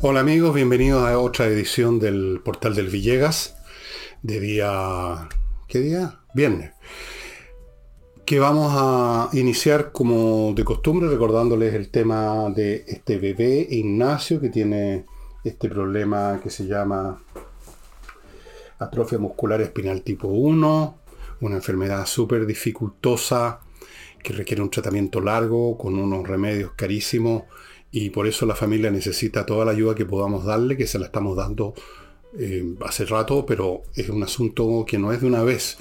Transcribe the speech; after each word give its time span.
Hola 0.00 0.20
amigos, 0.20 0.54
bienvenidos 0.54 1.02
a 1.02 1.18
otra 1.18 1.46
edición 1.46 1.98
del 1.98 2.40
Portal 2.44 2.72
del 2.76 2.86
Villegas, 2.86 3.56
de 4.22 4.38
día... 4.38 5.28
¿Qué 5.66 5.80
día? 5.80 6.20
Viernes. 6.34 6.70
Que 8.24 8.38
vamos 8.38 8.72
a 8.76 9.28
iniciar 9.32 9.90
como 9.90 10.52
de 10.54 10.64
costumbre 10.64 11.08
recordándoles 11.08 11.74
el 11.74 11.90
tema 11.90 12.48
de 12.50 12.84
este 12.86 13.18
bebé 13.18 13.66
Ignacio 13.68 14.40
que 14.40 14.50
tiene 14.50 15.04
este 15.42 15.68
problema 15.68 16.38
que 16.40 16.50
se 16.50 16.68
llama 16.68 17.20
atrofia 18.78 19.18
muscular 19.18 19.60
espinal 19.62 20.02
tipo 20.02 20.28
1, 20.28 20.98
una 21.40 21.56
enfermedad 21.56 22.06
súper 22.06 22.46
dificultosa 22.46 23.62
que 24.22 24.32
requiere 24.32 24.62
un 24.62 24.70
tratamiento 24.70 25.20
largo 25.20 25.76
con 25.76 25.98
unos 25.98 26.26
remedios 26.26 26.70
carísimos 26.76 27.42
y 27.90 28.10
por 28.10 28.26
eso 28.26 28.44
la 28.46 28.54
familia 28.54 28.90
necesita 28.90 29.46
toda 29.46 29.64
la 29.64 29.72
ayuda 29.72 29.94
que 29.94 30.04
podamos 30.04 30.44
darle, 30.44 30.76
que 30.76 30.86
se 30.86 30.98
la 30.98 31.06
estamos 31.06 31.36
dando 31.36 31.74
eh, 32.38 32.74
hace 32.84 33.06
rato, 33.06 33.46
pero 33.46 33.82
es 33.94 34.08
un 34.08 34.22
asunto 34.22 34.84
que 34.86 34.98
no 34.98 35.12
es 35.12 35.20
de 35.20 35.26
una 35.26 35.42
vez. 35.42 35.78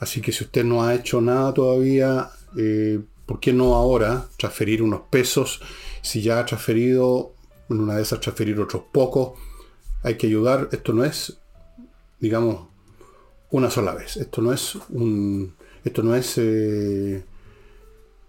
Así 0.00 0.20
que 0.20 0.32
si 0.32 0.44
usted 0.44 0.64
no 0.64 0.84
ha 0.84 0.94
hecho 0.94 1.20
nada 1.20 1.54
todavía, 1.54 2.30
eh, 2.58 3.00
¿por 3.24 3.40
qué 3.40 3.52
no 3.52 3.74
ahora 3.74 4.28
transferir 4.36 4.82
unos 4.82 5.02
pesos? 5.10 5.60
Si 6.02 6.20
ya 6.20 6.40
ha 6.40 6.46
transferido, 6.46 7.32
en 7.70 7.80
una 7.80 7.96
de 7.96 8.02
esas 8.02 8.20
transferir 8.20 8.60
otros 8.60 8.82
pocos, 8.92 9.38
hay 10.02 10.16
que 10.16 10.26
ayudar. 10.26 10.68
Esto 10.72 10.92
no 10.92 11.04
es, 11.04 11.38
digamos, 12.20 12.68
una 13.50 13.70
sola 13.70 13.94
vez. 13.94 14.16
Esto 14.16 14.42
no 14.42 14.52
es 14.52 14.76
un, 14.90 15.54
esto 15.84 16.02
no 16.02 16.14
es 16.14 16.34
eh, 16.38 17.24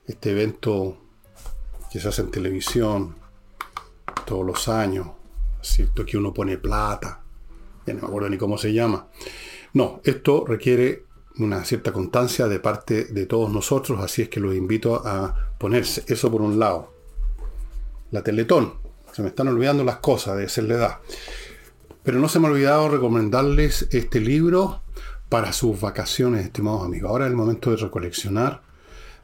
este 0.08 0.31
evento 0.31 0.97
que 1.91 2.00
se 2.00 2.08
hace 2.08 2.22
en 2.22 2.31
televisión 2.31 3.16
todos 4.25 4.45
los 4.45 4.67
años, 4.67 5.08
¿cierto? 5.61 6.06
Que 6.06 6.17
uno 6.17 6.34
pone 6.34 6.58
plata, 6.58 7.22
ya 7.86 7.94
no 7.94 8.02
me 8.02 8.08
acuerdo 8.08 8.30
ni 8.30 8.38
cómo 8.38 8.58
se 8.58 8.73
llama. 8.73 9.08
No, 9.73 10.02
esto 10.03 10.45
requiere 10.45 11.06
una 11.39 11.64
cierta 11.64 11.92
constancia 11.92 12.48
de 12.48 12.59
parte 12.59 13.06
de 13.06 13.26
todos 13.26 13.52
nosotros, 13.52 14.00
así 14.02 14.23
es 14.23 14.30
que 14.30 14.39
los 14.39 14.56
invito 14.56 14.95
a 15.06 15.53
ponerse. 15.58 16.03
Eso 16.08 16.31
por 16.31 16.42
un 16.42 16.59
lado. 16.59 16.94
La 18.11 18.23
Teletón. 18.23 18.73
Se 19.14 19.22
me 19.22 19.30
están 19.30 19.48
olvidando 19.48 19.83
las 19.83 19.98
cosas 19.98 20.38
de 20.38 20.48
ser 20.48 20.66
la 20.66 20.76
edad. 20.76 20.98
Pero 22.04 22.20
no 22.20 22.30
se 22.30 22.39
me 22.39 22.48
ha 22.48 22.52
olvidado 22.52 22.89
recomendarles 22.89 23.88
este 23.92 24.20
libro 24.20 24.83
para 25.30 25.54
sus 25.54 25.80
vacaciones, 25.81 26.45
estimados 26.45 26.86
amigos. 26.86 27.09
Ahora 27.09 27.26
es 27.26 27.31
el 27.31 27.38
momento 27.38 27.72
de 27.72 27.78
recoleccionar, 27.78 28.61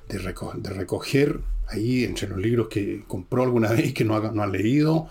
de, 0.07 0.17
de 0.17 0.69
recoger 0.69 1.41
ahí 1.67 2.03
entre 2.03 2.27
los 2.27 2.37
libros 2.39 2.67
que 2.67 3.03
compró 3.07 3.43
alguna 3.43 3.69
vez 3.73 3.93
que 3.93 4.05
no 4.05 4.15
ha, 4.15 4.47
leído, 4.47 5.07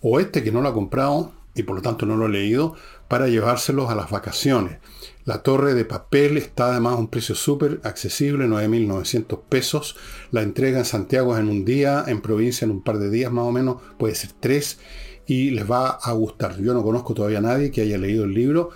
o 0.00 0.20
este 0.20 0.42
que 0.42 0.52
no 0.52 0.60
lo 0.60 0.68
ha 0.68 0.74
comprado 0.74 1.32
y 1.54 1.62
por 1.62 1.76
lo 1.76 1.82
tanto 1.82 2.04
no 2.04 2.16
lo 2.16 2.26
ha 2.26 2.28
leído, 2.28 2.74
para 3.08 3.28
llevárselos 3.28 3.88
a 3.90 3.94
las 3.94 4.10
vacaciones. 4.10 4.78
La 5.24 5.42
torre 5.42 5.74
de 5.74 5.84
papel 5.84 6.36
está 6.36 6.72
además 6.72 6.94
a 6.94 6.98
un 6.98 7.08
precio 7.08 7.34
súper 7.34 7.80
accesible, 7.84 8.46
9.900 8.46 9.40
pesos. 9.48 9.96
La 10.32 10.42
entrega 10.42 10.78
en 10.78 10.84
Santiago 10.84 11.34
es 11.34 11.40
en 11.40 11.48
un 11.48 11.64
día, 11.64 12.04
en 12.08 12.20
provincia 12.20 12.64
en 12.64 12.72
un 12.72 12.82
par 12.82 12.98
de 12.98 13.08
días 13.08 13.32
más 13.32 13.44
o 13.44 13.52
menos, 13.52 13.76
puede 13.98 14.16
ser 14.16 14.32
tres, 14.40 14.80
y 15.26 15.50
les 15.50 15.70
va 15.70 15.90
a 15.90 16.12
gustar. 16.12 16.60
Yo 16.60 16.74
no 16.74 16.82
conozco 16.82 17.14
todavía 17.14 17.38
a 17.38 17.42
nadie 17.42 17.70
que 17.70 17.82
haya 17.82 17.96
leído 17.96 18.24
el 18.24 18.34
libro, 18.34 18.70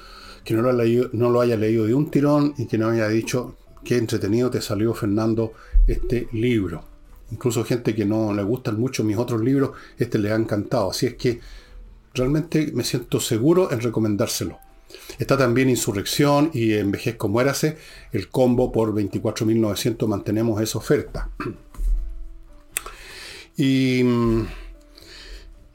que 0.44 0.54
no 0.54 0.62
lo, 0.62 0.72
leído, 0.72 1.10
no 1.12 1.30
lo 1.30 1.40
haya 1.40 1.56
leído 1.56 1.84
de 1.84 1.94
un 1.94 2.10
tirón 2.10 2.54
y 2.56 2.66
que 2.66 2.78
no 2.78 2.88
haya 2.88 3.08
dicho 3.08 3.56
qué 3.84 3.96
entretenido 3.96 4.50
te 4.50 4.62
salió 4.62 4.94
Fernando 4.94 5.52
este 5.86 6.28
libro. 6.32 6.87
Incluso 7.30 7.64
gente 7.64 7.94
que 7.94 8.04
no 8.04 8.32
le 8.32 8.42
gustan 8.42 8.80
mucho 8.80 9.04
mis 9.04 9.16
otros 9.16 9.42
libros, 9.42 9.72
este 9.98 10.18
le 10.18 10.32
ha 10.32 10.36
encantado. 10.36 10.90
Así 10.90 11.06
es 11.06 11.14
que 11.14 11.40
realmente 12.14 12.70
me 12.74 12.84
siento 12.84 13.20
seguro 13.20 13.70
en 13.70 13.80
recomendárselo. 13.80 14.58
Está 15.18 15.36
también 15.36 15.68
Insurrección 15.68 16.50
y 16.54 16.74
Envejezco 16.74 17.28
Muérase, 17.28 17.76
el 18.12 18.28
combo 18.28 18.72
por 18.72 18.94
24.900 18.94 20.06
mantenemos 20.06 20.60
esa 20.62 20.78
oferta. 20.78 21.30
Y 23.56 24.02
mm, 24.04 24.46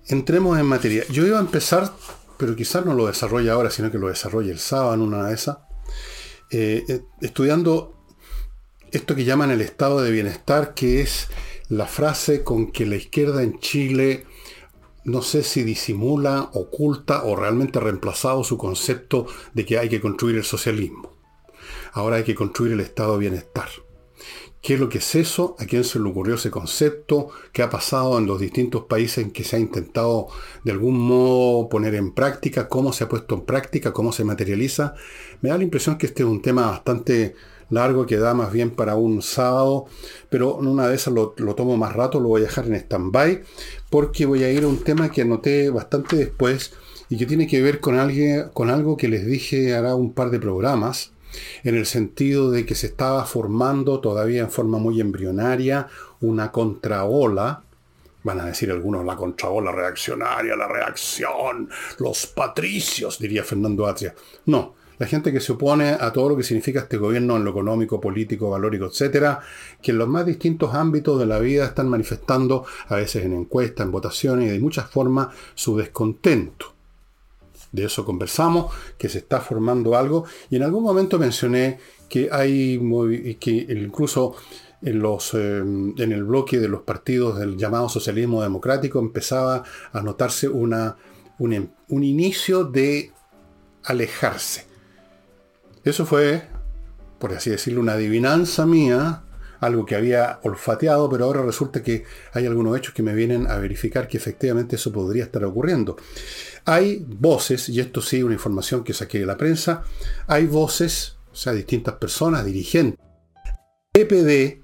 entremos 0.08 0.58
en 0.58 0.66
materia. 0.66 1.04
Yo 1.10 1.28
iba 1.28 1.38
a 1.38 1.42
empezar, 1.42 1.92
pero 2.38 2.56
quizás 2.56 2.86
no 2.86 2.94
lo 2.94 3.08
desarrolle 3.08 3.50
ahora, 3.50 3.70
sino 3.70 3.92
que 3.92 4.00
lo 4.00 4.08
desarrolle 4.08 4.52
el 4.52 4.60
sábado 4.60 4.94
en 4.94 5.02
una 5.02 5.28
de 5.28 5.34
esas, 5.34 5.58
eh, 6.50 6.84
eh, 6.88 7.02
estudiando 7.22 8.03
esto 8.94 9.16
que 9.16 9.26
llaman 9.26 9.50
el 9.50 9.62
estado 9.62 10.02
de 10.02 10.12
bienestar, 10.12 10.76
que 10.76 11.02
es 11.02 11.28
la 11.68 11.88
frase 11.88 12.44
con 12.44 12.72
que 12.72 12.86
la 12.86 12.96
izquierda 12.96 13.42
en 13.42 13.60
Chile, 13.60 14.26
no 15.04 15.24
sé 15.24 15.42
si 15.42 15.64
disimula, 15.64 16.52
oculta 16.54 17.24
o 17.24 17.36
realmente 17.36 17.80
ha 17.80 17.82
reemplazado 17.82 18.44
su 18.44 18.56
concepto 18.56 19.26
de 19.54 19.66
que 19.66 19.80
hay 19.80 19.90
que 19.90 20.00
construir 20.00 20.38
el 20.38 20.44
socialismo. 20.44 21.12
Ahora 21.92 22.18
hay 22.18 22.24
que 22.24 22.36
construir 22.36 22.74
el 22.74 22.82
estado 22.82 23.14
de 23.14 23.20
bienestar. 23.20 23.68
¿Qué 24.62 24.76
es 24.76 24.80
lo 24.80 24.90
que 24.90 25.00
es 25.00 25.16
eso? 25.16 25.56
¿A 25.60 25.66
quién 25.66 25.84
se 25.84 26.00
le 26.00 26.08
ocurrió 26.08 26.36
ese 26.36 26.52
concepto? 26.52 27.30
¿Qué 27.52 27.64
ha 27.64 27.70
pasado 27.70 28.18
en 28.20 28.28
los 28.28 28.40
distintos 28.40 28.86
países 28.86 29.24
en 29.24 29.32
que 29.32 29.44
se 29.44 29.56
ha 29.56 29.60
intentado 29.60 30.28
de 30.64 30.72
algún 30.72 31.00
modo 31.00 31.68
poner 31.68 31.96
en 31.96 32.14
práctica? 32.14 32.70
¿Cómo 32.70 32.94
se 32.94 33.04
ha 33.04 33.10
puesto 33.10 33.36
en 33.36 33.42
práctica? 33.42 33.92
¿Cómo 33.92 34.14
se 34.14 34.24
materializa? 34.24 34.94
Me 35.42 35.50
da 35.50 35.58
la 35.58 35.64
impresión 35.64 35.98
que 35.98 36.06
este 36.06 36.24
es 36.24 36.30
un 36.30 36.42
tema 36.42 36.68
bastante 36.68 37.36
largo 37.74 38.06
que 38.06 38.18
da 38.18 38.34
más 38.34 38.52
bien 38.52 38.72
para 38.72 38.96
un 38.96 39.22
sábado, 39.22 39.86
pero 40.30 40.56
una 40.56 40.88
de 40.88 40.96
esas 40.96 41.14
lo, 41.14 41.32
tomo 41.32 41.78
más 41.78 41.94
rato, 41.94 42.20
lo 42.20 42.30
voy 42.30 42.42
a 42.42 42.46
dejar 42.46 42.66
en 42.66 42.76
stand-by, 42.76 43.44
porque 43.90 44.26
voy 44.26 44.44
a 44.44 44.52
ir 44.52 44.64
a 44.64 44.68
un 44.68 44.84
tema 44.84 45.12
que 45.12 45.22
anoté 45.22 45.70
bastante 45.70 46.16
después 46.16 46.74
y 47.10 47.18
que 47.18 47.26
tiene 47.26 47.48
que 47.48 47.62
ver 47.62 47.80
con, 47.80 48.00
alguien, 48.00 48.50
con 48.54 48.70
algo 48.70 48.98
que 48.98 49.08
les 49.08 49.26
dije 49.26 49.76
hará 49.76 49.96
un 49.96 50.14
par 50.14 50.30
de 50.30 50.40
programas, 50.40 51.12
en 51.64 51.76
el 51.76 51.86
sentido 51.86 52.52
de 52.52 52.66
que 52.66 52.76
se 52.76 52.88
estaba 52.88 53.26
formando 53.26 54.00
todavía 54.00 54.42
en 54.42 54.52
forma 54.52 54.78
muy 54.78 55.02
embrionaria 55.02 55.88
una 56.22 56.52
contraola, 56.52 57.64
van 58.24 58.40
a 58.40 58.46
decir 58.46 58.72
algunos 58.72 59.06
la 59.06 59.16
contraola 59.16 59.72
reaccionaria, 59.72 60.56
la 60.56 60.68
reacción, 60.68 61.70
los 62.00 62.28
patricios, 62.28 63.20
diría 63.20 63.44
Fernando 63.44 63.86
Atria. 63.86 64.16
No, 64.46 64.76
la 65.04 65.10
gente 65.10 65.34
que 65.34 65.42
se 65.42 65.52
opone 65.52 65.98
a 66.00 66.14
todo 66.14 66.30
lo 66.30 66.38
que 66.38 66.44
significa 66.44 66.80
este 66.80 66.96
gobierno 66.96 67.36
en 67.36 67.44
lo 67.44 67.52
económico, 67.52 68.00
político, 68.00 68.50
valórico, 68.50 68.86
etcétera, 68.86 69.42
que 69.82 69.92
en 69.92 69.98
los 69.98 70.08
más 70.08 70.26
distintos 70.26 70.74
ámbitos 70.74 71.20
de 71.20 71.26
la 71.26 71.40
vida 71.40 71.66
están 71.66 71.90
manifestando, 71.90 72.66
a 72.88 72.96
veces 72.96 73.26
en 73.26 73.34
encuestas, 73.34 73.86
en 73.86 73.92
votaciones 73.92 74.48
y 74.48 74.52
de 74.54 74.60
muchas 74.62 74.90
formas, 74.90 75.28
su 75.56 75.76
descontento. 75.76 76.68
De 77.74 77.84
eso 77.84 78.06
conversamos, 78.06 78.74
que 78.98 79.10
se 79.10 79.18
está 79.18 79.42
formando 79.42 79.98
algo, 79.98 80.24
y 80.50 80.56
en 80.56 80.64
algún 80.64 80.84
momento 80.84 81.20
mencioné 81.20 81.80
que 82.08 82.30
hay 82.32 82.80
que 83.42 83.52
incluso 83.52 84.36
en, 84.82 85.00
los, 85.00 85.34
eh, 85.34 85.58
en 85.58 86.12
el 86.14 86.24
bloque 86.24 86.60
de 86.60 86.70
los 86.70 86.84
partidos 86.84 87.40
del 87.40 87.58
llamado 87.58 87.90
socialismo 87.90 88.42
democrático 88.42 89.00
empezaba 89.00 89.64
a 89.92 90.02
notarse 90.02 90.48
una, 90.48 90.96
un 91.40 92.04
inicio 92.04 92.64
de 92.64 93.12
alejarse 93.84 94.72
eso 95.84 96.06
fue, 96.06 96.44
por 97.20 97.34
así 97.34 97.50
decirlo, 97.50 97.82
una 97.82 97.94
adivinanza 97.94 98.66
mía, 98.66 99.24
algo 99.60 99.86
que 99.86 99.96
había 99.96 100.40
olfateado, 100.44 101.10
pero 101.10 101.26
ahora 101.26 101.42
resulta 101.42 101.82
que 101.82 102.04
hay 102.34 102.46
algunos 102.46 102.78
hechos 102.78 102.94
que 102.94 103.04
me 103.04 103.14
vienen 103.14 103.50
a 103.50 103.58
verificar 103.58 104.08
que 104.08 104.18
efectivamente 104.18 104.76
eso 104.76 104.92
podría 104.92 105.24
estar 105.24 105.44
ocurriendo. 105.44 105.96
Hay 106.66 107.06
voces, 107.08 107.70
y 107.70 107.80
esto 107.80 108.02
sí, 108.02 108.24
una 108.24 108.34
información 108.34 108.84
que 108.84 108.94
saqué 108.94 109.20
de 109.20 109.26
la 109.26 109.38
prensa, 109.38 109.84
hay 110.28 110.46
voces, 110.48 111.18
o 111.32 111.36
sea, 111.36 111.54
distintas 111.54 111.96
personas, 111.96 112.46
dirigentes, 112.46 113.00
PPD, 113.94 114.64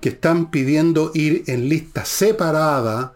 que 0.00 0.08
están 0.08 0.50
pidiendo 0.50 1.12
ir 1.14 1.44
en 1.46 1.68
lista 1.68 2.04
separada 2.04 3.14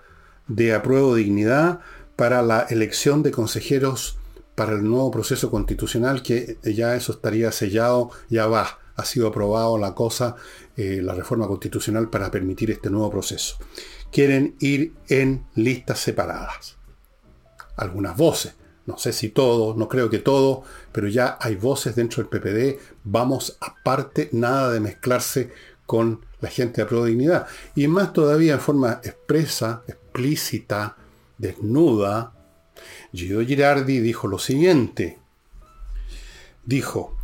de 0.49 0.75
apruebo 0.75 1.15
dignidad 1.15 1.81
para 2.15 2.43
la 2.43 2.61
elección 2.71 3.23
de 3.23 3.33
consejeros 3.33 4.19
para 4.57 4.73
el 4.73 4.83
nuevo 4.83 5.11
proceso 5.13 5.51
constitucional, 5.51 6.23
que 6.23 6.59
ya 6.65 6.97
eso 6.97 7.13
estaría 7.13 7.53
sellado, 7.53 8.11
ya 8.29 8.47
va, 8.47 8.81
ha 8.97 9.05
sido 9.05 9.29
aprobado 9.29 9.79
la 9.79 9.95
cosa, 9.95 10.35
eh, 10.77 11.01
la 11.03 11.15
reforma 11.15 11.47
constitucional 11.47 12.09
para 12.09 12.31
permitir 12.31 12.71
este 12.71 12.91
nuevo 12.91 13.11
proceso. 13.11 13.59
Quieren 14.11 14.57
ir 14.59 14.95
en 15.09 15.45
listas 15.55 16.01
separadas. 16.01 16.77
Algunas 17.77 18.17
voces, 18.17 18.55
no 18.87 18.97
sé 18.97 19.13
si 19.13 19.29
todos, 19.29 19.77
no 19.77 19.89
creo 19.89 20.09
que 20.09 20.21
todos, 20.21 20.65
pero 20.91 21.07
ya 21.09 21.37
hay 21.41 21.57
voces 21.57 21.95
dentro 21.95 22.23
del 22.23 22.31
PPD, 22.31 22.81
vamos 23.05 23.59
aparte, 23.61 24.31
nada 24.33 24.73
de 24.73 24.81
mezclarse 24.81 25.53
con 25.85 26.25
la 26.41 26.49
gente 26.49 26.81
de 26.81 26.87
Prodignidad. 26.87 27.47
Y 27.75 27.89
más 27.89 28.15
todavía 28.15 28.55
en 28.55 28.61
forma 28.61 29.01
expresa, 29.05 29.83
explícita, 29.87 30.97
desnuda, 31.37 32.33
Guido 33.13 33.45
Girardi 33.45 34.01
dijo 34.01 34.29
lo 34.29 34.39
siguiente. 34.39 35.19
Dijo, 36.65 37.17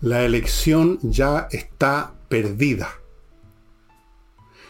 la 0.00 0.24
elección 0.24 0.98
ya 1.02 1.48
está 1.50 2.14
perdida. 2.28 2.90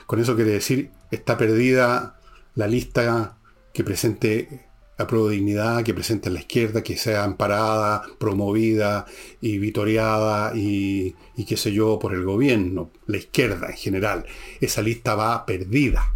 Con 0.07 0.21
eso 0.21 0.37
quiere 0.37 0.53
decir, 0.53 0.91
está 1.11 1.37
perdida 1.37 2.21
la 2.55 2.67
lista 2.67 3.39
que 3.73 3.85
presente 3.85 4.67
a 4.97 5.07
prueba 5.07 5.31
de 5.31 5.37
dignidad, 5.37 5.83
que 5.83 5.95
presente 5.95 6.29
a 6.29 6.33
la 6.33 6.41
izquierda, 6.41 6.83
que 6.83 6.97
sea 6.97 7.25
amparada, 7.25 8.03
promovida 8.19 9.07
y 9.41 9.59
vitoriada 9.59 10.55
y, 10.55 11.17
y 11.37 11.45
qué 11.45 11.57
sé 11.57 11.73
yo 11.73 11.99
por 11.99 12.15
el 12.15 12.25
gobierno, 12.25 12.91
la 13.07 13.17
izquierda 13.17 13.69
en 13.71 13.77
general. 13.77 14.27
Esa 14.61 14.83
lista 14.83 15.15
va 15.15 15.47
perdida. 15.47 16.15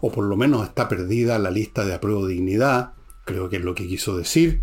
O 0.00 0.12
por 0.12 0.24
lo 0.24 0.36
menos 0.36 0.66
está 0.66 0.88
perdida 0.88 1.38
la 1.38 1.50
lista 1.50 1.84
de 1.84 1.94
apruebo 1.94 2.26
de 2.26 2.34
dignidad, 2.34 2.93
creo 3.24 3.48
que 3.48 3.56
es 3.56 3.64
lo 3.64 3.74
que 3.74 3.86
quiso 3.86 4.16
decir. 4.16 4.62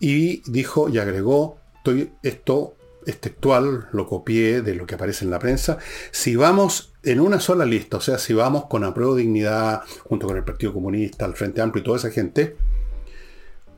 Y 0.00 0.42
dijo 0.50 0.88
y 0.88 0.98
agregó, 0.98 1.58
estoy, 1.76 2.12
esto 2.22 2.76
es 3.06 3.20
textual, 3.20 3.88
lo 3.92 4.06
copié 4.06 4.62
de 4.62 4.74
lo 4.74 4.84
que 4.86 4.96
aparece 4.96 5.24
en 5.24 5.30
la 5.30 5.38
prensa, 5.38 5.78
si 6.10 6.34
vamos 6.34 6.92
en 7.04 7.20
una 7.20 7.38
sola 7.38 7.64
lista, 7.64 7.98
o 7.98 8.00
sea, 8.00 8.18
si 8.18 8.34
vamos 8.34 8.66
con 8.66 8.82
apruebo 8.82 9.14
dignidad, 9.14 9.82
junto 10.04 10.26
con 10.26 10.36
el 10.36 10.44
Partido 10.44 10.72
Comunista, 10.72 11.24
el 11.24 11.34
Frente 11.34 11.62
Amplio 11.62 11.82
y 11.82 11.84
toda 11.84 11.98
esa 11.98 12.10
gente, 12.10 12.56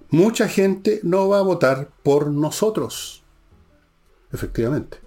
mucha 0.08 0.48
gente 0.48 1.00
no 1.02 1.28
va 1.28 1.40
a 1.40 1.42
votar 1.42 1.90
por 2.02 2.28
nosotros. 2.28 3.22
Efectivamente. 4.32 4.98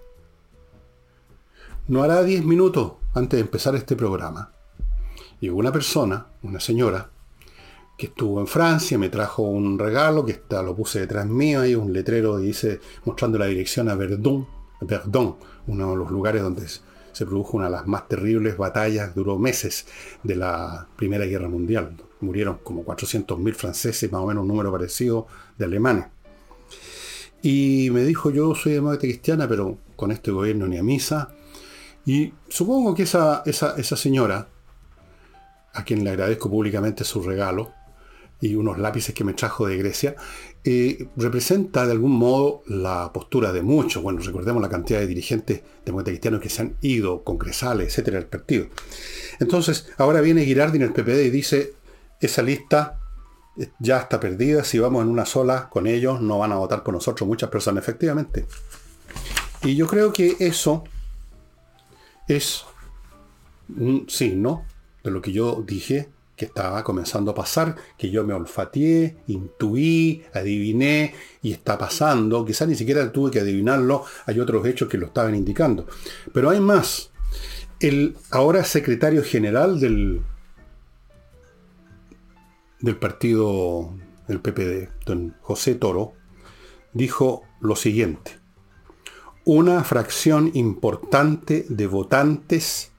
No 1.87 2.03
hará 2.03 2.23
10 2.23 2.45
minutos 2.45 2.93
antes 3.13 3.37
de 3.37 3.41
empezar 3.41 3.75
este 3.75 3.95
programa. 3.95 4.51
Llegó 5.39 5.57
una 5.57 5.71
persona, 5.71 6.27
una 6.43 6.59
señora, 6.59 7.10
que 7.97 8.07
estuvo 8.07 8.39
en 8.39 8.47
Francia, 8.47 8.97
me 8.97 9.09
trajo 9.09 9.43
un 9.43 9.77
regalo 9.77 10.25
que 10.25 10.31
está, 10.31 10.63
lo 10.63 10.75
puse 10.75 10.99
detrás 10.99 11.27
mío, 11.27 11.61
hay 11.61 11.75
un 11.75 11.93
letrero 11.93 12.37
que 12.37 12.43
dice, 12.43 12.79
mostrando 13.05 13.37
la 13.37 13.45
dirección 13.45 13.89
a 13.89 13.95
Verdun, 13.95 14.47
Verdun, 14.81 15.35
uno 15.67 15.91
de 15.91 15.97
los 15.97 16.11
lugares 16.11 16.41
donde 16.41 16.67
se 17.11 17.25
produjo 17.25 17.57
una 17.57 17.65
de 17.65 17.71
las 17.71 17.87
más 17.87 18.07
terribles 18.07 18.57
batallas, 18.57 19.13
duró 19.13 19.37
meses, 19.37 19.85
de 20.23 20.35
la 20.35 20.87
Primera 20.95 21.25
Guerra 21.25 21.47
Mundial. 21.47 21.95
Murieron 22.21 22.59
como 22.63 22.83
400.000 22.83 23.53
franceses, 23.53 24.11
más 24.11 24.21
o 24.21 24.27
menos 24.27 24.41
un 24.43 24.47
número 24.47 24.71
parecido 24.71 25.27
de 25.57 25.65
alemanes. 25.65 26.05
Y 27.41 27.89
me 27.91 28.03
dijo, 28.03 28.29
yo 28.29 28.53
soy 28.55 28.73
demócrata 28.73 29.01
cristiana, 29.01 29.47
pero 29.47 29.77
con 29.95 30.11
este 30.11 30.31
gobierno 30.31 30.67
ni 30.67 30.77
a 30.77 30.83
misa. 30.83 31.33
Y 32.05 32.33
supongo 32.47 32.93
que 32.93 33.03
esa, 33.03 33.43
esa, 33.45 33.75
esa 33.77 33.95
señora, 33.95 34.47
a 35.73 35.83
quien 35.83 36.03
le 36.03 36.11
agradezco 36.11 36.49
públicamente 36.49 37.03
su 37.03 37.21
regalo, 37.21 37.71
y 38.41 38.55
unos 38.55 38.79
lápices 38.79 39.13
que 39.13 39.23
me 39.23 39.33
trajo 39.33 39.67
de 39.67 39.77
Grecia, 39.77 40.15
eh, 40.63 41.07
representa 41.15 41.85
de 41.85 41.91
algún 41.91 42.11
modo 42.11 42.63
la 42.67 43.11
postura 43.13 43.53
de 43.53 43.61
muchos. 43.61 44.01
Bueno, 44.01 44.19
recordemos 44.19 44.61
la 44.61 44.69
cantidad 44.69 44.99
de 44.99 45.07
dirigentes 45.07 45.61
demócratas 45.85 46.11
cristianos 46.11 46.41
que 46.41 46.49
se 46.49 46.61
han 46.63 46.75
ido, 46.81 47.23
congresales, 47.23 47.87
etcétera, 47.87 48.17
del 48.17 48.27
partido. 48.27 48.67
Entonces, 49.39 49.87
ahora 49.97 50.21
viene 50.21 50.43
Girardi 50.43 50.77
en 50.77 50.83
el 50.83 50.93
PPD 50.93 51.25
y 51.25 51.29
dice, 51.29 51.73
esa 52.19 52.41
lista 52.41 52.99
ya 53.79 53.99
está 53.99 54.19
perdida, 54.19 54.63
si 54.63 54.79
vamos 54.79 55.03
en 55.03 55.09
una 55.09 55.25
sola 55.25 55.69
con 55.69 55.87
ellos, 55.87 56.21
no 56.21 56.39
van 56.39 56.51
a 56.51 56.55
votar 56.55 56.83
por 56.83 56.93
nosotros 56.93 57.27
muchas 57.27 57.49
personas, 57.49 57.83
efectivamente. 57.83 58.45
Y 59.63 59.75
yo 59.75 59.87
creo 59.87 60.11
que 60.11 60.35
eso 60.39 60.83
es 62.27 62.65
un 63.77 64.09
signo 64.09 64.65
de 65.03 65.11
lo 65.11 65.21
que 65.21 65.31
yo 65.31 65.63
dije 65.65 66.09
que 66.41 66.45
estaba 66.45 66.83
comenzando 66.83 67.29
a 67.29 67.35
pasar, 67.35 67.75
que 67.99 68.09
yo 68.09 68.23
me 68.23 68.33
olfateé, 68.33 69.17
intuí, 69.27 70.23
adiviné 70.33 71.13
y 71.43 71.51
está 71.51 71.77
pasando. 71.77 72.43
Quizás 72.43 72.67
ni 72.67 72.73
siquiera 72.73 73.11
tuve 73.11 73.29
que 73.29 73.41
adivinarlo, 73.41 74.05
hay 74.25 74.39
otros 74.39 74.65
hechos 74.65 74.89
que 74.89 74.97
lo 74.97 75.05
estaban 75.05 75.35
indicando. 75.35 75.85
Pero 76.33 76.49
hay 76.49 76.59
más. 76.59 77.11
El 77.79 78.17
ahora 78.31 78.63
secretario 78.63 79.23
general 79.23 79.79
del, 79.79 80.23
del 82.79 82.97
partido 82.97 83.93
del 84.27 84.39
PPD, 84.39 84.89
don 85.05 85.35
José 85.41 85.75
Toro, 85.75 86.13
dijo 86.91 87.43
lo 87.59 87.75
siguiente. 87.75 88.39
Una 89.45 89.83
fracción 89.83 90.49
importante 90.55 91.67
de 91.69 91.85
votantes 91.85 92.93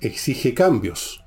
exige 0.00 0.54
cambios 0.54 1.21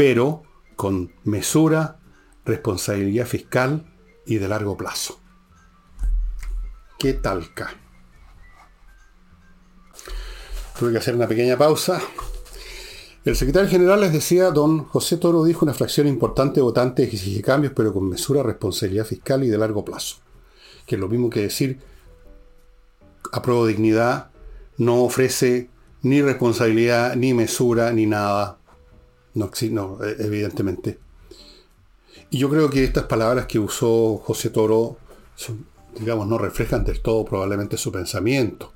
pero 0.00 0.44
con 0.76 1.12
mesura, 1.24 2.00
responsabilidad 2.46 3.26
fiscal 3.26 3.84
y 4.24 4.38
de 4.38 4.48
largo 4.48 4.74
plazo. 4.74 5.20
¿Qué 6.98 7.12
talca? 7.12 7.68
Tuve 10.78 10.92
que 10.92 10.96
hacer 10.96 11.14
una 11.14 11.28
pequeña 11.28 11.58
pausa. 11.58 12.00
El 13.26 13.36
secretario 13.36 13.68
general 13.68 14.00
les 14.00 14.14
decía, 14.14 14.50
don 14.50 14.84
José 14.84 15.18
Toro 15.18 15.44
dijo 15.44 15.66
una 15.66 15.74
fracción 15.74 16.06
importante 16.06 16.60
de 16.60 16.62
votantes 16.62 17.12
exige 17.12 17.42
cambios, 17.42 17.74
pero 17.76 17.92
con 17.92 18.08
mesura, 18.08 18.42
responsabilidad 18.42 19.04
fiscal 19.04 19.44
y 19.44 19.48
de 19.48 19.58
largo 19.58 19.84
plazo. 19.84 20.16
Que 20.86 20.94
es 20.94 21.00
lo 21.02 21.08
mismo 21.08 21.28
que 21.28 21.42
decir, 21.42 21.78
apruebo 23.32 23.66
dignidad, 23.66 24.30
no 24.78 25.02
ofrece 25.02 25.68
ni 26.00 26.22
responsabilidad, 26.22 27.16
ni 27.16 27.34
mesura, 27.34 27.92
ni 27.92 28.06
nada 28.06 28.59
no, 29.34 29.50
no, 29.70 30.04
e, 30.04 30.16
evidentemente. 30.18 30.98
Y 32.30 32.38
yo 32.38 32.48
creo 32.48 32.70
que 32.70 32.84
estas 32.84 33.04
palabras 33.04 33.46
que 33.46 33.58
usó 33.58 34.16
José 34.18 34.50
Toro, 34.50 34.96
digamos, 35.98 36.28
no 36.28 36.38
reflejan 36.38 36.84
del 36.84 37.00
todo 37.00 37.24
probablemente 37.24 37.76
su 37.76 37.90
pensamiento. 37.90 38.72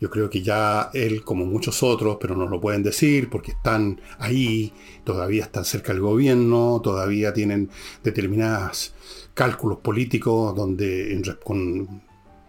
Yo 0.00 0.10
creo 0.10 0.28
que 0.28 0.42
ya 0.42 0.90
él, 0.94 1.22
como 1.22 1.46
muchos 1.46 1.80
otros, 1.84 2.18
pero 2.20 2.34
no 2.34 2.48
lo 2.48 2.60
pueden 2.60 2.82
decir 2.82 3.30
porque 3.30 3.52
están 3.52 4.00
ahí, 4.18 4.72
todavía 5.04 5.44
están 5.44 5.64
cerca 5.64 5.92
del 5.92 6.02
gobierno, 6.02 6.80
todavía 6.82 7.32
tienen 7.32 7.70
determinados 8.02 8.94
cálculos 9.32 9.78
políticos 9.78 10.56
donde 10.56 11.22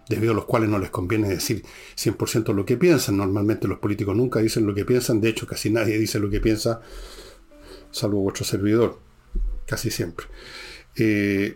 debido 0.09 0.31
a 0.31 0.35
los 0.35 0.45
cuales 0.45 0.67
no 0.67 0.79
les 0.79 0.89
conviene 0.89 1.29
decir 1.29 1.63
100% 1.95 2.55
lo 2.55 2.65
que 2.65 2.75
piensan. 2.75 3.17
Normalmente 3.17 3.67
los 3.67 3.77
políticos 3.77 4.15
nunca 4.15 4.39
dicen 4.39 4.65
lo 4.65 4.73
que 4.73 4.83
piensan, 4.83 5.21
de 5.21 5.29
hecho 5.29 5.45
casi 5.45 5.69
nadie 5.69 5.99
dice 5.99 6.17
lo 6.17 6.31
que 6.31 6.41
piensa 6.41 6.81
salvo 7.93 8.19
vuestro 8.19 8.43
servidor, 8.43 8.99
casi 9.65 9.89
siempre. 9.89 10.25
Eh, 10.95 11.55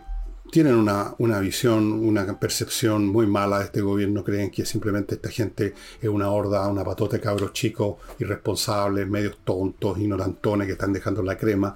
tienen 0.49 0.75
una, 0.75 1.39
visión, 1.39 1.91
una 1.91 2.39
percepción 2.39 3.05
muy 3.07 3.27
mala 3.27 3.59
de 3.59 3.65
este 3.65 3.81
gobierno, 3.81 4.23
creen 4.23 4.49
que 4.49 4.65
simplemente 4.65 5.15
esta 5.15 5.29
gente 5.29 5.73
es 6.01 6.09
una 6.09 6.29
horda, 6.29 6.67
una 6.67 6.85
patota 6.85 7.17
de 7.17 7.21
cabros 7.21 7.51
chicos, 7.51 7.97
irresponsables, 8.19 9.07
medios 9.09 9.39
tontos, 9.43 9.97
ignorantones 9.97 10.67
que 10.67 10.73
están 10.73 10.93
dejando 10.93 11.21
la 11.21 11.37
crema. 11.37 11.75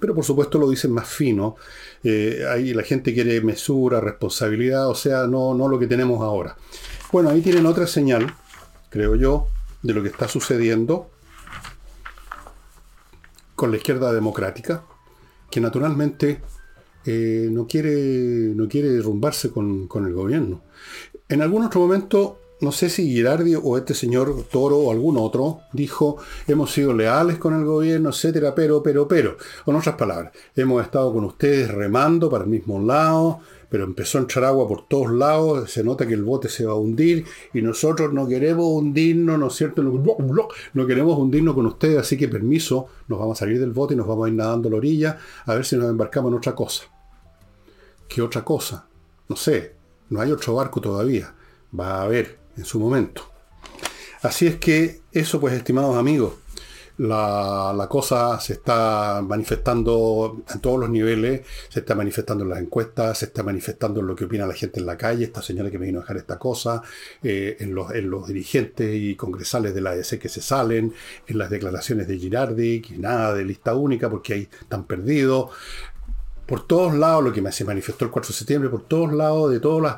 Pero 0.00 0.14
por 0.14 0.24
supuesto 0.24 0.58
lo 0.58 0.68
dicen 0.68 0.90
más 0.90 1.08
fino. 1.08 1.56
Eh, 2.02 2.44
ahí 2.50 2.74
la 2.74 2.82
gente 2.82 3.14
quiere 3.14 3.40
mesura, 3.40 4.00
responsabilidad, 4.00 4.88
o 4.88 4.94
sea, 4.94 5.26
no, 5.26 5.54
no 5.54 5.68
lo 5.68 5.78
que 5.78 5.86
tenemos 5.86 6.20
ahora. 6.20 6.56
Bueno, 7.12 7.30
ahí 7.30 7.40
tienen 7.40 7.66
otra 7.66 7.86
señal, 7.86 8.34
creo 8.90 9.14
yo, 9.14 9.46
de 9.82 9.94
lo 9.94 10.02
que 10.02 10.08
está 10.08 10.26
sucediendo 10.26 11.08
con 13.58 13.72
la 13.72 13.76
izquierda 13.76 14.12
democrática, 14.12 14.84
que 15.50 15.60
naturalmente 15.60 16.40
eh, 17.04 17.48
no, 17.50 17.66
quiere, 17.66 17.90
no 18.54 18.68
quiere 18.68 18.88
derrumbarse 18.88 19.50
con, 19.50 19.88
el 19.92 20.12
gobierno. 20.12 20.62
En 21.28 21.42
algún 21.42 21.64
otro 21.64 21.80
momento, 21.80 22.38
no 22.60 22.70
sé 22.70 22.88
si 22.88 23.10
Girardi 23.10 23.56
o 23.60 23.76
este 23.76 23.94
señor 23.94 24.44
Toro 24.44 24.78
o 24.78 24.92
algún 24.92 25.18
otro 25.18 25.62
dijo, 25.72 26.18
hemos 26.46 26.70
sido 26.70 26.92
leales 26.92 27.38
con 27.38 27.52
el 27.52 27.64
gobierno, 27.64 28.10
etcétera, 28.10 28.54
pero, 28.54 28.80
pero, 28.80 29.08
pero. 29.08 29.36
Con 29.64 29.74
otras 29.74 29.96
palabras, 29.96 30.32
hemos 30.54 30.80
estado 30.80 31.12
con 31.12 31.24
ustedes 31.24 31.68
remando 31.68 32.30
para 32.30 32.44
el 32.44 32.50
mismo 32.50 32.78
lado, 32.78 33.40
pero 33.68 33.84
empezó 33.84 34.18
a 34.18 34.22
entrar 34.22 34.44
agua 34.44 34.66
por 34.66 34.86
todos 34.86 35.10
lados, 35.10 35.70
se 35.70 35.84
nota 35.84 36.06
que 36.06 36.14
el 36.14 36.24
bote 36.24 36.48
se 36.48 36.64
va 36.64 36.72
a 36.72 36.76
hundir 36.76 37.24
y 37.52 37.60
nosotros 37.60 38.12
no 38.12 38.26
queremos 38.26 38.66
hundirnos, 38.66 39.38
¿no 39.38 39.48
es 39.48 39.54
cierto? 39.54 39.82
No, 39.82 40.86
queremos 40.86 41.18
hundirnos 41.18 41.54
con 41.54 41.66
ustedes, 41.66 41.98
así 41.98 42.16
que 42.16 42.28
permiso, 42.28 42.86
nos 43.08 43.18
vamos 43.18 43.38
a 43.38 43.40
salir 43.40 43.60
del 43.60 43.72
bote 43.72 43.94
y 43.94 43.96
nos 43.96 44.06
vamos 44.06 44.26
a 44.26 44.28
ir 44.28 44.34
nadando 44.34 44.68
a 44.68 44.72
la 44.72 44.76
orilla 44.78 45.18
a 45.44 45.54
ver 45.54 45.64
si 45.64 45.76
nos 45.76 45.88
embarcamos 45.88 46.30
en 46.30 46.38
otra 46.38 46.54
cosa. 46.54 46.84
¿Qué 48.08 48.22
otra 48.22 48.44
cosa? 48.44 48.86
No 49.28 49.36
sé, 49.36 49.74
no 50.08 50.20
hay 50.20 50.32
otro 50.32 50.54
barco 50.54 50.80
todavía, 50.80 51.34
va 51.78 51.98
a 51.98 52.02
haber 52.02 52.38
en 52.56 52.64
su 52.64 52.80
momento. 52.80 53.22
Así 54.22 54.46
es 54.46 54.56
que 54.56 55.00
eso 55.12 55.40
pues, 55.40 55.54
estimados 55.54 55.96
amigos, 55.96 56.34
la, 56.98 57.86
cosa 57.88 58.40
se 58.40 58.54
está 58.54 59.22
manifestando 59.26 60.42
en 60.52 60.60
todos 60.60 60.80
los 60.80 60.90
niveles, 60.90 61.42
se 61.68 61.80
está 61.80 61.94
manifestando 61.94 62.44
en 62.44 62.50
las 62.50 62.58
encuestas, 62.60 63.18
se 63.18 63.26
está 63.26 63.42
manifestando 63.42 64.00
en 64.00 64.08
lo 64.08 64.16
que 64.16 64.24
opina 64.24 64.46
la 64.46 64.54
gente 64.54 64.80
en 64.80 64.86
la 64.86 64.96
calle, 64.96 65.24
esta 65.24 65.40
señora 65.40 65.70
que 65.70 65.78
me 65.78 65.86
vino 65.86 66.00
a 66.00 66.02
dejar 66.02 66.16
esta 66.16 66.38
cosa, 66.38 66.82
eh, 67.22 67.56
en, 67.60 67.74
los, 67.74 67.92
en, 67.94 68.10
los, 68.10 68.26
dirigentes 68.26 68.94
y 68.94 69.14
congresales 69.14 69.74
de 69.74 69.80
la 69.80 69.90
ADC 69.90 70.18
que 70.18 70.28
se 70.28 70.40
salen, 70.40 70.92
en 71.26 71.38
las 71.38 71.50
declaraciones 71.50 72.08
de 72.08 72.18
Girardi, 72.18 72.80
que 72.80 72.98
nada 72.98 73.32
de 73.32 73.44
lista 73.44 73.74
única 73.74 74.10
porque 74.10 74.34
ahí 74.34 74.48
están 74.60 74.84
perdidos. 74.84 75.50
Por 76.46 76.66
todos 76.66 76.94
lados, 76.94 77.22
lo 77.22 77.32
que 77.32 77.52
se 77.52 77.64
manifestó 77.64 78.06
el 78.06 78.10
4 78.10 78.28
de 78.28 78.34
septiembre, 78.34 78.70
por 78.70 78.82
todos 78.88 79.12
lados, 79.12 79.50
de 79.52 79.60
todas 79.60 79.82
las 79.82 79.96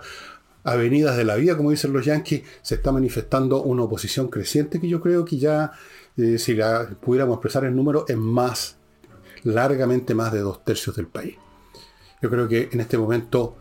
avenidas 0.65 1.17
de 1.17 1.25
la 1.25 1.37
vida, 1.37 1.57
como 1.57 1.71
dicen 1.71 1.93
los 1.93 2.05
yanquis, 2.05 2.43
se 2.61 2.75
está 2.75 2.93
manifestando 2.93 3.63
una 3.63 3.85
oposición 3.85 4.29
creciente 4.29 4.81
que 4.81 4.89
yo 4.89 5.01
creo 5.01 5.25
que 5.25 5.39
ya 5.39 5.73
si 6.17 6.55
la 6.55 6.89
pudiéramos 7.01 7.37
expresar 7.37 7.65
en 7.65 7.77
número, 7.77 8.05
es 8.09 8.17
más. 8.17 8.77
largamente 9.43 10.15
más 10.15 10.33
de 10.33 10.41
dos 10.41 10.65
tercios 10.65 10.97
del 10.97 11.07
país. 11.07 11.37
Yo 12.21 12.29
creo 12.29 12.47
que 12.47 12.69
en 12.73 12.81
este 12.81 12.99
momento 12.99 13.57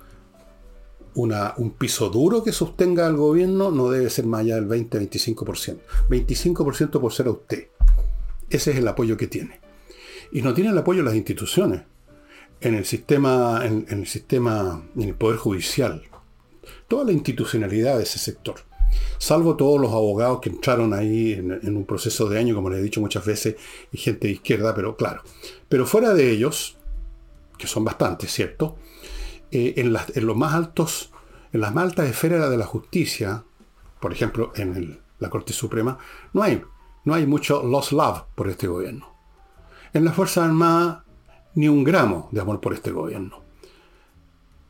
una, 1.15 1.53
un 1.57 1.71
piso 1.71 2.09
duro 2.09 2.43
que 2.43 2.51
sostenga 2.51 3.07
al 3.07 3.15
gobierno 3.15 3.71
no 3.71 3.89
debe 3.89 4.09
ser 4.09 4.25
más 4.25 4.41
allá 4.41 4.55
del 4.55 4.67
20-25%. 4.67 5.79
25% 6.09 6.99
por 6.99 7.13
ser 7.13 7.27
a 7.27 7.31
usted. 7.31 7.67
Ese 8.49 8.71
es 8.71 8.77
el 8.77 8.87
apoyo 8.87 9.17
que 9.17 9.27
tiene. 9.27 9.59
Y 10.31 10.41
no 10.41 10.53
tiene 10.53 10.71
el 10.71 10.77
apoyo 10.77 10.99
de 10.99 11.05
las 11.05 11.15
instituciones. 11.15 11.83
En 12.61 12.75
el 12.75 12.85
sistema, 12.85 13.61
en, 13.63 13.85
el 13.89 14.05
sistema, 14.05 14.83
en 14.95 15.01
el 15.01 15.15
poder 15.15 15.37
judicial. 15.37 16.03
Toda 16.87 17.05
la 17.05 17.11
institucionalidad 17.11 17.97
de 17.97 18.03
ese 18.03 18.19
sector. 18.19 18.61
Salvo 19.17 19.55
todos 19.55 19.79
los 19.79 19.91
abogados 19.91 20.39
que 20.39 20.49
entraron 20.49 20.93
ahí 20.93 21.33
en, 21.33 21.75
un 21.75 21.85
proceso 21.85 22.27
de 22.29 22.39
año, 22.39 22.55
como 22.55 22.69
les 22.69 22.79
he 22.79 22.83
dicho 22.83 23.01
muchas 23.01 23.25
veces, 23.25 23.55
y 23.91 23.97
gente 23.97 24.27
de 24.27 24.33
izquierda, 24.33 24.73
pero 24.73 24.95
claro. 24.95 25.21
Pero 25.67 25.85
fuera 25.85 26.13
de 26.13 26.31
ellos, 26.31 26.77
que 27.57 27.67
son 27.67 27.83
bastantes, 27.83 28.31
¿cierto? 28.31 28.77
Eh, 29.51 29.73
en, 29.77 29.95
en, 30.15 30.25
los 30.25 30.37
más 30.37 30.53
altos, 30.53 31.11
en 31.51 31.61
las 31.61 31.73
más 31.73 31.85
altas 31.85 32.09
esferas 32.09 32.49
de 32.49 32.57
la 32.57 32.65
justicia, 32.65 33.43
por 33.99 34.13
ejemplo, 34.13 34.51
en 34.55 34.99
la 35.19 35.29
Corte 35.29 35.53
Suprema, 35.53 35.97
no 36.33 36.43
hay, 36.43 36.61
no 37.05 37.13
hay 37.13 37.25
mucho 37.25 37.63
lost 37.63 37.91
love 37.91 38.23
por 38.35 38.49
este 38.49 38.67
gobierno. 38.67 39.13
En 39.93 40.05
las 40.05 40.15
Fuerzas 40.15 40.45
Armadas, 40.45 41.03
ni 41.55 41.67
un 41.67 41.83
gramo 41.83 42.29
de 42.31 42.41
amor 42.41 42.61
por 42.61 42.73
este 42.73 42.91
gobierno. 42.91 43.41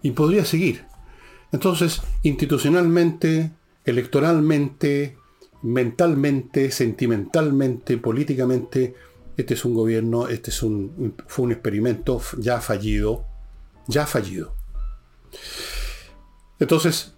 Y 0.02 0.12
podría 0.12 0.46
seguir. 0.46 0.86
Entonces, 1.52 2.02
institucionalmente, 2.24 3.52
electoralmente, 3.86 5.18
mentalmente, 5.62 6.72
sentimentalmente, 6.72 7.98
políticamente, 7.98 8.96
este 9.38 9.54
es 9.54 9.66
un 9.66 9.74
gobierno, 9.74 10.28
este 10.28 10.52
es 10.52 10.64
un, 10.64 11.16
fue 11.28 11.46
un 11.46 11.52
experimento 11.52 12.22
ya 12.38 12.60
fallido, 12.62 13.26
ya 13.88 14.06
fallido. 14.06 14.56
Entonces, 16.60 17.14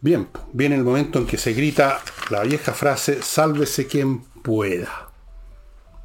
bien, 0.00 0.28
viene 0.52 0.76
el 0.76 0.84
momento 0.84 1.18
en 1.18 1.26
que 1.26 1.36
se 1.36 1.52
grita 1.52 2.00
la 2.30 2.42
vieja 2.42 2.72
frase, 2.72 3.22
sálvese 3.22 3.86
quien 3.86 4.22
pueda. 4.42 5.10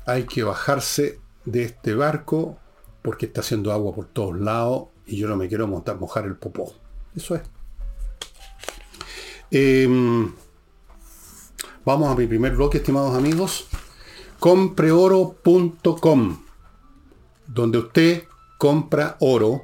Hay 0.06 0.24
que 0.24 0.44
bajarse 0.44 1.20
de 1.46 1.64
este 1.64 1.94
barco 1.94 2.60
porque 3.02 3.28
está 3.28 3.42
haciendo 3.42 3.72
agua 3.72 3.96
por 3.96 4.08
todos 4.08 4.38
lados 4.40 4.90
y 5.06 5.18
yo 5.18 5.28
no 5.28 5.36
me 5.36 5.48
quiero 5.48 5.68
mojar 5.68 6.26
el 6.26 6.36
popó. 6.36 6.74
Eso 7.16 7.36
es. 7.36 7.42
Em, 9.52 10.32
vamos 11.84 12.10
a 12.10 12.16
mi 12.16 12.28
primer 12.28 12.56
bloque, 12.56 12.78
estimados 12.78 13.16
amigos. 13.16 13.68
Compreoro.com, 14.40 16.38
donde 17.48 17.78
usted 17.80 18.24
compra 18.58 19.18
oro 19.20 19.64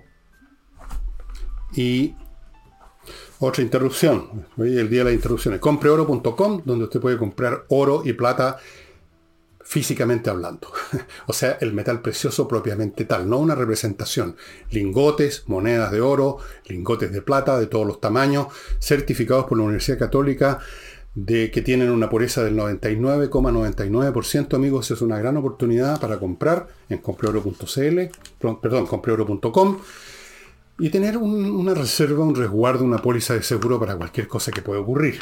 y 1.74 2.16
otra 3.40 3.64
interrupción. 3.64 4.48
El 4.58 4.90
día 4.90 5.00
de 5.00 5.06
las 5.06 5.14
interrupciones. 5.14 5.60
Compreoro.com, 5.60 6.62
donde 6.66 6.86
usted 6.86 7.00
puede 7.00 7.18
comprar 7.18 7.66
oro 7.70 8.02
y 8.04 8.14
plata 8.14 8.58
físicamente 9.66 10.30
hablando. 10.30 10.72
o 11.28 11.34
sea, 11.34 11.58
el 11.60 11.74
metal 11.74 12.02
precioso 12.02 12.48
propiamente 12.48 13.04
tal, 13.04 13.28
no 13.28 13.40
una 13.40 13.56
representación. 13.56 14.38
Lingotes, 14.70 15.44
monedas 15.48 15.92
de 15.92 16.02
oro, 16.02 16.38
lingotes 16.68 17.12
de 17.12 17.22
plata 17.22 17.60
de 17.60 17.66
todos 17.66 17.86
los 17.86 18.00
tamaños, 18.00 18.48
certificados 18.80 19.46
por 19.46 19.58
la 19.58 19.66
Universidad 19.66 19.98
Católica 19.98 20.60
de 21.16 21.50
que 21.50 21.62
tienen 21.62 21.90
una 21.90 22.10
pureza 22.10 22.44
del 22.44 22.56
99,99%, 22.58 24.54
amigos, 24.54 24.92
es 24.92 25.02
una 25.02 25.18
gran 25.18 25.38
oportunidad 25.38 26.00
para 26.00 26.20
comprar 26.20 26.68
en 26.90 27.00
compreoro.cl, 27.00 28.00
perdón, 28.62 28.86
compreoro.com 28.86 29.80
y 30.78 30.90
tener 30.90 31.18
una 31.18 31.74
reserva, 31.74 32.26
un 32.26 32.36
resguardo, 32.36 32.84
una 32.84 32.98
póliza 32.98 33.34
de 33.34 33.44
seguro 33.44 33.80
para 33.80 33.96
cualquier 33.96 34.28
cosa 34.28 34.52
que 34.52 34.62
pueda 34.62 34.82
ocurrir. 34.82 35.20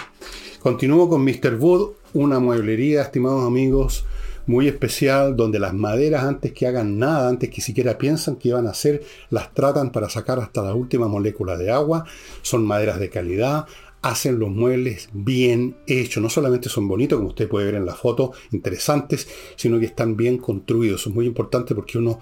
Continúo 0.59 1.07
con 1.07 1.23
Mr. 1.23 1.55
Wood, 1.59 1.91
una 2.13 2.39
mueblería, 2.39 3.03
estimados 3.03 3.45
amigos, 3.45 4.05
muy 4.45 4.67
especial, 4.67 5.35
donde 5.35 5.59
las 5.59 5.73
maderas, 5.73 6.23
antes 6.23 6.51
que 6.51 6.67
hagan 6.67 6.99
nada, 6.99 7.29
antes 7.29 7.49
que 7.49 7.61
siquiera 7.61 7.97
piensan 7.97 8.35
que 8.35 8.53
van 8.53 8.67
a 8.67 8.71
hacer, 8.71 9.03
las 9.29 9.53
tratan 9.53 9.91
para 9.91 10.09
sacar 10.09 10.39
hasta 10.39 10.63
la 10.63 10.75
última 10.75 11.07
molécula 11.07 11.57
de 11.57 11.71
agua. 11.71 12.05
Son 12.41 12.65
maderas 12.65 12.99
de 12.99 13.09
calidad, 13.09 13.65
hacen 14.03 14.37
los 14.37 14.49
muebles 14.49 15.09
bien 15.13 15.77
hechos. 15.87 16.21
No 16.21 16.29
solamente 16.29 16.69
son 16.69 16.87
bonitos, 16.87 17.17
como 17.17 17.29
usted 17.29 17.47
puede 17.47 17.67
ver 17.67 17.75
en 17.75 17.85
la 17.85 17.95
foto, 17.95 18.33
interesantes, 18.51 19.27
sino 19.55 19.79
que 19.79 19.85
están 19.85 20.15
bien 20.17 20.37
construidos. 20.37 21.01
Eso 21.01 21.09
es 21.09 21.15
muy 21.15 21.25
importante 21.25 21.73
porque 21.73 21.97
uno 21.97 22.19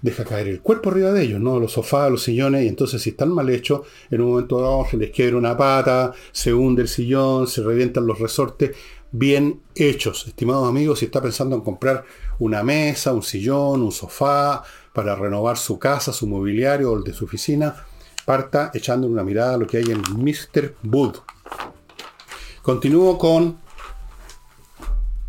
deja 0.00 0.24
caer 0.24 0.48
el 0.48 0.60
cuerpo 0.60 0.90
arriba 0.90 1.12
de 1.12 1.22
ellos, 1.24 1.40
¿no? 1.40 1.58
Los 1.58 1.72
sofás, 1.72 2.10
los 2.10 2.22
sillones, 2.22 2.64
y 2.64 2.68
entonces 2.68 3.02
si 3.02 3.10
están 3.10 3.32
mal 3.32 3.50
hechos, 3.50 3.80
en 4.10 4.20
un 4.20 4.30
momento 4.30 4.60
dado 4.60 4.86
se 4.88 4.96
les 4.96 5.10
quiebra 5.10 5.36
una 5.36 5.56
pata, 5.56 6.12
se 6.30 6.54
hunde 6.54 6.82
el 6.82 6.88
sillón, 6.88 7.46
se 7.46 7.62
revientan 7.62 8.06
los 8.06 8.18
resortes, 8.18 8.72
bien 9.16 9.60
hechos. 9.76 10.26
Estimados 10.26 10.68
amigos, 10.68 10.98
si 10.98 11.04
está 11.04 11.22
pensando 11.22 11.54
en 11.54 11.62
comprar 11.62 12.04
una 12.40 12.64
mesa, 12.64 13.12
un 13.12 13.22
sillón, 13.22 13.82
un 13.82 13.92
sofá, 13.92 14.64
para 14.92 15.14
renovar 15.14 15.56
su 15.56 15.78
casa, 15.78 16.12
su 16.12 16.26
mobiliario 16.26 16.90
o 16.90 16.96
el 16.96 17.04
de 17.04 17.12
su 17.12 17.24
oficina, 17.24 17.76
parta 18.24 18.72
echando 18.74 19.06
una 19.06 19.22
mirada 19.22 19.54
a 19.54 19.56
lo 19.56 19.68
que 19.68 19.76
hay 19.76 19.84
en 19.84 20.00
Mr. 20.00 20.74
Wood. 20.84 21.16
Continúo 22.62 23.16
con 23.16 23.62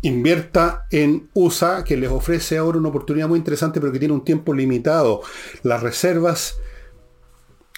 Invierta 0.02 0.86
en 0.90 1.30
USA, 1.34 1.82
que 1.82 1.96
les 1.96 2.10
ofrece 2.10 2.58
ahora 2.58 2.78
una 2.78 2.90
oportunidad 2.90 3.28
muy 3.28 3.38
interesante, 3.38 3.80
pero 3.80 3.92
que 3.92 3.98
tiene 3.98 4.14
un 4.14 4.24
tiempo 4.24 4.52
limitado. 4.52 5.22
Las 5.62 5.82
reservas 5.82 6.58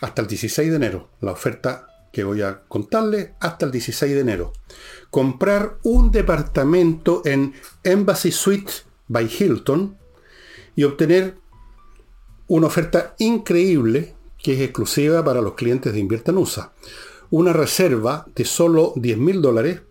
hasta 0.00 0.22
el 0.22 0.28
16 0.28 0.70
de 0.70 0.76
enero. 0.76 1.08
La 1.20 1.32
oferta 1.32 1.86
que 2.12 2.24
voy 2.24 2.42
a 2.42 2.62
contarles 2.68 3.30
hasta 3.40 3.66
el 3.66 3.72
16 3.72 4.14
de 4.14 4.20
enero. 4.20 4.52
Comprar 5.10 5.78
un 5.82 6.10
departamento 6.10 7.22
en 7.24 7.54
Embassy 7.84 8.32
Suite 8.32 8.72
by 9.08 9.28
Hilton 9.28 9.96
y 10.74 10.84
obtener 10.84 11.36
una 12.46 12.66
oferta 12.68 13.14
increíble 13.18 14.14
que 14.42 14.54
es 14.54 14.60
exclusiva 14.60 15.24
para 15.24 15.42
los 15.42 15.54
clientes 15.54 15.92
de 15.92 15.98
Invierta 15.98 16.32
USA. 16.32 16.72
Una 17.30 17.52
reserva 17.52 18.26
de 18.34 18.44
solo 18.44 18.92
10 18.96 19.18
mil 19.18 19.42
dólares 19.42 19.82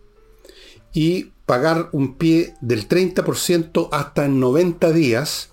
y 0.94 1.32
pagar 1.46 1.90
un 1.92 2.18
pie 2.18 2.56
del 2.62 2.88
30% 2.88 3.90
hasta 3.92 4.26
en 4.26 4.40
90 4.40 4.92
días 4.92 5.52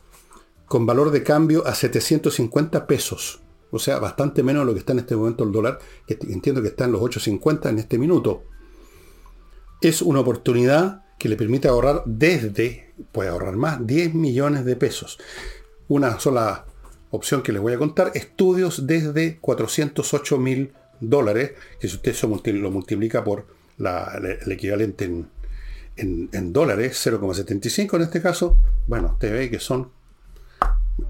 con 0.66 0.86
valor 0.86 1.10
de 1.10 1.22
cambio 1.22 1.66
a 1.66 1.74
750 1.74 2.86
pesos. 2.86 3.43
O 3.74 3.80
sea, 3.80 3.98
bastante 3.98 4.44
menos 4.44 4.62
de 4.62 4.66
lo 4.66 4.72
que 4.72 4.78
está 4.78 4.92
en 4.92 5.00
este 5.00 5.16
momento 5.16 5.42
el 5.42 5.50
dólar, 5.50 5.80
que 6.06 6.16
entiendo 6.28 6.62
que 6.62 6.68
está 6.68 6.84
en 6.84 6.92
los 6.92 7.00
8.50 7.00 7.70
en 7.70 7.80
este 7.80 7.98
minuto. 7.98 8.44
Es 9.80 10.00
una 10.00 10.20
oportunidad 10.20 11.02
que 11.18 11.28
le 11.28 11.36
permite 11.36 11.66
ahorrar 11.66 12.04
desde, 12.06 12.94
puede 13.10 13.30
ahorrar 13.30 13.56
más, 13.56 13.84
10 13.84 14.14
millones 14.14 14.64
de 14.64 14.76
pesos. 14.76 15.18
Una 15.88 16.20
sola 16.20 16.66
opción 17.10 17.42
que 17.42 17.50
les 17.50 17.60
voy 17.60 17.72
a 17.72 17.78
contar, 17.78 18.12
estudios 18.14 18.86
desde 18.86 19.38
408 19.38 20.38
mil 20.38 20.72
dólares, 21.00 21.54
que 21.80 21.88
si 21.88 21.96
usted 21.96 22.14
lo 22.52 22.70
multiplica 22.70 23.24
por 23.24 23.44
el 23.80 24.52
equivalente 24.52 25.06
en, 25.96 26.28
en, 26.32 26.52
dólares, 26.52 27.04
0,75 27.04 27.96
en 27.96 28.02
este 28.02 28.22
caso, 28.22 28.56
bueno, 28.86 29.08
usted 29.14 29.32
ve 29.32 29.50
que 29.50 29.58
son 29.58 29.90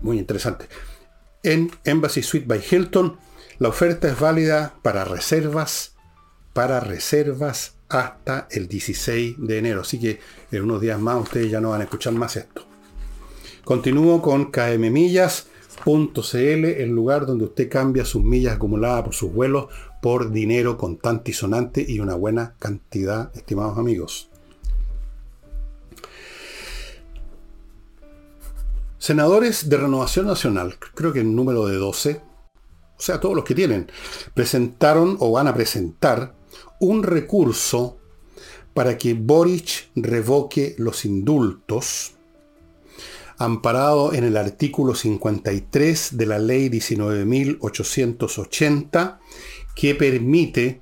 muy 0.00 0.18
interesantes. 0.18 0.68
En 1.44 1.70
Embassy 1.84 2.22
Suite 2.22 2.46
by 2.46 2.62
Hilton, 2.70 3.18
la 3.58 3.68
oferta 3.68 4.08
es 4.08 4.18
válida 4.18 4.76
para 4.80 5.04
reservas, 5.04 5.94
para 6.54 6.80
reservas 6.80 7.74
hasta 7.90 8.48
el 8.50 8.66
16 8.66 9.36
de 9.38 9.58
enero. 9.58 9.82
Así 9.82 10.00
que 10.00 10.20
en 10.50 10.62
unos 10.62 10.80
días 10.80 10.98
más 10.98 11.22
ustedes 11.22 11.50
ya 11.50 11.60
no 11.60 11.68
van 11.70 11.82
a 11.82 11.84
escuchar 11.84 12.14
más 12.14 12.36
esto. 12.36 12.66
Continúo 13.62 14.22
con 14.22 14.50
kmmillas.cl, 14.50 16.38
el 16.38 16.88
lugar 16.88 17.26
donde 17.26 17.44
usted 17.44 17.68
cambia 17.68 18.06
sus 18.06 18.24
millas 18.24 18.54
acumuladas 18.54 19.04
por 19.04 19.14
sus 19.14 19.30
vuelos 19.30 19.66
por 20.00 20.32
dinero 20.32 20.78
contante 20.78 21.32
y 21.32 21.34
sonante 21.34 21.84
y 21.86 22.00
una 22.00 22.14
buena 22.14 22.54
cantidad, 22.58 23.30
estimados 23.36 23.76
amigos. 23.76 24.30
Senadores 29.04 29.68
de 29.68 29.76
Renovación 29.76 30.24
Nacional, 30.24 30.78
creo 30.94 31.12
que 31.12 31.20
el 31.20 31.36
número 31.36 31.66
de 31.66 31.76
12, 31.76 32.22
o 32.96 33.02
sea, 33.02 33.20
todos 33.20 33.34
los 33.34 33.44
que 33.44 33.54
tienen, 33.54 33.92
presentaron 34.32 35.18
o 35.20 35.30
van 35.30 35.46
a 35.46 35.52
presentar 35.52 36.34
un 36.80 37.02
recurso 37.02 37.98
para 38.72 38.96
que 38.96 39.12
Boric 39.12 39.90
revoque 39.94 40.74
los 40.78 41.04
indultos, 41.04 42.12
amparado 43.36 44.14
en 44.14 44.24
el 44.24 44.38
artículo 44.38 44.94
53 44.94 46.16
de 46.16 46.24
la 46.24 46.38
ley 46.38 46.70
19.880, 46.70 49.18
que 49.76 49.94
permite 49.94 50.80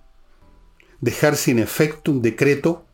dejar 1.00 1.34
sin 1.34 1.58
efecto 1.58 2.12
un 2.12 2.22
decreto, 2.22 2.84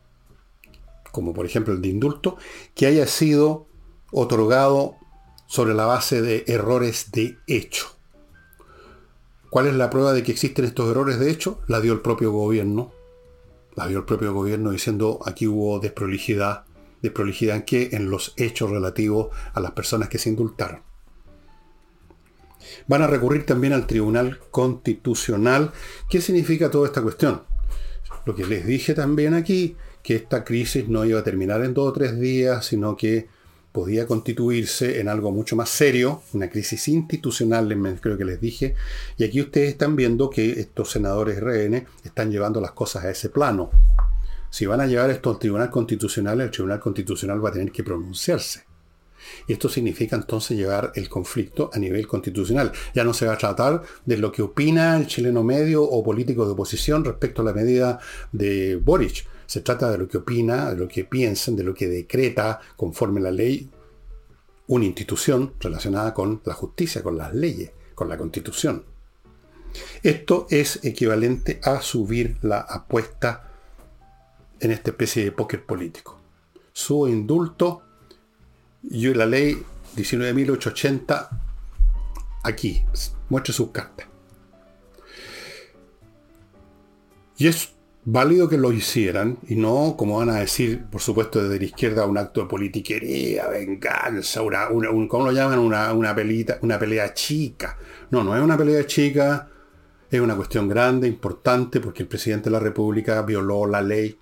como 1.12 1.34
por 1.34 1.44
ejemplo 1.44 1.74
el 1.74 1.82
de 1.82 1.88
indulto, 1.88 2.38
que 2.74 2.86
haya 2.86 3.06
sido 3.06 3.66
otorgado 4.10 4.96
sobre 5.48 5.74
la 5.74 5.86
base 5.86 6.22
de 6.22 6.44
errores 6.46 7.10
de 7.10 7.38
hecho. 7.46 7.88
¿Cuál 9.50 9.66
es 9.66 9.74
la 9.74 9.88
prueba 9.88 10.12
de 10.12 10.22
que 10.22 10.30
existen 10.30 10.66
estos 10.66 10.90
errores 10.90 11.18
de 11.18 11.30
hecho? 11.30 11.60
La 11.66 11.80
dio 11.80 11.94
el 11.94 12.00
propio 12.00 12.30
gobierno. 12.32 12.92
La 13.74 13.88
dio 13.88 13.98
el 13.98 14.04
propio 14.04 14.34
gobierno 14.34 14.70
diciendo 14.70 15.20
aquí 15.24 15.46
hubo 15.46 15.80
desprolijidad. 15.80 16.64
¿Desprolijidad 17.00 17.56
en 17.56 17.62
qué? 17.62 17.88
En 17.92 18.10
los 18.10 18.34
hechos 18.36 18.70
relativos 18.70 19.28
a 19.54 19.60
las 19.60 19.70
personas 19.72 20.10
que 20.10 20.18
se 20.18 20.28
indultaron. 20.28 20.82
Van 22.86 23.02
a 23.02 23.06
recurrir 23.06 23.46
también 23.46 23.72
al 23.72 23.86
Tribunal 23.86 24.38
Constitucional. 24.50 25.72
¿Qué 26.10 26.20
significa 26.20 26.70
toda 26.70 26.86
esta 26.86 27.00
cuestión? 27.00 27.42
Lo 28.26 28.34
que 28.34 28.44
les 28.44 28.66
dije 28.66 28.92
también 28.92 29.32
aquí, 29.32 29.76
que 30.02 30.16
esta 30.16 30.44
crisis 30.44 30.88
no 30.88 31.06
iba 31.06 31.20
a 31.20 31.24
terminar 31.24 31.64
en 31.64 31.72
dos 31.72 31.88
o 31.88 31.92
tres 31.94 32.20
días, 32.20 32.66
sino 32.66 32.96
que 32.98 33.28
podía 33.78 34.08
constituirse 34.08 34.98
en 34.98 35.08
algo 35.08 35.30
mucho 35.30 35.54
más 35.54 35.68
serio, 35.68 36.22
una 36.32 36.50
crisis 36.50 36.88
institucional, 36.88 37.68
creo 38.00 38.18
que 38.18 38.24
les 38.24 38.40
dije, 38.40 38.74
y 39.16 39.22
aquí 39.22 39.40
ustedes 39.40 39.68
están 39.68 39.94
viendo 39.94 40.30
que 40.30 40.58
estos 40.58 40.90
senadores 40.90 41.38
RN 41.38 41.86
están 42.02 42.32
llevando 42.32 42.60
las 42.60 42.72
cosas 42.72 43.04
a 43.04 43.10
ese 43.10 43.28
plano. 43.28 43.70
Si 44.50 44.66
van 44.66 44.80
a 44.80 44.86
llevar 44.88 45.10
esto 45.10 45.30
al 45.30 45.38
Tribunal 45.38 45.70
Constitucional, 45.70 46.40
el 46.40 46.50
Tribunal 46.50 46.80
Constitucional 46.80 47.44
va 47.44 47.50
a 47.50 47.52
tener 47.52 47.70
que 47.70 47.84
pronunciarse. 47.84 48.64
Y 49.46 49.52
esto 49.52 49.68
significa 49.68 50.16
entonces 50.16 50.56
llevar 50.56 50.90
el 50.96 51.08
conflicto 51.08 51.70
a 51.72 51.78
nivel 51.78 52.08
constitucional. 52.08 52.72
Ya 52.94 53.04
no 53.04 53.14
se 53.14 53.26
va 53.26 53.34
a 53.34 53.38
tratar 53.38 53.82
de 54.04 54.16
lo 54.16 54.32
que 54.32 54.42
opina 54.42 54.96
el 54.96 55.06
chileno 55.06 55.44
medio 55.44 55.84
o 55.84 56.02
político 56.02 56.46
de 56.46 56.52
oposición 56.52 57.04
respecto 57.04 57.42
a 57.42 57.44
la 57.44 57.52
medida 57.52 58.00
de 58.32 58.74
Boric. 58.74 59.24
Se 59.48 59.62
trata 59.62 59.90
de 59.90 59.96
lo 59.96 60.06
que 60.06 60.18
opina, 60.18 60.70
de 60.70 60.76
lo 60.76 60.86
que 60.86 61.04
piensan, 61.04 61.56
de 61.56 61.64
lo 61.64 61.72
que 61.72 61.88
decreta 61.88 62.60
conforme 62.76 63.18
la 63.18 63.30
ley 63.30 63.70
una 64.66 64.84
institución 64.84 65.54
relacionada 65.58 66.12
con 66.12 66.42
la 66.44 66.52
justicia, 66.52 67.02
con 67.02 67.16
las 67.16 67.34
leyes, 67.34 67.70
con 67.94 68.10
la 68.10 68.18
constitución. 68.18 68.84
Esto 70.02 70.46
es 70.50 70.84
equivalente 70.84 71.60
a 71.64 71.80
subir 71.80 72.36
la 72.42 72.60
apuesta 72.60 73.50
en 74.60 74.70
esta 74.70 74.90
especie 74.90 75.24
de 75.24 75.32
póker 75.32 75.64
político. 75.64 76.20
Su 76.74 77.08
indulto 77.08 77.82
y 78.82 79.12
la 79.14 79.24
ley 79.24 79.62
19.880 79.96 81.28
aquí. 82.42 82.82
Muestre 83.30 83.54
sus 83.54 83.70
cartas. 83.70 84.06
Y 87.38 87.46
es 87.46 87.70
válido 88.10 88.48
que 88.48 88.58
lo 88.58 88.72
hicieran 88.72 89.38
y 89.48 89.56
no, 89.56 89.94
como 89.96 90.18
van 90.18 90.30
a 90.30 90.40
decir, 90.40 90.84
por 90.90 91.00
supuesto, 91.00 91.42
desde 91.42 91.58
la 91.58 91.64
izquierda, 91.64 92.06
un 92.06 92.18
acto 92.18 92.42
de 92.42 92.46
politiquería, 92.46 93.48
venganza, 93.48 94.42
una, 94.42 94.68
¿cómo 95.08 95.26
lo 95.26 95.32
llaman? 95.32 95.58
Una, 95.58 95.92
una, 95.92 96.14
pelita, 96.14 96.58
una 96.62 96.78
pelea 96.78 97.12
chica. 97.14 97.76
No, 98.10 98.24
no 98.24 98.36
es 98.36 98.42
una 98.42 98.56
pelea 98.56 98.86
chica, 98.86 99.48
es 100.10 100.20
una 100.20 100.36
cuestión 100.36 100.68
grande, 100.68 101.08
importante, 101.08 101.80
porque 101.80 102.02
el 102.02 102.08
presidente 102.08 102.50
de 102.50 102.52
la 102.52 102.60
República 102.60 103.22
violó 103.22 103.66
la 103.66 103.82
ley. 103.82 104.18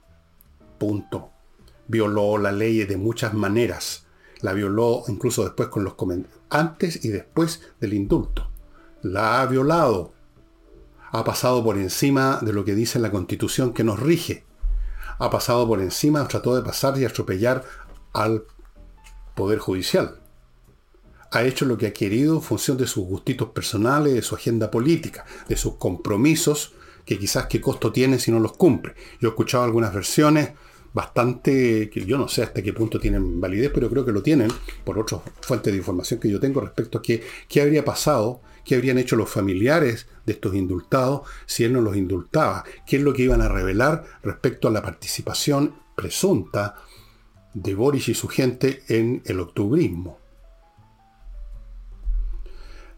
Punto. 0.79 1.31
Violó 1.89 2.39
la 2.39 2.53
ley 2.53 2.85
de 2.85 2.97
muchas 2.97 3.33
maneras 3.35 4.07
la 4.41 4.53
violó 4.53 5.05
incluso 5.09 5.45
después 5.45 5.69
con 5.69 5.85
los 5.85 5.95
comentarios, 5.95 6.41
antes 6.51 7.05
y 7.05 7.09
después 7.09 7.63
del 7.81 7.95
indulto. 7.95 8.51
La 9.03 9.41
ha 9.41 9.47
violado. 9.47 10.13
Ha 11.17 11.25
pasado 11.25 11.65
por 11.65 11.79
encima 11.79 12.41
de 12.43 12.53
lo 12.53 12.63
que 12.67 12.75
dice 12.75 12.99
la 12.99 13.11
constitución 13.11 13.73
que 13.73 13.83
nos 13.83 13.99
rige. 13.99 14.45
Ha 15.19 15.31
pasado 15.31 15.67
por 15.67 15.81
encima, 15.81 16.29
trató 16.29 16.55
de 16.55 16.61
pasar 16.61 16.99
y 16.99 17.07
atropellar 17.07 17.65
al 18.13 18.45
Poder 19.35 19.59
Judicial. 19.59 20.21
Ha 21.31 21.45
hecho 21.45 21.65
lo 21.65 21.79
que 21.79 21.87
ha 21.87 21.95
querido 21.95 22.35
en 22.35 22.43
función 22.43 22.77
de 22.77 22.87
sus 22.87 23.07
gustitos 23.07 23.49
personales, 23.49 24.13
de 24.13 24.21
su 24.21 24.35
agenda 24.35 24.71
política, 24.71 25.25
de 25.49 25.57
sus 25.57 25.77
compromisos, 25.77 26.75
que 27.07 27.19
quizás 27.19 27.47
qué 27.47 27.63
costo 27.63 27.91
tiene 27.91 28.19
si 28.19 28.31
no 28.31 28.39
los 28.39 28.53
cumple. 28.53 28.95
Yo 29.19 29.29
he 29.29 29.31
escuchado 29.31 29.65
algunas 29.65 29.95
versiones 29.95 30.51
bastante, 30.97 31.91
que 31.91 32.05
yo 32.05 32.17
no 32.17 32.27
sé 32.27 32.43
hasta 32.43 32.63
qué 32.63 32.73
punto 32.73 32.99
tienen 32.99 33.39
validez, 33.39 33.71
pero 33.73 33.89
creo 33.91 34.05
que 34.05 34.13
lo 34.13 34.23
tienen 34.23 34.51
por 34.83 34.99
otras 34.99 35.21
fuentes 35.41 35.71
de 35.71 35.79
información 35.79 36.19
que 36.19 36.31
yo 36.31 36.41
tengo 36.41 36.61
respecto 36.61 36.99
a 36.99 37.03
qué, 37.03 37.23
habría 37.61 37.85
pasado, 37.85 38.41
qué 38.67 38.75
habrían 38.75 38.99
hecho 38.99 39.17
los 39.17 39.31
familiares 39.31 40.09
de 40.27 40.33
estos 40.33 40.55
indultados 40.55 41.23
si 41.47 41.65
él 41.65 41.73
no 41.73 41.81
los 41.81 41.97
indultaba, 41.97 42.65
qué 42.85 42.97
es 42.97 43.03
lo 43.03 43.15
que 43.15 43.23
iban 43.23 43.41
a 43.41 43.49
revelar 43.49 44.05
respecto 44.23 44.69
a 44.69 44.73
la 44.73 44.83
participación 44.83 45.77
presunta 45.95 46.75
de 47.55 47.75
Boris 47.75 48.09
y 48.09 48.15
su 48.15 48.29
gente 48.29 48.83
en 48.89 49.23
el 49.25 49.41
octubrismo. 49.41 50.19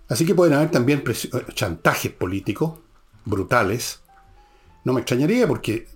Así 0.09 0.25
que 0.25 0.35
pueden 0.35 0.55
haber 0.55 0.71
también 0.71 1.05
chantajes 1.53 2.11
políticos 2.13 2.79
brutales. 3.27 4.01
No 4.85 4.95
me 4.95 5.01
extrañaría 5.01 5.47
porque 5.47 5.87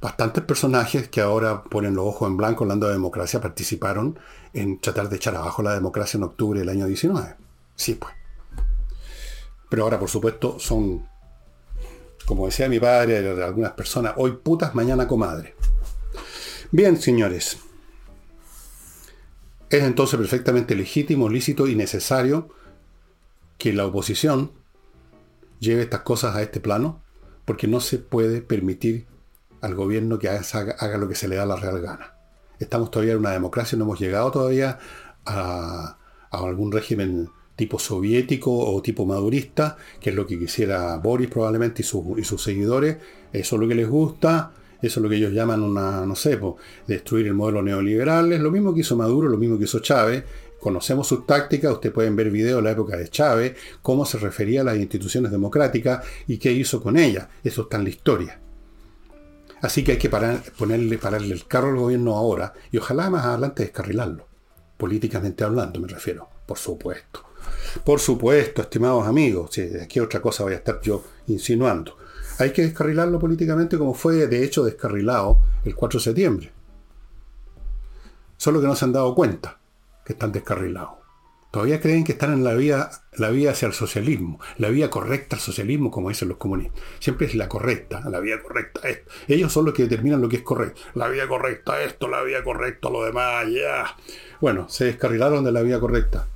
bastantes 0.00 0.44
personajes 0.44 1.08
que 1.08 1.20
ahora 1.20 1.64
ponen 1.64 1.96
los 1.96 2.06
ojos 2.06 2.30
en 2.30 2.36
blanco 2.36 2.62
hablando 2.62 2.86
de 2.86 2.92
democracia 2.92 3.40
participaron 3.40 4.16
en 4.52 4.78
tratar 4.78 5.08
de 5.08 5.16
echar 5.16 5.34
abajo 5.34 5.62
la 5.62 5.74
democracia 5.74 6.18
en 6.18 6.22
octubre 6.22 6.60
del 6.60 6.68
año 6.68 6.86
19. 6.86 7.34
Sí, 7.74 7.94
pues. 7.94 8.23
Pero 9.74 9.82
ahora, 9.82 9.98
por 9.98 10.08
supuesto, 10.08 10.60
son, 10.60 11.04
como 12.26 12.46
decía 12.46 12.68
mi 12.68 12.78
padre, 12.78 13.28
algunas 13.42 13.72
personas, 13.72 14.14
hoy 14.18 14.38
putas, 14.40 14.72
mañana 14.76 15.08
comadre. 15.08 15.56
Bien, 16.70 16.96
señores. 16.96 17.58
Es 19.68 19.82
entonces 19.82 20.16
perfectamente 20.16 20.76
legítimo, 20.76 21.28
lícito 21.28 21.66
y 21.66 21.74
necesario 21.74 22.50
que 23.58 23.72
la 23.72 23.84
oposición 23.84 24.52
lleve 25.58 25.82
estas 25.82 26.02
cosas 26.02 26.36
a 26.36 26.42
este 26.42 26.60
plano, 26.60 27.02
porque 27.44 27.66
no 27.66 27.80
se 27.80 27.98
puede 27.98 28.42
permitir 28.42 29.06
al 29.60 29.74
gobierno 29.74 30.20
que 30.20 30.28
haga, 30.28 30.98
lo 30.98 31.08
que 31.08 31.16
se 31.16 31.26
le 31.26 31.34
da 31.34 31.46
la 31.46 31.56
real 31.56 31.80
gana. 31.80 32.14
Estamos 32.60 32.92
todavía 32.92 33.14
en 33.14 33.18
una 33.18 33.32
democracia, 33.32 33.76
no 33.76 33.82
hemos 33.82 33.98
llegado 33.98 34.30
todavía 34.30 34.78
a, 35.26 35.98
algún 36.30 36.70
régimen 36.70 37.28
tipo 37.56 37.78
soviético 37.78 38.52
o 38.52 38.82
tipo 38.82 39.06
madurista, 39.06 39.76
que 40.00 40.10
es 40.10 40.16
lo 40.16 40.26
que 40.26 40.38
quisiera 40.38 40.96
Boris 40.96 41.28
probablemente 41.28 41.82
y, 41.82 41.84
sus 41.84 42.42
seguidores. 42.42 42.96
Eso 43.32 43.56
es 43.56 43.60
lo 43.60 43.68
que 43.68 43.74
les 43.74 43.88
gusta, 43.88 44.52
eso 44.82 45.00
es 45.00 45.02
lo 45.02 45.08
que 45.08 45.16
ellos 45.16 45.32
llaman 45.32 45.62
una, 45.62 46.04
no 46.04 46.14
sé, 46.14 46.38
destruir 46.86 47.26
el 47.26 47.34
modelo 47.34 47.62
neoliberal. 47.62 48.32
Es 48.32 48.40
lo 48.40 48.50
mismo 48.50 48.74
que 48.74 48.80
hizo 48.80 48.96
Maduro, 48.96 49.28
lo 49.28 49.38
mismo 49.38 49.58
que 49.58 49.64
hizo 49.64 49.78
Chávez. 49.80 50.24
Conocemos 50.60 51.06
sus 51.06 51.26
tácticas, 51.26 51.72
ustedes 51.72 51.94
pueden 51.94 52.16
ver 52.16 52.30
videos 52.30 52.58
de 52.58 52.62
la 52.62 52.70
época 52.70 52.96
de 52.96 53.08
Chávez, 53.08 53.54
cómo 53.82 54.06
se 54.06 54.18
refería 54.18 54.62
a 54.62 54.64
las 54.64 54.78
instituciones 54.78 55.30
democráticas 55.30 56.04
y 56.26 56.38
qué 56.38 56.52
hizo 56.52 56.82
con 56.82 56.96
ellas. 56.96 57.28
Eso 57.42 57.62
está 57.62 57.76
en 57.76 57.84
la 57.84 57.90
historia. 57.90 58.40
Así 59.60 59.84
que 59.84 59.92
hay 59.92 59.98
que 59.98 60.10
ponerle, 60.10 60.98
pararle 60.98 61.34
el 61.34 61.46
carro 61.46 61.68
al 61.68 61.76
gobierno 61.76 62.16
ahora 62.16 62.52
y 62.70 62.78
ojalá 62.78 63.10
más 63.10 63.24
adelante 63.24 63.62
descarrilarlo. 63.62 64.26
Políticamente 64.76 65.44
hablando, 65.44 65.80
me 65.80 65.88
refiero. 65.88 66.28
Por 66.46 66.58
supuesto. 66.58 67.33
Por 67.84 68.00
supuesto, 68.00 68.62
estimados 68.62 69.06
amigos. 69.06 69.50
Si 69.52 69.62
aquí 69.62 70.00
otra 70.00 70.20
cosa 70.20 70.44
voy 70.44 70.54
a 70.54 70.56
estar 70.56 70.80
yo 70.80 71.04
insinuando. 71.26 71.96
Hay 72.38 72.52
que 72.52 72.62
descarrilarlo 72.62 73.18
políticamente 73.18 73.78
como 73.78 73.94
fue 73.94 74.26
de 74.26 74.44
hecho 74.44 74.64
descarrilado 74.64 75.38
el 75.64 75.74
4 75.74 75.98
de 75.98 76.04
septiembre. 76.04 76.52
Solo 78.36 78.60
que 78.60 78.66
no 78.66 78.74
se 78.74 78.84
han 78.84 78.92
dado 78.92 79.14
cuenta 79.14 79.58
que 80.04 80.14
están 80.14 80.32
descarrilados. 80.32 81.04
Todavía 81.54 81.80
creen 81.80 82.02
que 82.02 82.10
están 82.10 82.32
en 82.32 82.42
la 82.42 82.54
vía, 82.54 82.90
la 83.12 83.30
vía 83.30 83.52
hacia 83.52 83.66
el 83.66 83.74
socialismo, 83.74 84.40
la 84.58 84.70
vía 84.70 84.90
correcta 84.90 85.36
al 85.36 85.40
socialismo, 85.40 85.88
como 85.88 86.08
dicen 86.08 86.28
los 86.28 86.36
comunistas. 86.36 86.82
Siempre 86.98 87.28
es 87.28 87.36
la 87.36 87.48
correcta, 87.48 88.00
la 88.10 88.18
vía 88.18 88.42
correcta. 88.42 88.80
Esto. 88.88 89.08
Ellos 89.28 89.52
son 89.52 89.66
los 89.66 89.72
que 89.72 89.84
determinan 89.84 90.20
lo 90.20 90.28
que 90.28 90.38
es 90.38 90.42
correcto. 90.42 90.80
La 90.94 91.06
vía 91.06 91.28
correcta, 91.28 91.80
esto, 91.80 92.08
la 92.08 92.24
vía 92.24 92.42
correcta, 92.42 92.90
lo 92.90 93.04
demás, 93.04 93.46
ya. 93.52 93.96
Bueno, 94.40 94.68
se 94.68 94.86
descarrilaron 94.86 95.44
de 95.44 95.52
la 95.52 95.62
vía 95.62 95.78
correcta, 95.78 96.26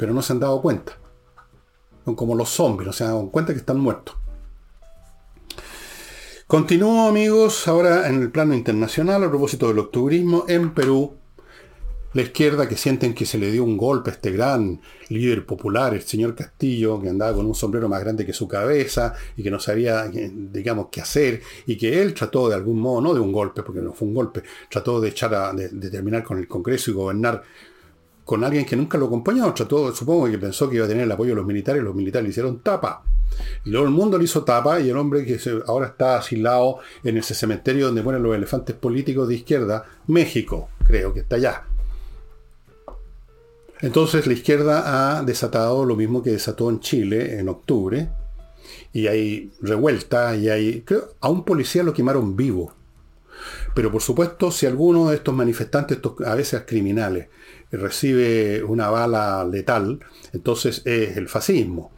pero 0.00 0.14
no 0.14 0.22
se 0.22 0.32
han 0.32 0.40
dado 0.40 0.62
cuenta. 0.62 0.98
Son 2.06 2.16
como 2.16 2.34
los 2.34 2.48
zombies, 2.48 2.86
no 2.86 2.92
se 2.94 3.04
han 3.04 3.10
dado 3.10 3.30
cuenta 3.30 3.52
que 3.52 3.58
están 3.58 3.78
muertos. 3.78 4.16
Continúo, 6.46 7.06
amigos, 7.06 7.68
ahora 7.68 8.08
en 8.08 8.22
el 8.22 8.30
plano 8.30 8.54
internacional 8.54 9.22
a 9.22 9.28
propósito 9.28 9.68
del 9.68 9.78
octubrismo 9.78 10.46
en 10.48 10.72
Perú 10.72 11.20
la 12.12 12.22
izquierda 12.22 12.66
que 12.66 12.76
sienten 12.76 13.14
que 13.14 13.24
se 13.24 13.38
le 13.38 13.52
dio 13.52 13.62
un 13.62 13.76
golpe 13.76 14.10
a 14.10 14.14
este 14.14 14.32
gran 14.32 14.80
líder 15.10 15.46
popular, 15.46 15.94
el 15.94 16.02
señor 16.02 16.34
Castillo, 16.34 17.00
que 17.00 17.08
andaba 17.08 17.36
con 17.36 17.46
un 17.46 17.54
sombrero 17.54 17.88
más 17.88 18.00
grande 18.00 18.26
que 18.26 18.32
su 18.32 18.48
cabeza 18.48 19.14
y 19.36 19.42
que 19.42 19.50
no 19.50 19.60
sabía, 19.60 20.08
digamos, 20.08 20.88
qué 20.90 21.02
hacer, 21.02 21.42
y 21.66 21.76
que 21.76 22.02
él 22.02 22.14
trató 22.14 22.48
de 22.48 22.56
algún 22.56 22.80
modo, 22.80 23.00
no 23.00 23.14
de 23.14 23.20
un 23.20 23.30
golpe, 23.30 23.62
porque 23.62 23.80
no 23.80 23.92
fue 23.92 24.08
un 24.08 24.14
golpe, 24.14 24.42
trató 24.68 25.00
de 25.00 25.10
echar 25.10 25.34
a, 25.34 25.52
de, 25.52 25.90
terminar 25.90 26.24
con 26.24 26.38
el 26.38 26.48
Congreso 26.48 26.90
y 26.90 26.94
gobernar 26.94 27.42
con 28.30 28.44
alguien 28.44 28.64
que 28.64 28.76
nunca 28.76 28.96
lo 28.96 29.06
acompañó, 29.06 29.52
trató, 29.52 29.92
supongo 29.92 30.30
que 30.30 30.38
pensó 30.38 30.70
que 30.70 30.76
iba 30.76 30.84
a 30.84 30.88
tener 30.88 31.02
el 31.02 31.10
apoyo 31.10 31.30
de 31.30 31.34
los 31.34 31.44
militares, 31.44 31.82
los 31.82 31.96
militares 31.96 32.22
le 32.22 32.30
hicieron 32.30 32.60
tapa. 32.60 33.02
Y 33.64 33.70
luego 33.70 33.88
el 33.88 33.92
mundo 33.92 34.16
le 34.16 34.22
hizo 34.22 34.44
tapa 34.44 34.78
y 34.78 34.88
el 34.88 34.96
hombre 34.96 35.24
que 35.24 35.36
ahora 35.66 35.88
está 35.88 36.18
asilado 36.18 36.78
en 37.02 37.16
ese 37.16 37.34
cementerio 37.34 37.86
donde 37.86 38.04
ponen 38.04 38.22
los 38.22 38.36
elefantes 38.36 38.76
políticos 38.76 39.26
de 39.26 39.34
izquierda, 39.34 39.84
México, 40.06 40.68
creo 40.84 41.12
que 41.12 41.20
está 41.20 41.34
allá 41.34 41.64
Entonces 43.80 44.28
la 44.28 44.32
izquierda 44.34 45.16
ha 45.18 45.24
desatado 45.24 45.84
lo 45.84 45.96
mismo 45.96 46.22
que 46.22 46.30
desató 46.30 46.70
en 46.70 46.78
Chile 46.78 47.40
en 47.40 47.48
octubre, 47.48 48.10
y 48.92 49.08
hay 49.08 49.50
revuelta, 49.60 50.36
y 50.36 50.48
hay... 50.48 50.82
Creo, 50.82 51.14
a 51.20 51.30
un 51.30 51.44
policía 51.44 51.82
lo 51.82 51.92
quemaron 51.92 52.36
vivo. 52.36 52.74
Pero 53.74 53.90
por 53.90 54.02
supuesto, 54.02 54.52
si 54.52 54.66
alguno 54.66 55.10
de 55.10 55.16
estos 55.16 55.34
manifestantes, 55.34 55.96
estos, 55.96 56.20
a 56.24 56.36
veces 56.36 56.62
criminales, 56.64 57.26
recibe 57.76 58.62
una 58.64 58.90
bala 58.90 59.44
letal, 59.44 60.00
entonces 60.32 60.82
es 60.84 61.16
el 61.16 61.28
fascismo. 61.28 61.92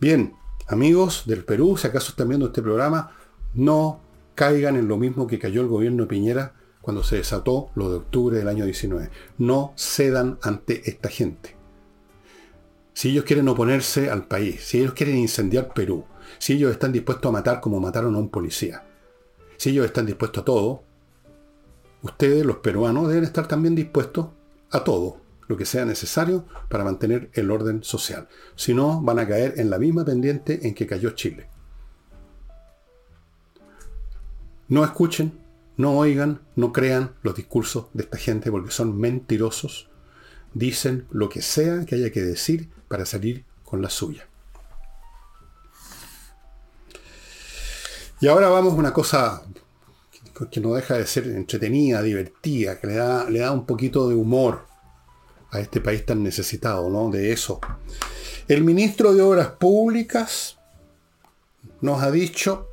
Bien, 0.00 0.34
amigos 0.68 1.24
del 1.26 1.44
Perú, 1.44 1.76
si 1.76 1.86
acaso 1.86 2.10
están 2.10 2.28
viendo 2.28 2.46
este 2.46 2.62
programa, 2.62 3.16
no 3.54 4.00
caigan 4.34 4.76
en 4.76 4.88
lo 4.88 4.98
mismo 4.98 5.26
que 5.26 5.38
cayó 5.38 5.62
el 5.62 5.68
gobierno 5.68 6.02
de 6.02 6.08
Piñera 6.08 6.54
cuando 6.82 7.02
se 7.02 7.16
desató 7.16 7.70
lo 7.74 7.90
de 7.90 7.96
octubre 7.96 8.38
del 8.38 8.48
año 8.48 8.64
19. 8.64 9.10
No 9.38 9.72
cedan 9.76 10.38
ante 10.42 10.88
esta 10.88 11.08
gente. 11.08 11.56
Si 12.92 13.10
ellos 13.10 13.24
quieren 13.24 13.48
oponerse 13.48 14.10
al 14.10 14.26
país, 14.26 14.62
si 14.62 14.78
ellos 14.78 14.94
quieren 14.94 15.18
incendiar 15.18 15.74
Perú, 15.74 16.04
si 16.38 16.54
ellos 16.54 16.70
están 16.70 16.92
dispuestos 16.92 17.28
a 17.28 17.32
matar 17.32 17.60
como 17.60 17.80
mataron 17.80 18.14
a 18.14 18.18
un 18.18 18.28
policía, 18.28 18.84
si 19.56 19.70
ellos 19.70 19.86
están 19.86 20.06
dispuestos 20.06 20.42
a 20.42 20.44
todo, 20.44 20.82
ustedes, 22.02 22.44
los 22.44 22.58
peruanos, 22.58 23.08
deben 23.08 23.24
estar 23.24 23.48
también 23.48 23.74
dispuestos 23.74 24.28
a 24.70 24.84
todo 24.84 25.20
lo 25.48 25.56
que 25.56 25.64
sea 25.64 25.84
necesario 25.84 26.44
para 26.68 26.84
mantener 26.84 27.30
el 27.34 27.50
orden 27.50 27.82
social. 27.84 28.28
Si 28.56 28.74
no, 28.74 29.00
van 29.00 29.18
a 29.18 29.28
caer 29.28 29.54
en 29.58 29.70
la 29.70 29.78
misma 29.78 30.04
pendiente 30.04 30.66
en 30.66 30.74
que 30.74 30.86
cayó 30.86 31.10
Chile. 31.10 31.48
No 34.68 34.84
escuchen, 34.84 35.38
no 35.76 35.96
oigan, 35.96 36.40
no 36.56 36.72
crean 36.72 37.14
los 37.22 37.36
discursos 37.36 37.86
de 37.92 38.02
esta 38.02 38.18
gente 38.18 38.50
porque 38.50 38.72
son 38.72 38.98
mentirosos. 38.98 39.88
Dicen 40.54 41.06
lo 41.10 41.28
que 41.28 41.42
sea 41.42 41.84
que 41.84 41.94
haya 41.94 42.10
que 42.10 42.22
decir 42.22 42.68
para 42.88 43.06
salir 43.06 43.44
con 43.62 43.82
la 43.82 43.90
suya. 43.90 44.26
Y 48.20 48.28
ahora 48.28 48.48
vamos 48.48 48.72
a 48.72 48.76
una 48.76 48.94
cosa 48.94 49.42
que 50.50 50.60
no 50.60 50.74
deja 50.74 50.94
de 50.94 51.06
ser 51.06 51.26
entretenida, 51.26 52.02
divertida, 52.02 52.78
que 52.78 52.88
le 52.88 52.94
da, 52.94 53.28
le 53.30 53.40
da 53.40 53.52
un 53.52 53.66
poquito 53.66 54.08
de 54.08 54.14
humor 54.14 54.66
a 55.50 55.60
este 55.60 55.80
país 55.80 56.04
tan 56.04 56.22
necesitado, 56.22 56.90
¿no? 56.90 57.10
De 57.10 57.32
eso. 57.32 57.60
El 58.48 58.62
ministro 58.62 59.14
de 59.14 59.22
Obras 59.22 59.48
Públicas 59.52 60.58
nos 61.80 62.02
ha 62.02 62.10
dicho 62.10 62.68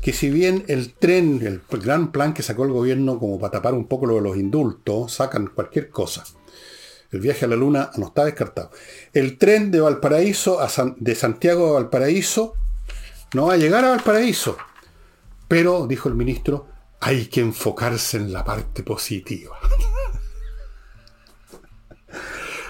que 0.00 0.12
si 0.12 0.30
bien 0.30 0.64
el 0.68 0.94
tren, 0.94 1.40
el 1.42 1.62
gran 1.82 2.12
plan 2.12 2.34
que 2.34 2.42
sacó 2.42 2.64
el 2.64 2.72
gobierno 2.72 3.18
como 3.18 3.40
para 3.40 3.52
tapar 3.52 3.74
un 3.74 3.86
poco 3.86 4.06
lo 4.06 4.16
de 4.16 4.20
los 4.20 4.36
indultos, 4.36 5.14
sacan 5.14 5.48
cualquier 5.48 5.90
cosa. 5.90 6.24
El 7.10 7.20
viaje 7.20 7.44
a 7.44 7.48
la 7.48 7.56
luna 7.56 7.90
no 7.96 8.08
está 8.08 8.24
descartado. 8.24 8.70
El 9.12 9.38
tren 9.38 9.70
de 9.70 9.80
Valparaíso, 9.80 10.60
a 10.60 10.68
de 10.96 11.14
Santiago 11.14 11.68
a 11.68 11.72
Valparaíso, 11.72 12.54
no 13.34 13.46
va 13.46 13.54
a 13.54 13.56
llegar 13.56 13.84
a 13.84 13.90
Valparaíso. 13.90 14.56
Pero, 15.48 15.86
dijo 15.86 16.08
el 16.08 16.14
ministro, 16.14 16.66
hay 17.00 17.26
que 17.26 17.40
enfocarse 17.40 18.16
en 18.16 18.32
la 18.32 18.44
parte 18.44 18.82
positiva. 18.82 19.56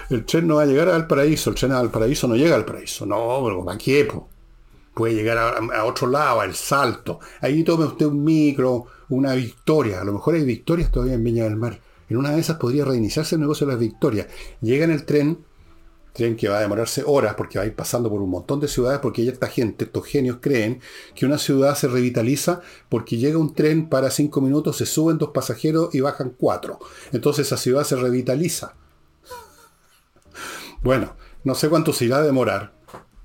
el 0.09 0.25
tren 0.25 0.47
no 0.47 0.55
va 0.55 0.63
a 0.63 0.65
llegar 0.65 0.89
al 0.89 1.07
paraíso, 1.07 1.49
el 1.49 1.55
tren 1.55 1.71
al 1.71 1.91
paraíso 1.91 2.27
no 2.27 2.35
llega 2.35 2.55
al 2.55 2.65
paraíso. 2.65 3.05
No, 3.05 3.41
pero 3.43 3.69
¿a 3.69 3.77
qué? 3.77 4.07
Puede 4.93 5.13
llegar 5.13 5.37
a, 5.37 5.85
otro 5.85 6.07
lado, 6.07 6.41
al 6.41 6.55
salto. 6.55 7.19
Ahí 7.41 7.63
tome 7.63 7.85
usted 7.85 8.05
un 8.05 8.23
micro, 8.23 8.85
una 9.09 9.33
victoria. 9.33 10.01
A 10.01 10.03
lo 10.03 10.13
mejor 10.13 10.35
hay 10.35 10.43
victorias 10.43 10.91
todavía 10.91 11.15
en 11.15 11.23
Viña 11.23 11.43
del 11.43 11.55
Mar. 11.55 11.79
En 12.09 12.17
una 12.17 12.31
de 12.31 12.39
esas 12.39 12.57
podría 12.57 12.85
reiniciarse 12.85 13.35
el 13.35 13.41
negocio 13.41 13.67
de 13.67 13.73
las 13.73 13.79
victorias. 13.79 14.27
Llega 14.61 14.85
en 14.85 14.91
el 14.91 15.05
tren, 15.05 15.45
tren 16.17 16.35
que 16.35 16.49
va 16.49 16.57
a 16.57 16.61
demorarse 16.61 17.03
horas 17.05 17.35
porque 17.35 17.59
va 17.59 17.63
a 17.63 17.67
ir 17.67 17.75
pasando 17.75 18.09
por 18.09 18.21
un 18.21 18.29
montón 18.29 18.59
de 18.59 18.67
ciudades 18.67 18.99
porque 18.99 19.25
esta 19.27 19.47
gente, 19.47 19.85
estos 19.85 20.05
genios 20.05 20.39
creen 20.41 20.81
que 21.15 21.25
una 21.25 21.37
ciudad 21.37 21.75
se 21.75 21.87
revitaliza 21.87 22.61
porque 22.89 23.17
llega 23.17 23.37
un 23.37 23.53
tren 23.53 23.87
para 23.87 24.09
cinco 24.09 24.41
minutos, 24.41 24.77
se 24.77 24.85
suben 24.85 25.17
dos 25.17 25.29
pasajeros 25.29 25.93
y 25.93 26.01
bajan 26.01 26.33
cuatro. 26.37 26.79
Entonces 27.13 27.47
esa 27.47 27.57
ciudad 27.57 27.83
se 27.83 27.95
revitaliza. 27.95 28.75
Bueno, 30.81 31.15
no 31.43 31.55
sé 31.55 31.69
cuánto 31.69 31.93
se 31.93 32.05
irá 32.05 32.17
a 32.17 32.23
demorar. 32.23 32.73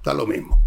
Da 0.04 0.14
lo 0.14 0.26
mismo. 0.26 0.62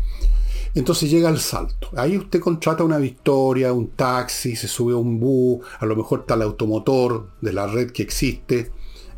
Entonces 0.73 1.09
llega 1.09 1.29
el 1.29 1.39
salto. 1.39 1.89
Ahí 1.95 2.17
usted 2.17 2.39
contrata 2.39 2.83
una 2.83 2.97
victoria, 2.97 3.71
un 3.71 3.91
taxi, 3.91 4.55
se 4.55 4.67
sube 4.67 4.93
a 4.93 4.97
un 4.97 5.19
bus, 5.19 5.65
a 5.79 5.85
lo 5.85 5.95
mejor 5.95 6.21
está 6.21 6.33
el 6.33 6.41
automotor 6.41 7.29
de 7.39 7.53
la 7.53 7.67
red 7.67 7.91
que 7.91 8.03
existe. 8.03 8.71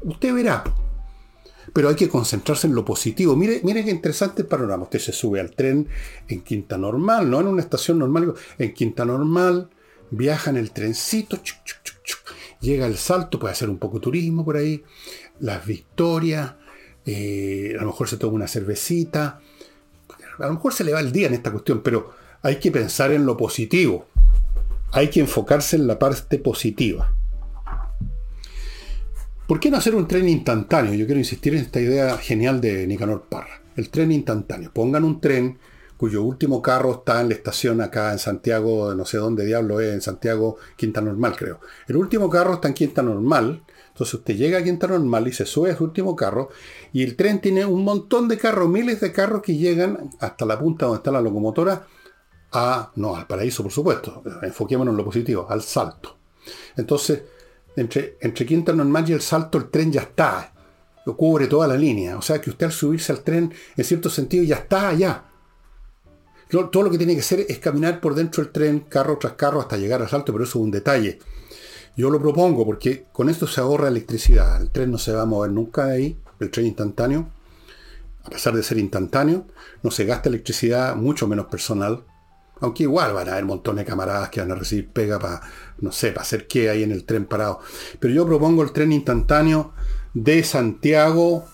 Usted 0.03 0.33
verá. 0.33 0.63
Pero 1.77 1.89
hay 1.89 1.95
que 1.95 2.09
concentrarse 2.09 2.65
en 2.65 2.73
lo 2.73 2.83
positivo. 2.83 3.35
Mire, 3.35 3.61
mire 3.63 3.85
qué 3.85 3.91
interesante 3.91 4.41
el 4.41 4.47
panorama. 4.47 4.85
Usted 4.85 4.97
se 4.97 5.11
sube 5.11 5.39
al 5.39 5.51
tren 5.51 5.87
en 6.27 6.41
Quinta 6.41 6.75
Normal, 6.75 7.29
no 7.29 7.39
en 7.39 7.45
una 7.45 7.61
estación 7.61 7.99
normal, 7.99 8.33
en 8.57 8.73
Quinta 8.73 9.05
Normal, 9.05 9.69
viaja 10.09 10.49
en 10.49 10.57
el 10.57 10.71
trencito, 10.71 11.39
llega 12.61 12.87
el 12.87 12.97
salto, 12.97 13.37
puede 13.37 13.51
hacer 13.51 13.69
un 13.69 13.77
poco 13.77 13.99
de 13.99 14.05
turismo 14.05 14.43
por 14.43 14.57
ahí, 14.57 14.83
las 15.39 15.67
victorias, 15.67 16.55
eh, 17.05 17.75
a 17.77 17.81
lo 17.81 17.89
mejor 17.89 18.09
se 18.09 18.17
toma 18.17 18.33
una 18.33 18.47
cervecita, 18.47 19.39
a 20.39 20.47
lo 20.47 20.53
mejor 20.53 20.73
se 20.73 20.83
le 20.83 20.93
va 20.93 20.99
el 20.99 21.11
día 21.11 21.27
en 21.27 21.35
esta 21.35 21.51
cuestión, 21.51 21.83
pero 21.83 22.11
hay 22.41 22.55
que 22.55 22.71
pensar 22.71 23.11
en 23.11 23.23
lo 23.23 23.37
positivo, 23.37 24.07
hay 24.93 25.11
que 25.11 25.19
enfocarse 25.19 25.75
en 25.75 25.85
la 25.85 25.99
parte 25.99 26.39
positiva. 26.39 27.16
¿Por 29.47 29.61
qué 29.61 29.71
no 29.71 29.77
hacer 29.77 29.95
un 29.95 30.09
tren 30.09 30.27
instantáneo? 30.27 30.93
Yo 30.93 31.05
quiero 31.05 31.19
insistir 31.19 31.53
en 31.53 31.61
esta 31.61 31.79
idea 31.79 32.17
genial 32.17 32.59
de 32.59 32.85
Nicanor 32.85 33.27
Parra. 33.29 33.61
El 33.77 33.89
tren 33.89 34.11
instantáneo. 34.11 34.71
Pongan 34.73 35.05
un 35.05 35.21
tren 35.21 35.57
cuyo 35.95 36.21
último 36.21 36.61
carro 36.61 36.91
está 36.91 37.21
en 37.21 37.29
la 37.29 37.35
estación 37.35 37.79
acá 37.79 38.11
en 38.11 38.19
Santiago, 38.19 38.93
no 38.93 39.05
sé 39.05 39.17
dónde 39.17 39.45
diablo 39.45 39.79
es, 39.79 39.93
en 39.93 40.01
Santiago, 40.01 40.57
Quinta 40.75 40.99
Normal 40.99 41.37
creo. 41.37 41.61
El 41.87 41.95
último 41.95 42.29
carro 42.29 42.55
está 42.55 42.67
en 42.67 42.73
Quinta 42.73 43.01
Normal, 43.01 43.63
entonces 43.87 44.15
usted 44.15 44.35
llega 44.35 44.59
a 44.59 44.63
Quinta 44.63 44.85
Normal 44.85 45.29
y 45.29 45.31
se 45.31 45.45
sube 45.45 45.71
a 45.71 45.77
su 45.77 45.85
último 45.85 46.13
carro 46.13 46.49
y 46.91 47.03
el 47.03 47.15
tren 47.15 47.39
tiene 47.39 47.65
un 47.65 47.85
montón 47.85 48.27
de 48.27 48.37
carros, 48.37 48.67
miles 48.67 48.99
de 48.99 49.13
carros 49.13 49.41
que 49.41 49.55
llegan 49.55 50.09
hasta 50.19 50.45
la 50.45 50.59
punta 50.59 50.87
donde 50.87 50.97
está 50.97 51.11
la 51.11 51.21
locomotora 51.21 51.87
a, 52.51 52.91
no, 52.97 53.15
al 53.15 53.25
paraíso 53.25 53.63
por 53.63 53.71
supuesto, 53.71 54.23
enfoquémonos 54.41 54.91
en 54.91 54.97
lo 54.97 55.05
positivo, 55.05 55.47
al 55.49 55.61
salto. 55.61 56.17
Entonces, 56.75 57.23
entre, 57.77 58.17
entre 58.21 58.45
Quinta 58.45 58.73
Normal 58.73 59.09
y 59.09 59.13
el 59.13 59.21
salto 59.21 59.57
el 59.57 59.69
tren 59.69 59.91
ya 59.91 60.01
está, 60.01 60.53
lo 61.05 61.15
cubre 61.15 61.47
toda 61.47 61.67
la 61.67 61.77
línea. 61.77 62.17
O 62.17 62.21
sea 62.21 62.41
que 62.41 62.49
usted 62.49 62.65
al 62.65 62.71
subirse 62.71 63.11
al 63.13 63.21
tren, 63.21 63.53
en 63.77 63.83
cierto 63.85 64.09
sentido, 64.09 64.43
ya 64.43 64.55
está 64.55 64.89
allá. 64.89 65.23
Todo 66.49 66.83
lo 66.83 66.89
que 66.89 66.97
tiene 66.97 67.13
que 67.13 67.21
hacer 67.21 67.45
es 67.47 67.59
caminar 67.59 67.99
por 68.01 68.15
dentro 68.15 68.43
del 68.43 68.51
tren, 68.51 68.79
carro 68.81 69.17
tras 69.17 69.33
carro, 69.33 69.59
hasta 69.59 69.77
llegar 69.77 70.01
al 70.01 70.09
salto, 70.09 70.31
pero 70.33 70.43
eso 70.43 70.59
es 70.59 70.63
un 70.63 70.71
detalle. 70.71 71.19
Yo 71.95 72.09
lo 72.09 72.21
propongo 72.21 72.65
porque 72.65 73.05
con 73.11 73.29
esto 73.29 73.47
se 73.47 73.61
ahorra 73.61 73.87
electricidad. 73.87 74.61
El 74.61 74.69
tren 74.69 74.91
no 74.91 74.97
se 74.97 75.13
va 75.13 75.23
a 75.23 75.25
mover 75.25 75.51
nunca 75.51 75.85
de 75.85 75.93
ahí, 75.93 76.17
el 76.39 76.51
tren 76.51 76.65
instantáneo. 76.65 77.29
A 78.23 78.29
pesar 78.29 78.55
de 78.55 78.63
ser 78.63 78.77
instantáneo, 78.77 79.45
no 79.83 79.91
se 79.91 80.05
gasta 80.05 80.29
electricidad, 80.29 80.95
mucho 80.95 81.27
menos 81.27 81.45
personal. 81.45 82.03
Aunque 82.59 82.83
igual 82.83 83.13
van 83.13 83.29
a 83.29 83.33
haber 83.33 83.45
montones 83.45 83.85
de 83.85 83.89
camaradas 83.89 84.29
que 84.29 84.39
van 84.39 84.51
a 84.51 84.55
recibir 84.55 84.89
pega 84.89 85.19
para, 85.19 85.41
no 85.79 85.91
sé, 85.91 86.11
para 86.11 86.23
hacer 86.23 86.47
qué 86.47 86.69
ahí 86.69 86.83
en 86.83 86.91
el 86.91 87.05
tren 87.05 87.25
parado. 87.25 87.59
Pero 87.99 88.13
yo 88.13 88.25
propongo 88.25 88.63
el 88.63 88.71
tren 88.71 88.91
instantáneo 88.91 89.73
de 90.13 90.43
Santiago 90.43 91.45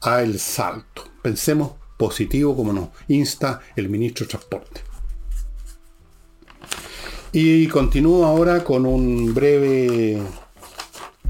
a 0.00 0.22
El 0.22 0.38
Salto. 0.38 1.04
Pensemos 1.22 1.72
positivo 1.96 2.56
como 2.56 2.72
nos 2.72 2.88
insta 3.08 3.60
el 3.76 3.88
ministro 3.88 4.26
de 4.26 4.30
Transporte. 4.30 4.80
Y 7.32 7.66
continúo 7.68 8.26
ahora 8.26 8.62
con 8.62 8.84
un 8.84 9.32
breve 9.32 10.20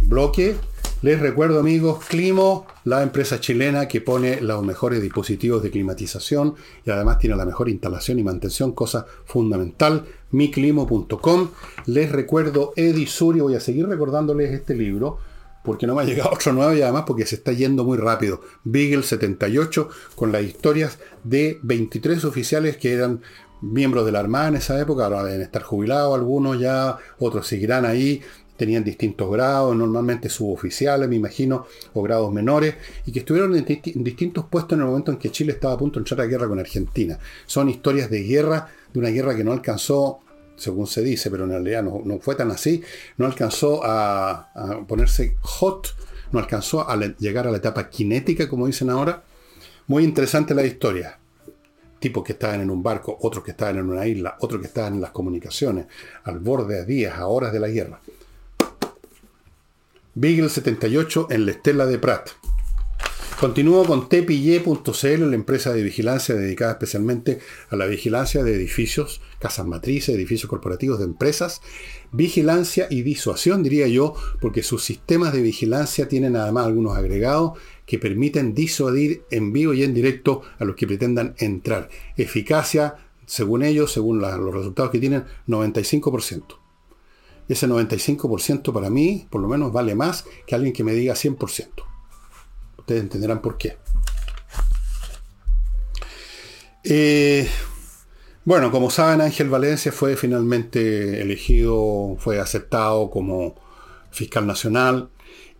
bloque. 0.00 0.56
Les 1.02 1.18
recuerdo 1.18 1.58
amigos, 1.58 2.04
Climo, 2.04 2.64
la 2.84 3.02
empresa 3.02 3.40
chilena 3.40 3.88
que 3.88 4.00
pone 4.00 4.40
los 4.40 4.64
mejores 4.64 5.02
dispositivos 5.02 5.60
de 5.60 5.72
climatización 5.72 6.54
y 6.86 6.92
además 6.92 7.18
tiene 7.18 7.34
la 7.34 7.44
mejor 7.44 7.68
instalación 7.68 8.20
y 8.20 8.22
mantención, 8.22 8.70
cosa 8.70 9.06
fundamental, 9.24 10.04
miclimo.com. 10.30 11.48
Les 11.86 12.12
recuerdo 12.12 12.72
Edisuri, 12.76 13.40
voy 13.40 13.56
a 13.56 13.60
seguir 13.60 13.88
recordándoles 13.88 14.52
este 14.52 14.76
libro 14.76 15.18
porque 15.64 15.88
no 15.88 15.96
me 15.96 16.02
ha 16.02 16.04
llegado 16.04 16.30
otro 16.32 16.52
nuevo 16.52 16.72
y 16.72 16.82
además 16.82 17.02
porque 17.04 17.26
se 17.26 17.34
está 17.34 17.50
yendo 17.50 17.82
muy 17.82 17.98
rápido. 17.98 18.40
Beagle 18.62 19.02
78 19.02 19.88
con 20.14 20.30
las 20.30 20.44
historias 20.44 21.00
de 21.24 21.58
23 21.64 22.24
oficiales 22.24 22.76
que 22.76 22.92
eran 22.92 23.22
miembros 23.60 24.04
de 24.04 24.12
la 24.12 24.20
Armada 24.20 24.48
en 24.48 24.56
esa 24.56 24.78
época, 24.80 25.04
ahora 25.04 25.24
deben 25.24 25.40
estar 25.40 25.62
jubilados 25.62 26.14
algunos 26.14 26.58
ya, 26.58 26.98
otros 27.18 27.46
seguirán 27.46 27.86
ahí, 27.86 28.20
tenían 28.56 28.84
distintos 28.84 29.30
grados, 29.30 29.74
normalmente 29.76 30.28
suboficiales, 30.28 31.08
me 31.08 31.16
imagino, 31.16 31.66
o 31.94 32.02
grados 32.02 32.32
menores, 32.32 32.76
y 33.06 33.12
que 33.12 33.20
estuvieron 33.20 33.56
en, 33.56 33.64
distintos 33.64 34.44
puestos 34.46 34.74
en 34.74 34.80
el 34.80 34.86
momento 34.86 35.10
en 35.10 35.18
que 35.18 35.30
Chile 35.30 35.52
estaba 35.52 35.74
a 35.74 35.78
punto 35.78 35.98
de 35.98 36.02
entrar 36.02 36.20
a 36.20 36.26
guerra 36.28 36.48
con 36.48 36.58
Argentina. 36.58 37.18
Son 37.46 37.68
historias 37.68 38.10
de 38.10 38.22
guerra, 38.22 38.68
de 38.92 39.00
una 39.00 39.08
guerra 39.08 39.34
que 39.34 39.44
no 39.44 39.52
alcanzó, 39.52 40.20
según 40.56 40.86
se 40.86 41.02
dice, 41.02 41.30
pero 41.30 41.44
en 41.44 41.50
realidad 41.50 41.82
no, 41.82 42.18
fue 42.20 42.34
tan 42.34 42.50
así, 42.50 42.82
no 43.16 43.26
alcanzó 43.26 43.84
a, 43.84 44.50
a 44.54 44.86
ponerse 44.86 45.36
hot 45.40 45.88
no 46.32 46.38
alcanzó 46.38 46.88
a 46.88 46.96
llegar 46.96 47.46
a 47.46 47.50
la 47.50 47.58
etapa 47.58 47.88
cinética, 47.92 48.48
como 48.48 48.66
dicen 48.66 48.90
ahora. 48.90 49.22
Muy 49.86 50.02
interesante 50.02 50.54
la 50.54 50.64
historia. 50.64 51.18
Tipos 51.98 52.24
que 52.24 52.32
estaban 52.32 52.62
en 52.62 52.70
un 52.70 52.82
barco, 52.82 53.16
otros 53.20 53.44
que 53.44 53.52
estaban 53.52 53.78
en 53.78 53.90
una 53.90 54.06
isla, 54.06 54.36
otros 54.40 54.60
que 54.60 54.66
estaban 54.66 54.94
en 54.94 55.02
las 55.02 55.10
comunicaciones, 55.10 55.86
al 56.24 56.38
borde 56.40 56.80
a 56.80 56.84
días, 56.84 57.16
a 57.16 57.26
horas 57.26 57.52
de 57.52 57.60
la 57.60 57.68
guerra. 57.68 58.00
Beagle 60.14 60.50
78 60.50 61.28
en 61.30 61.46
la 61.46 61.52
estela 61.52 61.86
de 61.86 61.98
Prat. 61.98 62.28
Continúo 63.40 63.86
con 63.86 64.10
tepille.cl, 64.10 65.30
la 65.30 65.34
empresa 65.34 65.72
de 65.72 65.82
vigilancia 65.82 66.34
dedicada 66.34 66.72
especialmente 66.72 67.38
a 67.70 67.76
la 67.76 67.86
vigilancia 67.86 68.44
de 68.44 68.54
edificios, 68.54 69.22
casas 69.38 69.66
matrices, 69.66 70.14
edificios 70.14 70.50
corporativos 70.50 70.98
de 70.98 71.06
empresas. 71.06 71.62
Vigilancia 72.12 72.88
y 72.90 73.00
disuasión, 73.02 73.62
diría 73.62 73.88
yo, 73.88 74.14
porque 74.42 74.62
sus 74.62 74.84
sistemas 74.84 75.32
de 75.32 75.40
vigilancia 75.40 76.08
tienen 76.08 76.36
además 76.36 76.66
algunos 76.66 76.94
agregados 76.94 77.58
que 77.86 77.98
permiten 77.98 78.52
disuadir 78.52 79.22
en 79.30 79.50
vivo 79.54 79.72
y 79.72 79.82
en 79.82 79.94
directo 79.94 80.42
a 80.58 80.66
los 80.66 80.76
que 80.76 80.86
pretendan 80.86 81.34
entrar. 81.38 81.88
Eficacia, 82.18 82.96
según 83.24 83.62
ellos, 83.62 83.90
según 83.90 84.20
los 84.20 84.54
resultados 84.54 84.90
que 84.90 84.98
tienen, 84.98 85.24
95%. 85.48 86.61
Ese 87.52 87.68
95% 87.68 88.72
para 88.72 88.88
mí, 88.88 89.26
por 89.28 89.42
lo 89.42 89.46
menos, 89.46 89.74
vale 89.74 89.94
más 89.94 90.24
que 90.46 90.54
alguien 90.54 90.72
que 90.72 90.84
me 90.84 90.94
diga 90.94 91.12
100%. 91.12 91.84
Ustedes 92.78 93.02
entenderán 93.02 93.42
por 93.42 93.58
qué. 93.58 93.76
Eh, 96.82 97.46
bueno, 98.46 98.70
como 98.70 98.88
saben, 98.88 99.20
Ángel 99.20 99.50
Valencia 99.50 99.92
fue 99.92 100.16
finalmente 100.16 101.20
elegido, 101.20 102.16
fue 102.18 102.40
aceptado 102.40 103.10
como 103.10 103.56
fiscal 104.10 104.46
nacional 104.46 105.10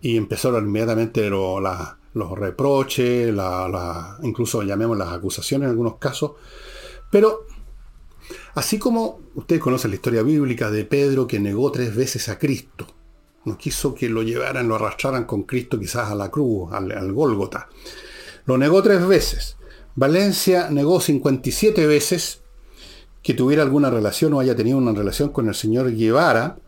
y 0.01 0.17
empezaron 0.17 0.65
inmediatamente 0.65 1.29
los 1.29 2.39
reproches, 2.39 3.35
incluso 4.23 4.63
llamemos 4.63 4.97
las 4.97 5.13
acusaciones 5.13 5.67
en 5.67 5.73
algunos 5.73 5.99
casos. 5.99 6.33
Pero, 7.11 7.47
así 8.55 8.79
como 8.79 9.21
ustedes 9.35 9.61
conocen 9.61 9.91
la 9.91 9.97
historia 9.97 10.23
bíblica 10.23 10.71
de 10.71 10.85
Pedro 10.85 11.27
que 11.27 11.41
negó 11.41 11.71
tres 11.73 11.95
veces 11.95 12.29
a 12.29 12.39
Cristo, 12.39 12.87
no 13.45 13.59
quiso 13.59 13.95
que 13.95 14.09
lo 14.09 14.23
llevaran, 14.23 14.69
lo 14.69 14.77
arrastraran 14.77 15.25
con 15.25 15.43
Cristo 15.43 15.79
quizás 15.79 16.11
a 16.11 16.15
la 16.15 16.31
cruz, 16.31 16.73
al, 16.73 17.13
Gólgota. 17.13 17.69
Lo 18.47 18.57
negó 18.57 18.83
tres 18.83 19.07
veces. 19.07 19.57
Valencia 19.95 20.71
negó 20.71 21.01
57 21.01 21.87
veces 21.87 22.43
que 23.23 23.35
tuviera 23.35 23.63
alguna 23.63 23.91
relación 23.91 24.35
o 24.35 24.41
haya 24.41 24.57
tenido 24.57 24.79
una 24.79 24.93
relación 24.93 25.31
con 25.31 25.49
el 25.49 25.55
señor 25.55 25.93
Guevara, 25.93 26.59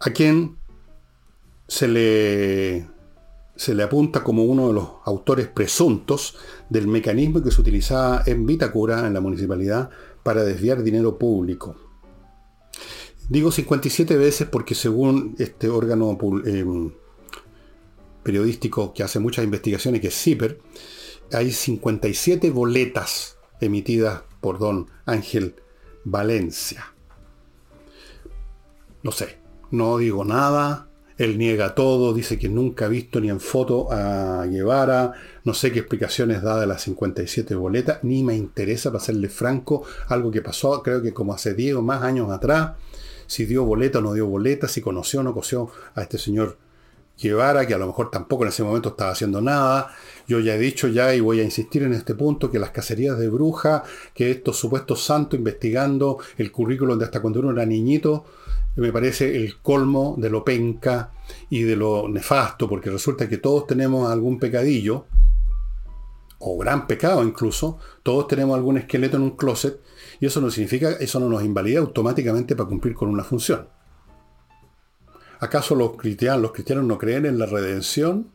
a 0.00 0.10
quien 0.10 0.56
se 1.68 1.88
le, 1.88 2.88
se 3.56 3.74
le 3.74 3.82
apunta 3.84 4.22
como 4.24 4.44
uno 4.44 4.68
de 4.68 4.74
los 4.74 4.88
autores 5.04 5.48
presuntos 5.48 6.36
del 6.72 6.88
mecanismo 6.88 7.42
que 7.42 7.50
se 7.50 7.60
utilizaba 7.60 8.22
en 8.24 8.46
Vitacura, 8.46 9.06
en 9.06 9.12
la 9.12 9.20
municipalidad, 9.20 9.90
para 10.22 10.42
desviar 10.42 10.82
dinero 10.82 11.18
público. 11.18 11.76
Digo 13.28 13.52
57 13.52 14.16
veces 14.16 14.48
porque 14.48 14.74
según 14.74 15.36
este 15.38 15.68
órgano 15.68 16.16
em, 16.46 16.92
periodístico 18.22 18.94
que 18.94 19.02
hace 19.02 19.18
muchas 19.18 19.44
investigaciones, 19.44 20.00
que 20.00 20.08
es 20.08 20.14
CIPER, 20.14 20.60
hay 21.30 21.52
57 21.52 22.50
boletas 22.50 23.36
emitidas 23.60 24.22
por 24.40 24.58
don 24.58 24.90
Ángel 25.04 25.56
Valencia. 26.04 26.94
No 29.02 29.12
sé, 29.12 29.38
no 29.70 29.98
digo 29.98 30.24
nada, 30.24 30.88
él 31.24 31.38
niega 31.38 31.74
todo, 31.74 32.14
dice 32.14 32.38
que 32.38 32.48
nunca 32.48 32.86
ha 32.86 32.88
visto 32.88 33.20
ni 33.20 33.30
en 33.30 33.40
foto 33.40 33.92
a 33.92 34.46
Guevara, 34.46 35.12
no 35.44 35.54
sé 35.54 35.72
qué 35.72 35.80
explicaciones 35.80 36.42
da 36.42 36.58
de 36.60 36.66
las 36.66 36.82
57 36.82 37.54
boletas, 37.54 37.98
ni 38.02 38.22
me 38.22 38.36
interesa, 38.36 38.90
para 38.90 39.04
serle 39.04 39.28
franco, 39.28 39.84
algo 40.08 40.30
que 40.30 40.42
pasó 40.42 40.82
creo 40.82 41.02
que 41.02 41.12
como 41.12 41.34
hace 41.34 41.54
10 41.54 41.76
o 41.76 41.82
más 41.82 42.02
años 42.02 42.30
atrás, 42.30 42.72
si 43.26 43.46
dio 43.46 43.64
boleta 43.64 43.98
o 43.98 44.02
no 44.02 44.12
dio 44.12 44.26
boleta, 44.26 44.68
si 44.68 44.80
conoció 44.80 45.20
o 45.20 45.22
no 45.22 45.32
conoció 45.32 45.70
a 45.94 46.02
este 46.02 46.18
señor 46.18 46.58
Guevara, 47.20 47.66
que 47.66 47.74
a 47.74 47.78
lo 47.78 47.86
mejor 47.86 48.10
tampoco 48.10 48.44
en 48.44 48.48
ese 48.48 48.62
momento 48.62 48.90
estaba 48.90 49.12
haciendo 49.12 49.40
nada. 49.40 49.94
Yo 50.26 50.40
ya 50.40 50.54
he 50.54 50.58
dicho 50.58 50.88
ya 50.88 51.14
y 51.14 51.20
voy 51.20 51.40
a 51.40 51.44
insistir 51.44 51.82
en 51.82 51.92
este 51.92 52.14
punto 52.14 52.50
que 52.50 52.58
las 52.58 52.70
cacerías 52.70 53.18
de 53.18 53.28
bruja, 53.28 53.84
que 54.14 54.30
estos 54.30 54.56
supuestos 54.58 55.04
santos 55.04 55.38
investigando 55.38 56.18
el 56.38 56.50
currículum 56.50 56.98
de 56.98 57.04
hasta 57.04 57.20
cuando 57.20 57.40
uno 57.40 57.52
era 57.52 57.66
niñito, 57.66 58.24
me 58.76 58.92
parece 58.92 59.36
el 59.36 59.58
colmo 59.58 60.14
de 60.18 60.30
lo 60.30 60.44
penca 60.44 61.12
y 61.50 61.62
de 61.62 61.76
lo 61.76 62.08
nefasto, 62.08 62.68
porque 62.68 62.90
resulta 62.90 63.28
que 63.28 63.38
todos 63.38 63.66
tenemos 63.66 64.10
algún 64.10 64.38
pecadillo, 64.38 65.06
o 66.38 66.58
gran 66.58 66.86
pecado 66.86 67.22
incluso, 67.22 67.78
todos 68.02 68.26
tenemos 68.26 68.56
algún 68.56 68.78
esqueleto 68.78 69.16
en 69.16 69.22
un 69.22 69.36
closet, 69.36 69.80
y 70.20 70.26
eso 70.26 70.40
no 70.40 70.50
significa, 70.50 70.92
eso 70.92 71.20
no 71.20 71.28
nos 71.28 71.44
invalida 71.44 71.80
automáticamente 71.80 72.56
para 72.56 72.68
cumplir 72.68 72.94
con 72.94 73.08
una 73.08 73.24
función. 73.24 73.68
¿Acaso 75.38 75.74
los 75.74 75.96
cristianos, 75.96 76.40
los 76.40 76.52
cristianos 76.52 76.84
no 76.84 76.98
creen 76.98 77.26
en 77.26 77.38
la 77.38 77.46
redención? 77.46 78.30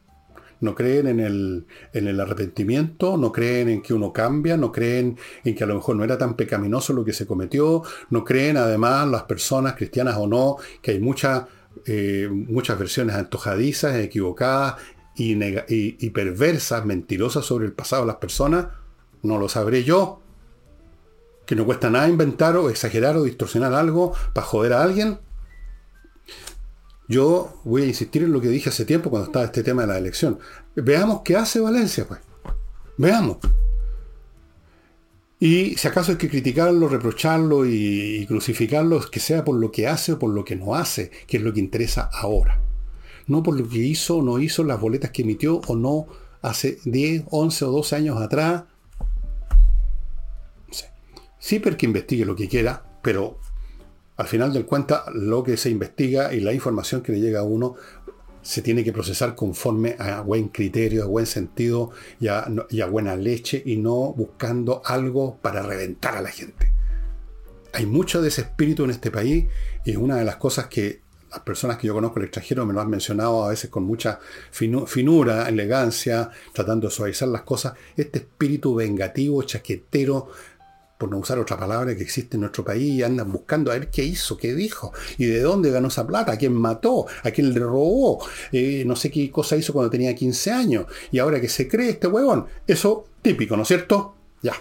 ¿No 0.59 0.73
creen 0.73 1.07
en 1.07 1.19
el, 1.19 1.65
en 1.93 2.07
el 2.07 2.19
arrepentimiento? 2.19 3.17
¿No 3.17 3.31
creen 3.31 3.69
en 3.69 3.81
que 3.81 3.93
uno 3.93 4.11
cambia? 4.11 4.57
¿No 4.57 4.71
creen 4.71 5.17
en 5.43 5.55
que 5.55 5.63
a 5.63 5.67
lo 5.67 5.75
mejor 5.75 5.95
no 5.95 6.03
era 6.03 6.17
tan 6.17 6.35
pecaminoso 6.35 6.93
lo 6.93 7.05
que 7.05 7.13
se 7.13 7.27
cometió? 7.27 7.83
¿No 8.09 8.23
creen 8.23 8.57
además 8.57 9.07
las 9.07 9.23
personas 9.23 9.75
cristianas 9.75 10.17
o 10.17 10.27
no 10.27 10.57
que 10.81 10.91
hay 10.91 10.99
muchas, 10.99 11.45
eh, 11.85 12.27
muchas 12.31 12.79
versiones 12.79 13.15
antojadizas, 13.15 13.95
equivocadas 13.97 14.75
y, 15.15 15.37
y 15.67 16.09
perversas, 16.09 16.85
mentirosas 16.85 17.45
sobre 17.45 17.65
el 17.65 17.73
pasado 17.73 18.03
de 18.03 18.07
las 18.07 18.17
personas? 18.17 18.67
No 19.21 19.37
lo 19.37 19.49
sabré 19.49 19.83
yo 19.83 20.21
que 21.47 21.55
no 21.55 21.65
cuesta 21.65 21.89
nada 21.89 22.09
inventar 22.09 22.57
o 22.57 22.69
exagerar 22.69 23.15
o 23.15 23.23
distorsionar 23.23 23.73
algo 23.73 24.13
para 24.33 24.45
joder 24.45 24.73
a 24.73 24.83
alguien. 24.83 25.17
Yo 27.07 27.61
voy 27.63 27.83
a 27.83 27.85
insistir 27.85 28.23
en 28.23 28.33
lo 28.33 28.41
que 28.41 28.49
dije 28.49 28.69
hace 28.69 28.83
tiempo 28.83 29.09
cuando 29.09 29.27
estaba 29.27 29.45
este 29.45 29.63
tema 29.63 29.83
de 29.83 29.87
la 29.87 29.97
elección. 29.97 30.39
Veamos 30.75 31.21
qué 31.23 31.37
hace 31.37 31.59
Valencia, 31.59 32.05
pues. 32.05 32.19
Veamos. 32.97 33.37
Y 35.39 35.75
si 35.75 35.87
acaso 35.87 36.11
hay 36.11 36.17
que 36.17 36.29
criticarlo, 36.29 36.89
reprocharlo 36.89 37.65
y, 37.65 38.25
crucificarlo, 38.27 38.99
que 39.09 39.19
sea 39.19 39.45
por 39.45 39.55
lo 39.55 39.71
que 39.71 39.87
hace 39.87 40.13
o 40.13 40.19
por 40.19 40.31
lo 40.31 40.43
que 40.43 40.55
no 40.55 40.75
hace, 40.75 41.11
que 41.27 41.37
es 41.37 41.43
lo 41.43 41.53
que 41.53 41.59
interesa 41.59 42.09
ahora. 42.11 42.59
No 43.27 43.43
por 43.43 43.57
lo 43.57 43.69
que 43.69 43.77
hizo 43.77 44.17
o 44.17 44.23
no 44.23 44.39
hizo, 44.39 44.63
las 44.63 44.81
boletas 44.81 45.11
que 45.11 45.21
emitió 45.21 45.61
o 45.67 45.75
no 45.75 46.07
hace 46.41 46.79
10, 46.85 47.25
11 47.29 47.65
o 47.65 47.71
12 47.71 47.95
años 47.95 48.21
atrás. 48.21 48.63
Sí, 51.39 51.59
que 51.59 51.85
investigue 51.85 52.25
lo 52.25 52.35
que 52.35 52.49
quiera, 52.49 52.83
pero 53.03 53.39
al 54.17 54.27
final 54.27 54.51
del 54.51 54.65
cuenta, 54.65 55.05
lo 55.13 55.43
que 55.43 55.57
se 55.57 55.69
investiga 55.69 56.33
y 56.33 56.39
la 56.39 56.51
información 56.51 57.01
que 57.01 57.11
le 57.11 57.21
llega 57.21 57.41
a 57.41 57.43
uno 57.43 57.75
se 58.41 58.61
tiene 58.61 58.83
que 58.83 58.93
procesar 58.93 59.35
conforme 59.35 59.95
a 59.99 60.21
buen 60.21 60.47
criterio, 60.47 61.03
a 61.03 61.07
buen 61.07 61.25
sentido 61.25 61.91
y 62.19 62.27
a, 62.29 62.47
buena 62.89 63.15
leche 63.15 63.61
y 63.63 63.75
no 63.75 64.13
buscando 64.13 64.81
algo 64.85 65.37
para 65.41 65.61
reventar 65.61 66.15
a 66.15 66.21
la 66.21 66.29
gente. 66.29 66.71
Hay 67.73 67.85
mucho 67.85 68.21
de 68.21 68.29
ese 68.29 68.41
espíritu 68.41 68.85
en 68.85 68.91
este 68.91 69.11
país 69.11 69.45
y 69.85 69.91
es 69.91 69.97
una 69.97 70.15
de 70.15 70.25
las 70.25 70.37
cosas 70.37 70.67
que 70.67 71.01
las 71.29 71.41
personas 71.41 71.77
que 71.77 71.87
yo 71.87 71.93
conozco 71.93 72.17
en 72.17 72.23
el 72.23 72.27
extranjero 72.27 72.65
me 72.65 72.73
lo 72.73 72.79
han 72.79 72.89
mencionado 72.89 73.43
a 73.43 73.49
veces 73.49 73.69
con 73.69 73.83
mucha 73.83 74.19
finura, 74.49 75.47
elegancia, 75.49 76.31
tratando 76.53 76.87
de 76.87 76.93
suavizar 76.93 77.27
las 77.27 77.41
cosas. 77.41 77.73
Este 77.97 78.19
espíritu 78.19 78.73
vengativo, 78.73 79.43
chaquetero, 79.43 80.29
por 80.97 81.09
no 81.09 81.17
usar 81.17 81.39
otra 81.39 81.57
palabra 81.57 81.95
que 81.95 82.03
existe 82.03 82.37
en 82.37 82.41
nuestro 82.41 82.63
país, 82.63 82.93
y 82.93 83.03
andan 83.03 83.31
buscando 83.31 83.71
a 83.71 83.75
ver 83.75 83.89
qué 83.89 84.03
hizo, 84.03 84.37
qué 84.37 84.53
dijo, 84.53 84.93
y 85.17 85.25
de 85.25 85.41
dónde 85.41 85.71
ganó 85.71 85.89
esa 85.89 86.05
plata, 86.07 86.33
a 86.33 86.37
quién 86.37 86.53
mató, 86.53 87.05
a 87.23 87.31
quién 87.31 87.53
le 87.53 87.59
robó, 87.59 88.25
eh, 88.51 88.83
no 88.85 88.95
sé 88.95 89.11
qué 89.11 89.31
cosa 89.31 89.55
hizo 89.55 89.73
cuando 89.73 89.89
tenía 89.89 90.15
15 90.15 90.51
años, 90.51 90.85
y 91.11 91.19
ahora 91.19 91.39
que 91.39 91.49
se 91.49 91.67
cree 91.67 91.89
este 91.89 92.07
huevón. 92.07 92.47
Eso 92.65 93.05
típico, 93.21 93.55
¿no 93.55 93.63
es 93.63 93.67
cierto? 93.67 94.15
Ya, 94.41 94.53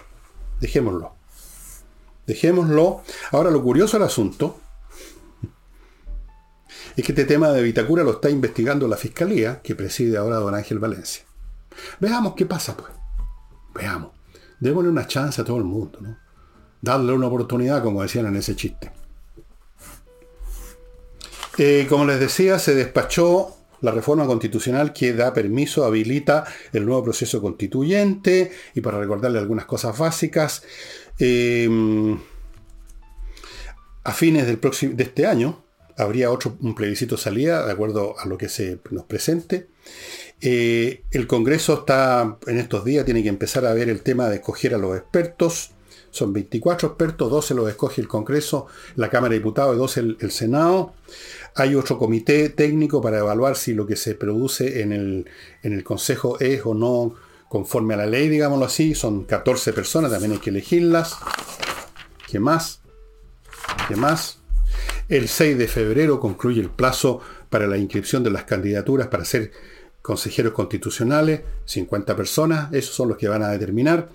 dejémoslo. 0.59 1.15
Dejémoslo. 2.25 3.03
Ahora 3.31 3.49
lo 3.49 3.63
curioso 3.63 3.97
del 3.97 4.05
asunto 4.05 4.59
es 6.95 7.05
que 7.05 7.11
este 7.13 7.25
tema 7.25 7.49
de 7.51 7.61
Vitacura 7.61 8.03
lo 8.03 8.11
está 8.11 8.29
investigando 8.29 8.87
la 8.87 8.97
fiscalía 8.97 9.61
que 9.61 9.75
preside 9.75 10.17
ahora 10.17 10.37
don 10.37 10.53
Ángel 10.53 10.79
Valencia. 10.79 11.23
Veamos 11.99 12.33
qué 12.35 12.45
pasa, 12.45 12.75
pues. 12.75 12.91
Veamos. 13.73 14.11
Démosle 14.59 14.89
una 14.89 15.07
chance 15.07 15.39
a 15.39 15.45
todo 15.45 15.57
el 15.57 15.63
mundo, 15.63 15.99
¿no? 16.01 16.26
Darle 16.87 17.13
una 17.13 17.27
oportunidad, 17.27 17.83
como 17.83 18.01
decían 18.01 18.25
en 18.27 18.35
ese 18.37 18.55
chiste. 18.55 18.91
Eh, 21.57 21.87
como 21.89 22.05
les 22.05 22.19
decía, 22.19 22.59
se 22.59 22.75
despachó 22.75 23.55
la 23.81 23.91
reforma 23.91 24.25
constitucional 24.25 24.93
que 24.93 25.13
da 25.13 25.33
permiso, 25.33 25.85
habilita 25.85 26.45
el 26.73 26.85
nuevo 26.85 27.03
proceso 27.03 27.41
constituyente 27.41 28.51
y 28.73 28.81
para 28.81 28.99
recordarle 28.99 29.39
algunas 29.39 29.65
cosas 29.65 29.97
básicas, 29.97 30.63
eh, 31.19 31.69
a 34.03 34.13
fines 34.13 34.47
del 34.47 34.57
próximo, 34.57 34.95
de 34.95 35.03
este 35.03 35.27
año, 35.27 35.63
habría 35.97 36.31
otro, 36.31 36.55
un 36.61 36.75
plebiscito 36.75 37.17
salida, 37.17 37.65
de 37.65 37.71
acuerdo 37.71 38.17
a 38.19 38.25
lo 38.25 38.37
que 38.37 38.49
se 38.49 38.79
nos 38.91 39.03
presente. 39.05 39.67
Eh, 40.39 41.03
el 41.11 41.27
Congreso 41.27 41.79
está 41.79 42.37
en 42.45 42.57
estos 42.57 42.85
días, 42.85 43.03
tiene 43.03 43.23
que 43.23 43.29
empezar 43.29 43.65
a 43.65 43.73
ver 43.73 43.89
el 43.89 44.01
tema 44.01 44.29
de 44.29 44.35
escoger 44.35 44.75
a 44.75 44.77
los 44.77 44.95
expertos. 44.95 45.71
Son 46.17 46.33
24 46.33 46.89
expertos, 46.89 47.29
12 47.29 47.53
los 47.53 47.69
escoge 47.69 48.01
el 48.01 48.07
Congreso, 48.07 48.67
la 48.95 49.09
Cámara 49.09 49.33
de 49.33 49.39
Diputados 49.39 49.75
y 49.75 49.77
12 49.77 49.99
el, 50.19 50.31
Senado. 50.31 50.93
Hay 51.55 51.75
otro 51.75 51.97
comité 51.97 52.49
técnico 52.49 53.01
para 53.01 53.19
evaluar 53.19 53.55
si 53.55 53.73
lo 53.73 53.85
que 53.85 53.95
se 53.95 54.15
produce 54.15 54.81
en 54.81 54.91
el, 54.91 55.29
en 55.63 55.73
el 55.73 55.83
Consejo 55.83 56.39
es 56.39 56.65
o 56.65 56.73
no 56.73 57.13
conforme 57.49 57.93
a 57.93 57.97
la 57.97 58.05
ley, 58.05 58.29
digámoslo 58.29 58.65
así. 58.65 58.95
Son 58.95 59.25
14 59.25 59.73
personas, 59.73 60.11
también 60.11 60.33
hay 60.33 60.39
que 60.39 60.49
elegirlas. 60.49 61.17
¿Qué 62.27 62.39
más? 62.39 62.81
¿Qué 63.87 63.95
más? 63.95 64.39
El 65.07 65.27
6 65.27 65.57
de 65.57 65.67
febrero 65.67 66.19
concluye 66.19 66.61
el 66.61 66.69
plazo 66.69 67.21
para 67.49 67.67
la 67.67 67.77
inscripción 67.77 68.23
de 68.23 68.31
las 68.31 68.43
candidaturas 68.43 69.07
para 69.07 69.23
ser 69.23 69.51
consejeros 70.07 70.53
constitucionales, 70.53 71.41
50 71.65 72.15
personas, 72.15 72.71
esos 72.71 72.95
son 72.95 73.09
los 73.09 73.17
que 73.17 73.27
van 73.27 73.43
a 73.43 73.49
determinar. 73.49 74.07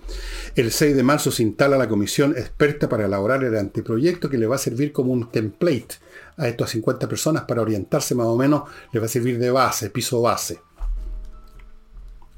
El 0.56 0.72
6 0.72 0.96
de 0.96 1.02
marzo 1.02 1.30
se 1.30 1.42
instala 1.42 1.76
la 1.76 1.86
comisión 1.86 2.32
experta 2.32 2.88
para 2.88 3.04
elaborar 3.04 3.44
el 3.44 3.54
anteproyecto 3.58 4.30
que 4.30 4.38
le 4.38 4.46
va 4.46 4.56
a 4.56 4.58
servir 4.58 4.90
como 4.90 5.12
un 5.12 5.30
template 5.30 5.96
a 6.38 6.48
estas 6.48 6.70
50 6.70 7.06
personas 7.06 7.42
para 7.42 7.60
orientarse 7.60 8.14
más 8.14 8.26
o 8.26 8.38
menos, 8.38 8.62
le 8.90 9.00
va 9.00 9.04
a 9.04 9.08
servir 9.10 9.38
de 9.38 9.50
base, 9.50 9.90
piso 9.90 10.22
base. 10.22 10.62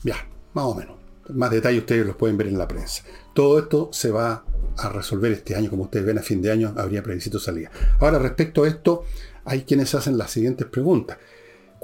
Ya, 0.03 0.17
más 0.53 0.65
o 0.65 0.75
menos. 0.75 0.97
Más 1.29 1.53
detalles 1.53 1.83
ustedes 1.83 2.05
los 2.05 2.17
pueden 2.17 2.37
ver 2.37 2.49
en 2.49 2.59
la 2.59 2.67
prensa. 2.67 3.05
Todo 3.35 3.61
esto 3.61 3.89
se 3.93 4.11
va 4.11 4.45
a 4.77 4.89
resolver 4.89 5.31
este 5.31 5.55
año, 5.55 5.71
como 5.71 5.85
ustedes 5.85 6.05
ven, 6.05 6.19
a 6.19 6.23
fin 6.23 6.43
de 6.43 6.51
año 6.51 6.75
habría 6.77 7.05
plebiscito 7.05 7.39
salida. 7.39 7.71
Ahora, 8.01 8.19
respecto 8.19 8.65
a 8.65 8.69
esto, 8.69 9.05
hay 9.45 9.63
quienes 9.63 9.95
hacen 9.95 10.19
las 10.19 10.33
siguientes 10.33 10.67
preguntas. 10.67 11.19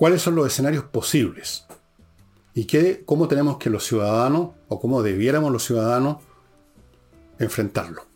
¿Cuáles 0.00 0.22
son 0.22 0.34
los 0.34 0.46
escenarios 0.46 0.84
posibles? 0.84 1.66
¿Y 2.54 2.64
qué, 2.64 3.02
cómo 3.04 3.28
tenemos 3.28 3.58
que 3.58 3.68
los 3.68 3.84
ciudadanos, 3.84 4.52
o 4.68 4.80
cómo 4.80 5.02
debiéramos 5.02 5.52
los 5.52 5.62
ciudadanos, 5.62 6.22
enfrentarlo? 7.38 8.06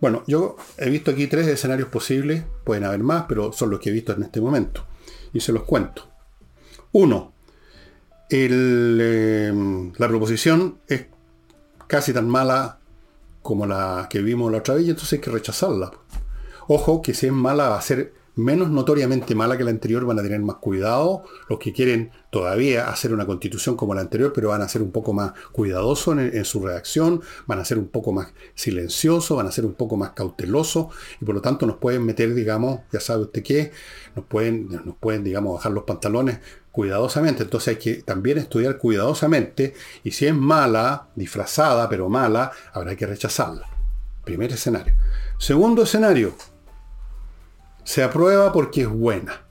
Bueno, 0.00 0.22
yo 0.26 0.56
he 0.78 0.88
visto 0.88 1.10
aquí 1.10 1.26
tres 1.26 1.46
escenarios 1.46 1.90
posibles, 1.90 2.44
pueden 2.64 2.84
haber 2.84 3.00
más, 3.00 3.26
pero 3.28 3.52
son 3.52 3.68
los 3.68 3.78
que 3.78 3.90
he 3.90 3.92
visto 3.92 4.14
en 4.14 4.22
este 4.22 4.40
momento. 4.40 4.86
Y 5.34 5.40
se 5.40 5.52
los 5.52 5.64
cuento. 5.64 6.08
Uno, 6.92 7.34
eh, 8.30 9.52
la 9.98 10.08
proposición 10.08 10.78
es 10.86 11.08
casi 11.86 12.14
tan 12.14 12.26
mala 12.26 12.78
como 13.42 13.66
la 13.66 14.06
que 14.08 14.22
vimos 14.22 14.50
la 14.50 14.58
otra 14.60 14.76
vez, 14.76 14.86
y 14.86 14.88
entonces 14.88 15.12
hay 15.12 15.18
que 15.18 15.30
rechazarla. 15.30 15.92
Ojo 16.68 17.02
que 17.02 17.12
si 17.12 17.26
es 17.26 17.32
mala 17.34 17.68
va 17.68 17.76
a 17.76 17.82
ser 17.82 18.14
menos 18.38 18.70
notoriamente 18.70 19.34
mala 19.34 19.58
que 19.58 19.64
la 19.64 19.70
anterior, 19.70 20.04
van 20.04 20.18
a 20.18 20.22
tener 20.22 20.40
más 20.40 20.56
cuidado. 20.56 21.24
Los 21.48 21.58
que 21.58 21.72
quieren 21.72 22.12
todavía 22.30 22.88
hacer 22.88 23.12
una 23.12 23.26
constitución 23.26 23.76
como 23.76 23.94
la 23.94 24.00
anterior, 24.00 24.32
pero 24.32 24.50
van 24.50 24.62
a 24.62 24.68
ser 24.68 24.80
un 24.80 24.92
poco 24.92 25.12
más 25.12 25.32
cuidadosos 25.52 26.16
en, 26.18 26.44
su 26.44 26.64
redacción, 26.64 27.20
van 27.46 27.58
a 27.58 27.64
ser 27.64 27.78
un 27.78 27.88
poco 27.88 28.12
más 28.12 28.32
silenciosos, 28.54 29.36
van 29.36 29.48
a 29.48 29.52
ser 29.52 29.66
un 29.66 29.74
poco 29.74 29.96
más 29.96 30.10
cautelosos, 30.10 30.86
y 31.20 31.24
por 31.24 31.34
lo 31.34 31.40
tanto 31.40 31.66
nos 31.66 31.76
pueden 31.76 32.04
meter, 32.04 32.32
digamos, 32.32 32.80
ya 32.92 33.00
sabe 33.00 33.22
usted 33.22 33.42
qué, 33.42 33.72
nos 34.14 34.24
pueden, 34.26 34.68
nos 34.68 34.96
pueden, 34.96 35.24
digamos, 35.24 35.54
bajar 35.54 35.72
los 35.72 35.84
pantalones 35.84 36.38
cuidadosamente. 36.70 37.42
Entonces 37.42 37.68
hay 37.68 37.76
que 37.76 38.02
también 38.02 38.38
estudiar 38.38 38.78
cuidadosamente, 38.78 39.74
y 40.04 40.12
si 40.12 40.26
es 40.26 40.34
mala, 40.34 41.08
disfrazada, 41.16 41.88
pero 41.88 42.08
mala, 42.08 42.52
habrá 42.72 42.94
que 42.94 43.06
rechazarla. 43.06 43.68
Primer 44.24 44.52
escenario. 44.52 44.94
Segundo 45.38 45.82
escenario, 45.82 46.34
se 47.88 48.02
aprueba 48.02 48.52
porque 48.52 48.82
es 48.82 48.88
buena. 48.90 49.46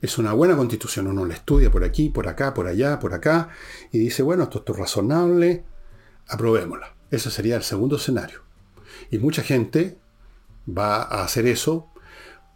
Es 0.00 0.16
una 0.16 0.32
buena 0.32 0.56
constitución. 0.56 1.08
Uno 1.08 1.26
la 1.26 1.34
estudia 1.34 1.70
por 1.70 1.84
aquí, 1.84 2.08
por 2.08 2.26
acá, 2.26 2.54
por 2.54 2.66
allá, 2.66 2.98
por 2.98 3.12
acá, 3.12 3.50
y 3.92 3.98
dice, 3.98 4.22
bueno, 4.22 4.44
esto, 4.44 4.64
es 4.66 4.78
razonable, 4.78 5.62
aprobémosla. 6.26 6.96
Ese 7.10 7.30
sería 7.30 7.56
el 7.56 7.62
segundo 7.62 7.96
escenario. 7.96 8.40
Y 9.10 9.18
mucha 9.18 9.42
gente 9.42 9.98
va 10.66 11.02
a 11.02 11.22
hacer 11.22 11.44
eso, 11.44 11.90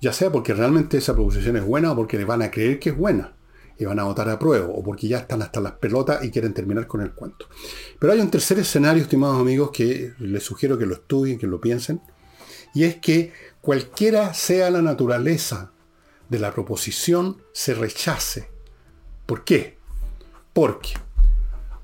ya 0.01 0.15
sea 0.15 0.33
porque 0.33 0.55
realmente 0.55 0.97
esa 0.97 1.13
proposición 1.13 1.59
es 1.59 1.67
buena 1.67 1.93
o 1.93 1.97
porque 1.97 2.17
le 2.17 2.25
van 2.25 2.41
a 2.41 2.51
creer 2.51 2.79
que 2.79 2.89
es 2.89 2.97
buena 2.97 3.37
y 3.79 3.85
van 3.85 3.99
a 3.99 4.05
votar 4.05 4.31
a 4.31 4.39
prueba, 4.39 4.69
o 4.69 4.83
porque 4.83 5.07
ya 5.07 5.19
están 5.19 5.43
hasta 5.43 5.61
las 5.61 5.73
pelotas 5.73 6.25
y 6.25 6.31
quieren 6.31 6.55
terminar 6.55 6.87
con 6.87 7.03
el 7.03 7.13
cuento. 7.13 7.47
Pero 7.99 8.15
hay 8.15 8.21
un 8.21 8.31
tercer 8.31 8.59
escenario, 8.59 9.03
estimados 9.03 9.39
amigos, 9.39 9.71
que 9.71 10.15
les 10.19 10.43
sugiero 10.43 10.79
que 10.79 10.87
lo 10.87 10.95
estudien, 10.95 11.39
que 11.39 11.47
lo 11.47 11.61
piensen, 11.61 12.01
y 12.75 12.85
es 12.85 12.97
que 12.97 13.33
cualquiera 13.69 14.33
sea 14.33 14.71
la 14.71 14.81
naturaleza 14.81 15.73
de 16.31 16.39
la 16.39 16.55
proposición, 16.55 17.43
se 17.53 17.75
rechace. 17.75 18.49
¿Por 19.27 19.45
qué? 19.45 19.77
Porque 20.55 20.95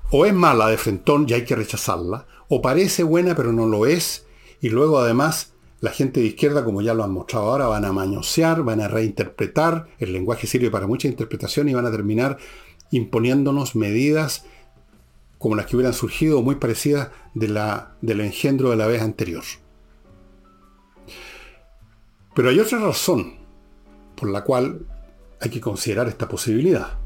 o 0.09 0.25
es 0.25 0.33
mala 0.33 0.67
de 0.69 0.79
frentón 0.79 1.27
y 1.29 1.33
hay 1.33 1.45
que 1.45 1.55
rechazarla, 1.55 2.25
o 2.49 2.59
parece 2.59 3.03
buena 3.03 3.35
pero 3.35 3.53
no 3.53 3.67
lo 3.67 3.85
es, 3.85 4.25
y 4.61 4.69
luego 4.69 4.97
además 4.97 5.53
la 5.79 5.91
gente 5.91 6.21
de 6.21 6.25
izquierda, 6.25 6.65
como 6.65 6.81
ya 6.81 6.95
lo 6.95 7.03
han 7.03 7.11
mostrado 7.11 7.51
ahora, 7.51 7.67
van 7.67 7.85
a 7.85 7.93
mañosear, 7.93 8.63
van 8.63 8.81
a 8.81 8.87
reinterpretar, 8.87 9.89
el 9.99 10.11
lenguaje 10.11 10.47
sirve 10.47 10.71
para 10.71 10.87
mucha 10.87 11.07
interpretación 11.07 11.69
y 11.69 11.75
van 11.75 11.85
a 11.85 11.91
terminar 11.91 12.39
imponiéndonos 12.89 13.75
medidas 13.75 14.43
como 15.37 15.55
las 15.55 15.67
que 15.67 15.75
hubieran 15.75 15.93
surgido 15.93 16.41
muy 16.41 16.55
parecidas 16.55 17.09
de 17.35 17.49
la, 17.49 17.95
del 18.01 18.21
engendro 18.21 18.71
de 18.71 18.75
la 18.75 18.87
vez 18.87 19.03
anterior. 19.03 19.43
Pero 22.35 22.49
hay 22.49 22.59
otra 22.59 22.79
razón 22.79 23.37
por 24.15 24.29
la 24.29 24.43
cual 24.43 24.85
hay 25.39 25.49
que 25.49 25.61
considerar 25.61 26.07
esta 26.07 26.27
posibilidad. 26.27 26.99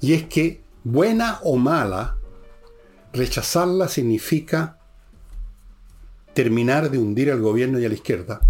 Y 0.00 0.12
es 0.12 0.24
que, 0.24 0.60
buena 0.84 1.40
o 1.42 1.56
mala, 1.56 2.18
rechazarla 3.12 3.88
significa 3.88 4.78
terminar 6.34 6.90
de 6.90 6.98
hundir 6.98 7.30
al 7.30 7.40
gobierno 7.40 7.78
y 7.78 7.86
a 7.86 7.88
la 7.88 7.94
izquierda. 7.94 8.40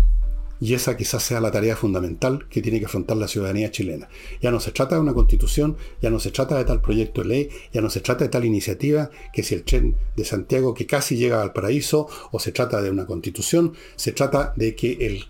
Y 0.61 0.75
esa 0.75 0.97
quizás 0.97 1.23
sea 1.23 1.41
la 1.41 1.51
tarea 1.51 1.77
fundamental 1.77 2.49
que 2.49 2.63
tiene 2.63 2.81
que 2.81 2.87
afrontar 2.87 3.17
la 3.17 3.29
ciudadanía 3.29 3.71
chilena. 3.71 4.09
Ya 4.41 4.51
no 4.51 4.61
se 4.61 4.73
trata 4.73 4.95
de 4.95 5.03
una 5.03 5.13
constitución, 5.13 5.77
ya 6.01 6.11
no 6.11 6.19
se 6.19 6.31
trata 6.31 6.57
de 6.57 6.65
tal 6.65 6.81
proyecto 6.81 7.23
de 7.23 7.29
ley, 7.29 7.49
ya 7.73 7.83
no 7.83 7.91
se 7.91 8.01
trata 8.01 8.25
de 8.25 8.31
tal 8.31 8.45
iniciativa 8.45 9.11
que 9.33 9.43
si 9.43 9.55
el 9.55 9.65
tren 9.65 9.97
de 10.17 10.25
Santiago 10.25 10.73
que 10.73 10.87
casi 10.87 11.17
llega 11.17 11.43
al 11.43 11.53
paraíso, 11.53 12.09
o 12.33 12.41
se 12.41 12.53
trata 12.53 12.81
de 12.81 12.91
una 12.91 13.05
constitución, 13.05 13.75
se 13.97 14.13
trata 14.13 14.55
de 14.57 14.75
que 14.75 14.93
el 15.07 15.27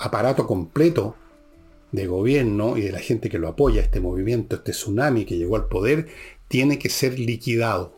aparato 0.00 0.46
completo 0.46 1.14
de 1.92 2.06
gobierno 2.06 2.76
y 2.76 2.82
de 2.82 2.92
la 2.92 3.00
gente 3.00 3.28
que 3.28 3.38
lo 3.38 3.48
apoya, 3.48 3.82
este 3.82 4.00
movimiento, 4.00 4.56
este 4.56 4.72
tsunami 4.72 5.24
que 5.24 5.36
llegó 5.36 5.56
al 5.56 5.68
poder, 5.68 6.08
tiene 6.48 6.78
que 6.78 6.88
ser 6.88 7.18
liquidado. 7.18 7.96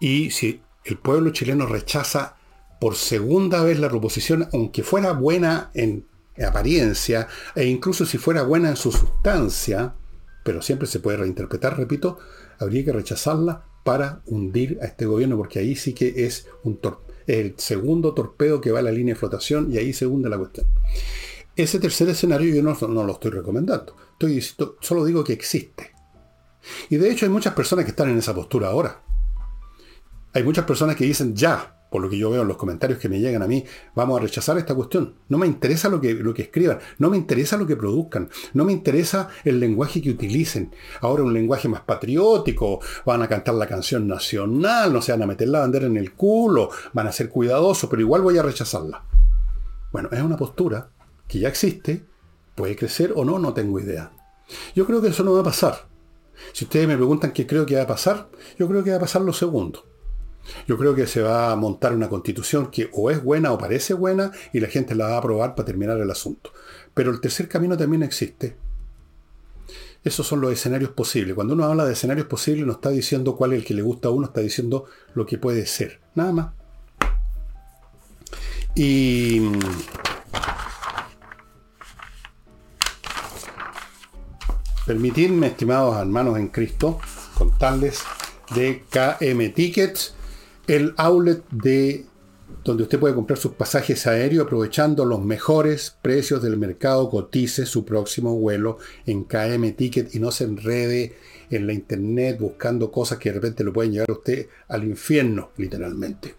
Y 0.00 0.30
si 0.30 0.60
el 0.84 0.98
pueblo 0.98 1.30
chileno 1.30 1.66
rechaza 1.66 2.36
por 2.80 2.96
segunda 2.96 3.62
vez 3.62 3.78
la 3.78 3.88
proposición, 3.88 4.48
aunque 4.52 4.82
fuera 4.82 5.12
buena 5.12 5.70
en 5.74 6.06
apariencia, 6.44 7.28
e 7.54 7.66
incluso 7.66 8.04
si 8.04 8.18
fuera 8.18 8.42
buena 8.42 8.70
en 8.70 8.76
su 8.76 8.90
sustancia, 8.90 9.94
pero 10.42 10.62
siempre 10.62 10.88
se 10.88 10.98
puede 10.98 11.18
reinterpretar, 11.18 11.78
repito, 11.78 12.18
habría 12.58 12.84
que 12.84 12.92
rechazarla 12.92 13.64
para 13.84 14.22
hundir 14.26 14.78
a 14.82 14.86
este 14.86 15.06
gobierno, 15.06 15.36
porque 15.36 15.60
ahí 15.60 15.76
sí 15.76 15.92
que 15.92 16.24
es 16.26 16.48
un 16.64 16.78
torpedo 16.78 17.11
el 17.26 17.54
segundo 17.58 18.14
torpedo 18.14 18.60
que 18.60 18.70
va 18.70 18.80
a 18.80 18.82
la 18.82 18.92
línea 18.92 19.14
de 19.14 19.20
flotación 19.20 19.72
y 19.72 19.78
ahí 19.78 19.92
se 19.92 20.06
hunde 20.06 20.28
la 20.28 20.38
cuestión. 20.38 20.66
Ese 21.54 21.78
tercer 21.78 22.08
escenario 22.08 22.54
yo 22.54 22.62
no, 22.62 22.76
no 22.88 23.04
lo 23.04 23.12
estoy 23.12 23.30
recomendando. 23.30 23.96
Estoy, 24.12 24.40
solo 24.80 25.04
digo 25.04 25.22
que 25.22 25.32
existe. 25.32 25.92
Y 26.88 26.96
de 26.96 27.10
hecho 27.10 27.26
hay 27.26 27.30
muchas 27.30 27.54
personas 27.54 27.84
que 27.84 27.90
están 27.90 28.08
en 28.08 28.18
esa 28.18 28.34
postura 28.34 28.68
ahora. 28.68 29.02
Hay 30.32 30.42
muchas 30.44 30.64
personas 30.64 30.96
que 30.96 31.04
dicen 31.04 31.34
ya, 31.36 31.81
por 31.92 32.02
lo 32.02 32.08
que 32.08 32.16
yo 32.16 32.30
veo 32.30 32.42
en 32.42 32.48
los 32.48 32.56
comentarios 32.56 32.98
que 32.98 33.08
me 33.10 33.20
llegan 33.20 33.42
a 33.42 33.46
mí, 33.46 33.64
vamos 33.94 34.18
a 34.18 34.22
rechazar 34.22 34.56
esta 34.56 34.74
cuestión. 34.74 35.14
No 35.28 35.36
me 35.36 35.46
interesa 35.46 35.90
lo 35.90 36.00
que, 36.00 36.14
lo 36.14 36.32
que 36.32 36.42
escriban, 36.42 36.78
no 36.98 37.10
me 37.10 37.18
interesa 37.18 37.58
lo 37.58 37.66
que 37.66 37.76
produzcan, 37.76 38.30
no 38.54 38.64
me 38.64 38.72
interesa 38.72 39.28
el 39.44 39.60
lenguaje 39.60 40.00
que 40.00 40.10
utilicen. 40.10 40.74
Ahora 41.02 41.22
un 41.22 41.34
lenguaje 41.34 41.68
más 41.68 41.82
patriótico, 41.82 42.80
van 43.04 43.22
a 43.22 43.28
cantar 43.28 43.54
la 43.54 43.66
canción 43.66 44.08
nacional, 44.08 44.92
no 44.92 45.02
se 45.02 45.12
van 45.12 45.22
a 45.22 45.26
meter 45.26 45.48
la 45.48 45.60
bandera 45.60 45.86
en 45.86 45.98
el 45.98 46.14
culo, 46.14 46.70
van 46.94 47.06
a 47.06 47.12
ser 47.12 47.28
cuidadosos, 47.28 47.88
pero 47.90 48.00
igual 48.00 48.22
voy 48.22 48.38
a 48.38 48.42
rechazarla. 48.42 49.04
Bueno, 49.92 50.08
es 50.10 50.22
una 50.22 50.38
postura 50.38 50.88
que 51.28 51.40
ya 51.40 51.48
existe, 51.48 52.06
puede 52.54 52.74
crecer 52.74 53.12
o 53.14 53.24
no, 53.24 53.38
no 53.38 53.52
tengo 53.52 53.78
idea. 53.78 54.12
Yo 54.74 54.86
creo 54.86 55.02
que 55.02 55.08
eso 55.08 55.22
no 55.22 55.34
va 55.34 55.40
a 55.40 55.44
pasar. 55.44 55.86
Si 56.54 56.64
ustedes 56.64 56.88
me 56.88 56.96
preguntan 56.96 57.32
qué 57.32 57.46
creo 57.46 57.66
que 57.66 57.76
va 57.76 57.82
a 57.82 57.86
pasar, 57.86 58.28
yo 58.58 58.66
creo 58.66 58.82
que 58.82 58.90
va 58.90 58.96
a 58.96 59.00
pasar 59.00 59.20
lo 59.20 59.34
segundo. 59.34 59.91
Yo 60.66 60.76
creo 60.78 60.94
que 60.94 61.06
se 61.06 61.22
va 61.22 61.52
a 61.52 61.56
montar 61.56 61.94
una 61.94 62.08
constitución 62.08 62.70
que 62.70 62.90
o 62.92 63.10
es 63.10 63.22
buena 63.22 63.52
o 63.52 63.58
parece 63.58 63.94
buena 63.94 64.32
y 64.52 64.60
la 64.60 64.68
gente 64.68 64.94
la 64.94 65.06
va 65.06 65.14
a 65.14 65.18
aprobar 65.18 65.54
para 65.54 65.66
terminar 65.66 65.98
el 65.98 66.10
asunto. 66.10 66.52
Pero 66.94 67.10
el 67.10 67.20
tercer 67.20 67.48
camino 67.48 67.76
también 67.76 68.02
existe. 68.02 68.56
Esos 70.04 70.26
son 70.26 70.40
los 70.40 70.52
escenarios 70.52 70.90
posibles. 70.90 71.34
Cuando 71.34 71.54
uno 71.54 71.64
habla 71.64 71.84
de 71.84 71.92
escenarios 71.92 72.26
posibles 72.26 72.66
no 72.66 72.72
está 72.72 72.90
diciendo 72.90 73.36
cuál 73.36 73.52
es 73.52 73.60
el 73.60 73.64
que 73.64 73.74
le 73.74 73.82
gusta 73.82 74.08
a 74.08 74.10
uno, 74.10 74.26
está 74.26 74.40
diciendo 74.40 74.86
lo 75.14 75.26
que 75.26 75.38
puede 75.38 75.64
ser. 75.66 76.00
Nada 76.14 76.32
más. 76.32 76.52
Y 78.74 79.40
permitidme, 84.86 85.48
estimados 85.48 85.96
hermanos 85.96 86.38
en 86.38 86.48
Cristo, 86.48 86.98
contarles 87.38 88.02
de 88.54 88.84
KM 88.90 89.52
Tickets, 89.52 90.14
el 90.72 90.94
outlet 90.96 91.42
de 91.50 92.06
donde 92.64 92.84
usted 92.84 92.98
puede 92.98 93.14
comprar 93.14 93.38
sus 93.38 93.52
pasajes 93.52 94.06
aéreos 94.06 94.46
aprovechando 94.46 95.04
los 95.04 95.22
mejores 95.22 95.98
precios 96.00 96.42
del 96.42 96.56
mercado. 96.56 97.10
Cotice 97.10 97.66
su 97.66 97.84
próximo 97.84 98.36
vuelo 98.36 98.78
en 99.04 99.24
KM 99.24 99.72
Ticket 99.72 100.14
y 100.14 100.18
no 100.18 100.30
se 100.30 100.44
enrede 100.44 101.14
en 101.50 101.66
la 101.66 101.74
internet 101.74 102.38
buscando 102.40 102.90
cosas 102.90 103.18
que 103.18 103.28
de 103.28 103.34
repente 103.34 103.64
lo 103.64 103.72
pueden 103.74 103.92
llevar 103.92 104.08
a 104.08 104.14
usted 104.14 104.46
al 104.68 104.84
infierno, 104.84 105.50
literalmente. 105.58 106.36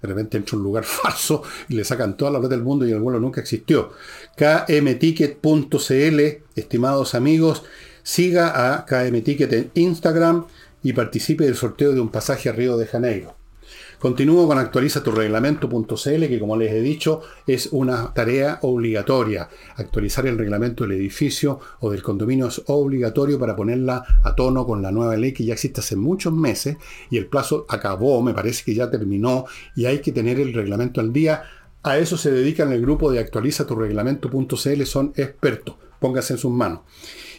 De 0.00 0.08
repente 0.08 0.36
entra 0.36 0.56
un 0.56 0.62
lugar 0.62 0.84
falso 1.02 1.42
y 1.68 1.74
le 1.74 1.82
sacan 1.84 2.16
toda 2.16 2.30
la 2.30 2.38
plata 2.38 2.54
del 2.54 2.64
mundo 2.64 2.86
y 2.86 2.92
el 2.92 3.00
vuelo 3.00 3.18
nunca 3.18 3.40
existió. 3.40 3.90
kmticket.cl, 4.36 6.20
estimados 6.54 7.16
amigos, 7.16 7.64
siga 8.04 8.74
a 8.74 8.84
KMTicket 8.84 9.52
en 9.52 9.70
Instagram 9.74 10.46
y 10.84 10.92
participe 10.92 11.44
del 11.44 11.56
sorteo 11.56 11.92
de 11.92 12.00
un 12.00 12.10
pasaje 12.10 12.48
a 12.48 12.52
Río 12.52 12.76
de 12.76 12.86
Janeiro. 12.86 13.41
Continúo 14.02 14.48
con 14.48 14.58
actualiza 14.58 15.00
tu 15.00 15.12
reglamento.cl, 15.12 16.26
que 16.26 16.40
como 16.40 16.56
les 16.56 16.72
he 16.72 16.80
dicho 16.80 17.20
es 17.46 17.68
una 17.70 18.12
tarea 18.12 18.58
obligatoria. 18.62 19.48
Actualizar 19.76 20.26
el 20.26 20.36
reglamento 20.36 20.82
del 20.82 20.98
edificio 20.98 21.60
o 21.78 21.88
del 21.88 22.02
condominio 22.02 22.48
es 22.48 22.62
obligatorio 22.66 23.38
para 23.38 23.54
ponerla 23.54 24.04
a 24.24 24.34
tono 24.34 24.66
con 24.66 24.82
la 24.82 24.90
nueva 24.90 25.16
ley 25.16 25.30
que 25.32 25.44
ya 25.44 25.52
existe 25.52 25.82
hace 25.82 25.94
muchos 25.94 26.32
meses 26.32 26.78
y 27.10 27.16
el 27.16 27.26
plazo 27.26 27.64
acabó, 27.68 28.20
me 28.22 28.34
parece 28.34 28.64
que 28.64 28.74
ya 28.74 28.90
terminó 28.90 29.44
y 29.76 29.84
hay 29.84 30.00
que 30.00 30.10
tener 30.10 30.40
el 30.40 30.52
reglamento 30.52 31.00
al 31.00 31.12
día. 31.12 31.44
A 31.84 31.96
eso 31.96 32.16
se 32.16 32.32
dedican 32.32 32.72
el 32.72 32.80
grupo 32.80 33.12
de 33.12 33.20
actualiza 33.20 33.68
tu 33.68 33.76
reglamento.cl, 33.76 34.82
son 34.82 35.12
expertos. 35.14 35.76
Póngase 36.00 36.32
en 36.32 36.38
sus 36.40 36.50
manos. 36.50 36.80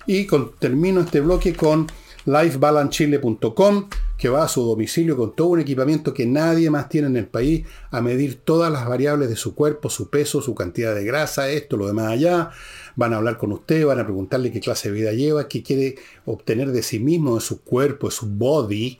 Y 0.07 0.27
termino 0.59 1.01
este 1.01 1.19
bloque 1.19 1.53
con 1.53 1.87
lifebalancechile.com, 2.25 3.89
que 4.17 4.29
va 4.29 4.43
a 4.43 4.47
su 4.47 4.63
domicilio 4.63 5.17
con 5.17 5.35
todo 5.35 5.49
un 5.49 5.59
equipamiento 5.59 6.13
que 6.13 6.25
nadie 6.25 6.69
más 6.69 6.87
tiene 6.89 7.07
en 7.07 7.17
el 7.17 7.27
país 7.27 7.65
a 7.91 8.01
medir 8.01 8.41
todas 8.43 8.71
las 8.71 8.87
variables 8.87 9.29
de 9.29 9.35
su 9.35 9.55
cuerpo, 9.55 9.89
su 9.89 10.09
peso, 10.09 10.41
su 10.41 10.55
cantidad 10.55 10.95
de 10.95 11.03
grasa, 11.03 11.49
esto, 11.49 11.75
lo 11.77 11.87
demás 11.87 12.07
allá. 12.07 12.51
Van 12.95 13.13
a 13.13 13.17
hablar 13.17 13.37
con 13.37 13.51
usted, 13.51 13.85
van 13.85 13.99
a 13.99 14.05
preguntarle 14.05 14.51
qué 14.51 14.59
clase 14.59 14.89
de 14.89 14.95
vida 14.95 15.13
lleva, 15.13 15.47
qué 15.47 15.63
quiere 15.63 15.95
obtener 16.25 16.71
de 16.71 16.83
sí 16.83 16.99
mismo, 16.99 17.35
de 17.35 17.41
su 17.41 17.61
cuerpo, 17.61 18.07
de 18.07 18.13
su 18.13 18.27
body. 18.27 18.99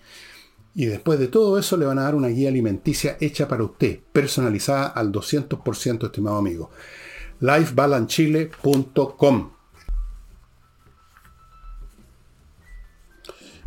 Y 0.75 0.85
después 0.85 1.19
de 1.19 1.27
todo 1.27 1.59
eso 1.59 1.77
le 1.77 1.85
van 1.85 1.99
a 1.99 2.03
dar 2.03 2.15
una 2.15 2.29
guía 2.29 2.49
alimenticia 2.49 3.17
hecha 3.21 3.47
para 3.47 3.63
usted, 3.63 3.99
personalizada 4.11 4.87
al 4.87 5.11
200%, 5.11 6.05
estimado 6.05 6.37
amigo. 6.37 6.71
lifebalancechile.com 7.39 9.62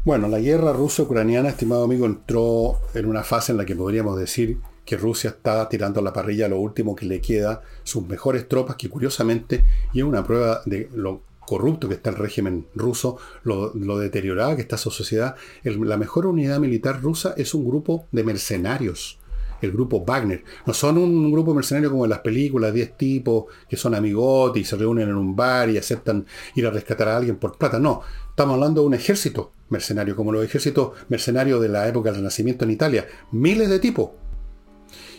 Bueno, 0.07 0.29
la 0.29 0.39
guerra 0.39 0.73
ruso-ucraniana, 0.73 1.49
estimado 1.49 1.83
amigo, 1.83 2.07
entró 2.07 2.79
en 2.95 3.07
una 3.07 3.25
fase 3.25 3.51
en 3.51 3.59
la 3.59 3.67
que 3.67 3.75
podríamos 3.75 4.17
decir 4.17 4.59
que 4.85 4.97
Rusia 4.97 5.31
está 5.31 5.69
tirando 5.69 5.99
a 5.99 6.03
la 6.05 6.13
parrilla 6.13 6.47
lo 6.47 6.61
último 6.61 6.95
que 6.95 7.07
le 7.07 7.21
queda, 7.21 7.63
sus 7.83 8.07
mejores 8.07 8.47
tropas, 8.49 8.77
que 8.77 8.89
curiosamente, 8.89 9.65
y 9.93 9.99
es 9.99 10.05
una 10.05 10.23
prueba 10.23 10.63
de 10.65 10.89
lo 10.95 11.23
corrupto 11.41 11.89
que 11.89 11.95
está 11.95 12.11
el 12.11 12.17
régimen 12.19 12.69
ruso, 12.77 13.19
lo, 13.43 13.99
deteriorada 13.99 14.55
que 14.55 14.63
está 14.63 14.79
su 14.79 14.93
sociedad, 14.93 15.35
la 15.65 15.97
mejor 15.97 16.27
unidad 16.27 16.61
militar 16.61 17.03
rusa 17.03 17.35
es 17.37 17.53
un 17.53 17.67
grupo 17.67 18.07
de 18.13 18.23
mercenarios 18.23 19.19
el 19.63 19.73
grupo 19.73 20.05
Wagner. 20.05 20.45
No 20.67 20.75
son 20.75 20.99
un 20.99 21.33
grupo 21.33 21.55
mercenario 21.55 21.91
como 21.91 22.05
en 22.05 22.11
las 22.11 22.19
películas, 22.21 22.75
10 22.75 22.97
tipos 22.99 23.47
que 23.69 23.77
son 23.79 23.95
amigotes 23.95 24.61
y 24.61 24.65
se 24.67 24.77
reúnen 24.77 25.09
en 25.09 25.17
un 25.17 25.35
bar 25.35 25.71
y 25.71 25.79
aceptan 25.79 26.27
ir 26.55 26.67
a 26.67 26.71
rescatar 26.71 27.09
a 27.09 27.17
alguien 27.17 27.37
por 27.37 27.57
plata. 27.57 27.79
No, 27.79 28.03
estamos 28.29 28.55
hablando 28.55 28.83
de 28.83 28.87
un 28.89 28.95
ejército 28.95 29.53
mercenario, 29.69 30.17
como 30.17 30.33
los 30.33 30.45
ejércitos 30.45 30.93
mercenarios 31.09 31.61
de 31.61 31.69
la 31.69 31.89
época 31.89 32.11
del 32.11 32.19
Renacimiento 32.19 32.65
en 32.65 32.71
Italia. 32.71 33.07
Miles 33.33 33.69
de 33.69 33.79
tipos. 33.79 34.11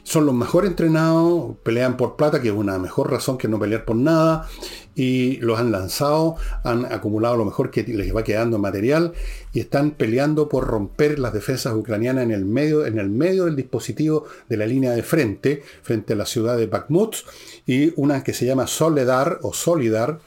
Son 0.04 0.26
los 0.26 0.34
mejor 0.34 0.66
entrenados, 0.66 1.58
pelean 1.64 1.98
por 1.98 2.16
plata, 2.16 2.42
que 2.42 2.48
es 2.48 2.54
una 2.54 2.80
mejor 2.80 3.12
razón 3.12 3.38
que 3.38 3.50
no 3.50 3.60
pelear 3.60 3.84
por 3.84 3.98
nada, 3.98 4.48
y 4.96 5.36
los 5.42 5.60
han 5.60 5.70
lanzado, 5.70 6.38
han 6.64 6.86
acumulado 6.86 7.36
lo 7.36 7.44
mejor 7.44 7.72
que 7.72 7.84
les 7.84 8.16
va 8.16 8.24
quedando 8.24 8.58
material, 8.58 9.12
y 9.52 9.60
están 9.60 9.92
peleando 9.92 10.48
por 10.48 10.66
romper 10.66 11.20
las 11.20 11.34
defensas 11.34 11.74
ucranianas 11.74 12.24
en 12.24 12.32
el 12.32 12.46
medio, 12.46 12.86
en 12.86 13.00
el 13.00 13.10
medio 13.10 13.46
del 13.46 13.58
dispositivo 13.58 14.24
de 14.48 14.56
la 14.56 14.66
línea 14.66 14.92
de 14.92 15.04
frente, 15.04 15.62
frente 15.82 16.14
a 16.14 16.16
la 16.16 16.26
ciudad 16.26 16.56
de 16.56 16.68
Bakhmut, 16.68 17.18
y 17.66 17.92
una 17.98 18.24
que 18.24 18.34
se 18.34 18.46
llama 18.46 18.66
Soledar 18.66 19.40
o 19.42 19.52
Solidar, 19.52 20.20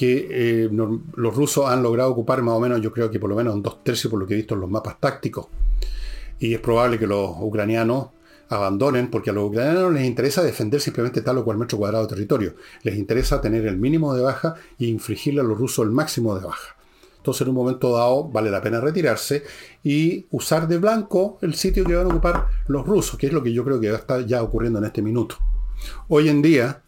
que 0.00 0.28
eh, 0.30 0.70
los 0.72 1.36
rusos 1.36 1.68
han 1.68 1.82
logrado 1.82 2.10
ocupar 2.10 2.40
más 2.40 2.54
o 2.54 2.60
menos, 2.60 2.80
yo 2.80 2.90
creo 2.90 3.10
que 3.10 3.20
por 3.20 3.28
lo 3.28 3.36
menos 3.36 3.62
dos 3.62 3.84
tercios 3.84 4.10
por 4.10 4.18
lo 4.18 4.26
que 4.26 4.32
he 4.32 4.36
visto 4.38 4.54
en 4.54 4.62
los 4.62 4.70
mapas 4.70 4.98
tácticos. 4.98 5.48
Y 6.38 6.54
es 6.54 6.60
probable 6.60 6.98
que 6.98 7.06
los 7.06 7.32
ucranianos 7.38 8.06
abandonen, 8.48 9.10
porque 9.10 9.28
a 9.28 9.34
los 9.34 9.50
ucranianos 9.50 9.92
les 9.92 10.06
interesa 10.06 10.42
defender 10.42 10.80
simplemente 10.80 11.20
tal 11.20 11.36
o 11.36 11.44
cual 11.44 11.58
metro 11.58 11.76
cuadrado 11.76 12.04
de 12.04 12.14
territorio. 12.14 12.54
Les 12.82 12.96
interesa 12.96 13.42
tener 13.42 13.66
el 13.66 13.76
mínimo 13.76 14.14
de 14.14 14.22
baja 14.22 14.54
y 14.78 14.88
infligirle 14.88 15.42
a 15.42 15.44
los 15.44 15.58
rusos 15.58 15.84
el 15.84 15.92
máximo 15.92 16.34
de 16.34 16.46
baja. 16.46 16.76
Entonces 17.18 17.42
en 17.42 17.50
un 17.50 17.56
momento 17.56 17.94
dado 17.94 18.24
vale 18.24 18.50
la 18.50 18.62
pena 18.62 18.80
retirarse 18.80 19.44
y 19.84 20.24
usar 20.30 20.66
de 20.66 20.78
blanco 20.78 21.36
el 21.42 21.56
sitio 21.56 21.84
que 21.84 21.94
van 21.94 22.06
a 22.06 22.08
ocupar 22.08 22.46
los 22.68 22.86
rusos, 22.86 23.18
que 23.18 23.26
es 23.26 23.34
lo 23.34 23.42
que 23.42 23.52
yo 23.52 23.66
creo 23.66 23.78
que 23.78 23.92
está 23.92 24.22
ya 24.22 24.42
ocurriendo 24.42 24.78
en 24.78 24.86
este 24.86 25.02
minuto. 25.02 25.36
Hoy 26.08 26.30
en 26.30 26.40
día, 26.40 26.82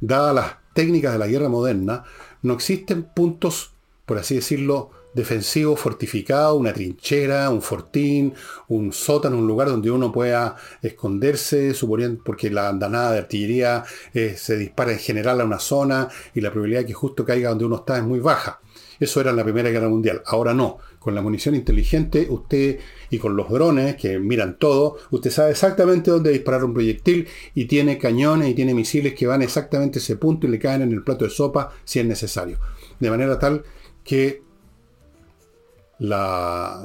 dadas 0.00 0.34
las 0.34 0.61
técnicas 0.72 1.12
de 1.12 1.18
la 1.18 1.26
guerra 1.26 1.48
moderna, 1.48 2.04
no 2.42 2.54
existen 2.54 3.04
puntos, 3.04 3.72
por 4.06 4.18
así 4.18 4.36
decirlo, 4.36 4.90
defensivos 5.14 5.78
fortificados, 5.78 6.58
una 6.58 6.72
trinchera, 6.72 7.50
un 7.50 7.62
fortín, 7.62 8.32
un 8.68 8.92
sótano, 8.92 9.36
un 9.36 9.46
lugar 9.46 9.68
donde 9.68 9.90
uno 9.90 10.10
pueda 10.10 10.56
esconderse, 10.80 11.74
suponiendo, 11.74 12.22
porque 12.24 12.50
la 12.50 12.68
andanada 12.68 13.12
de 13.12 13.18
artillería 13.18 13.84
eh, 14.14 14.34
se 14.38 14.56
dispara 14.56 14.92
en 14.92 14.98
general 14.98 15.40
a 15.40 15.44
una 15.44 15.58
zona 15.58 16.08
y 16.34 16.40
la 16.40 16.50
probabilidad 16.50 16.80
de 16.80 16.86
que 16.86 16.94
justo 16.94 17.24
caiga 17.24 17.50
donde 17.50 17.66
uno 17.66 17.76
está 17.76 17.98
es 17.98 18.04
muy 18.04 18.20
baja. 18.20 18.61
Eso 19.02 19.20
era 19.20 19.30
en 19.30 19.36
la 19.36 19.42
Primera 19.42 19.68
Guerra 19.68 19.88
Mundial. 19.88 20.22
Ahora 20.26 20.54
no. 20.54 20.78
Con 21.00 21.16
la 21.16 21.22
munición 21.22 21.56
inteligente, 21.56 22.28
usted 22.30 22.78
y 23.10 23.18
con 23.18 23.34
los 23.34 23.50
drones 23.50 23.96
que 23.96 24.20
miran 24.20 24.60
todo, 24.60 24.96
usted 25.10 25.32
sabe 25.32 25.50
exactamente 25.50 26.12
dónde 26.12 26.30
disparar 26.30 26.62
un 26.62 26.72
proyectil 26.72 27.26
y 27.52 27.64
tiene 27.64 27.98
cañones 27.98 28.48
y 28.48 28.54
tiene 28.54 28.74
misiles 28.74 29.14
que 29.14 29.26
van 29.26 29.42
exactamente 29.42 29.98
a 29.98 30.02
ese 30.02 30.14
punto 30.14 30.46
y 30.46 30.50
le 30.50 30.60
caen 30.60 30.82
en 30.82 30.92
el 30.92 31.02
plato 31.02 31.24
de 31.24 31.32
sopa 31.32 31.72
si 31.82 31.98
es 31.98 32.06
necesario. 32.06 32.60
De 33.00 33.10
manera 33.10 33.40
tal 33.40 33.64
que 34.04 34.44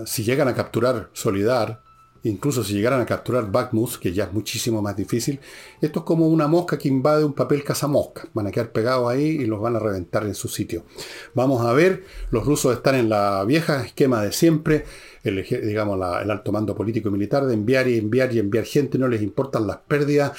si 0.08 0.24
llegan 0.24 0.48
a 0.48 0.56
capturar 0.56 1.12
Solidar, 1.14 1.84
incluso 2.24 2.64
si 2.64 2.74
llegaran 2.74 3.02
a 3.02 3.06
capturar 3.06 3.52
Bakhmut, 3.52 3.98
que 3.98 4.14
ya 4.14 4.26
es 4.26 4.34
muchísimo 4.34 4.82
más 4.82 4.96
difícil, 4.96 5.40
esto 5.82 6.00
es 6.00 6.06
como 6.06 6.28
una 6.28 6.48
mosca 6.48 6.78
que 6.78 6.88
invade 6.88 7.24
un 7.24 7.34
papel 7.34 7.64
cazamosca. 7.64 8.28
Van 8.34 8.48
a 8.48 8.52
quedar 8.52 8.72
pegados 8.72 9.10
ahí 9.10 9.24
y 9.24 9.46
los 9.46 9.60
van 9.62 9.76
a 9.76 9.80
reventar 9.80 10.26
en 10.26 10.36
su 10.36 10.48
sitio. 10.48 10.84
Vamos 11.34 11.66
a 11.66 11.74
ver, 11.74 12.04
los 12.32 12.46
rusos 12.46 12.76
están 12.76 12.96
en 12.96 13.10
la 13.10 13.44
vieja 13.46 13.86
esquema 13.86 14.22
de 14.24 14.32
siempre, 14.32 14.86
el, 15.24 15.44
digamos, 15.44 15.98
el 16.22 16.32
alto 16.32 16.52
mando 16.52 16.76
político 16.76 17.10
y 17.10 17.12
militar 17.12 17.46
de 17.46 17.54
enviar 17.54 17.88
y 17.88 17.98
enviar 17.98 18.34
y 18.34 18.40
enviar 18.40 18.66
gente, 18.66 18.98
no 18.98 19.08
les 19.08 19.22
importan 19.22 19.68
las 19.68 19.78
pérdidas, 19.78 20.32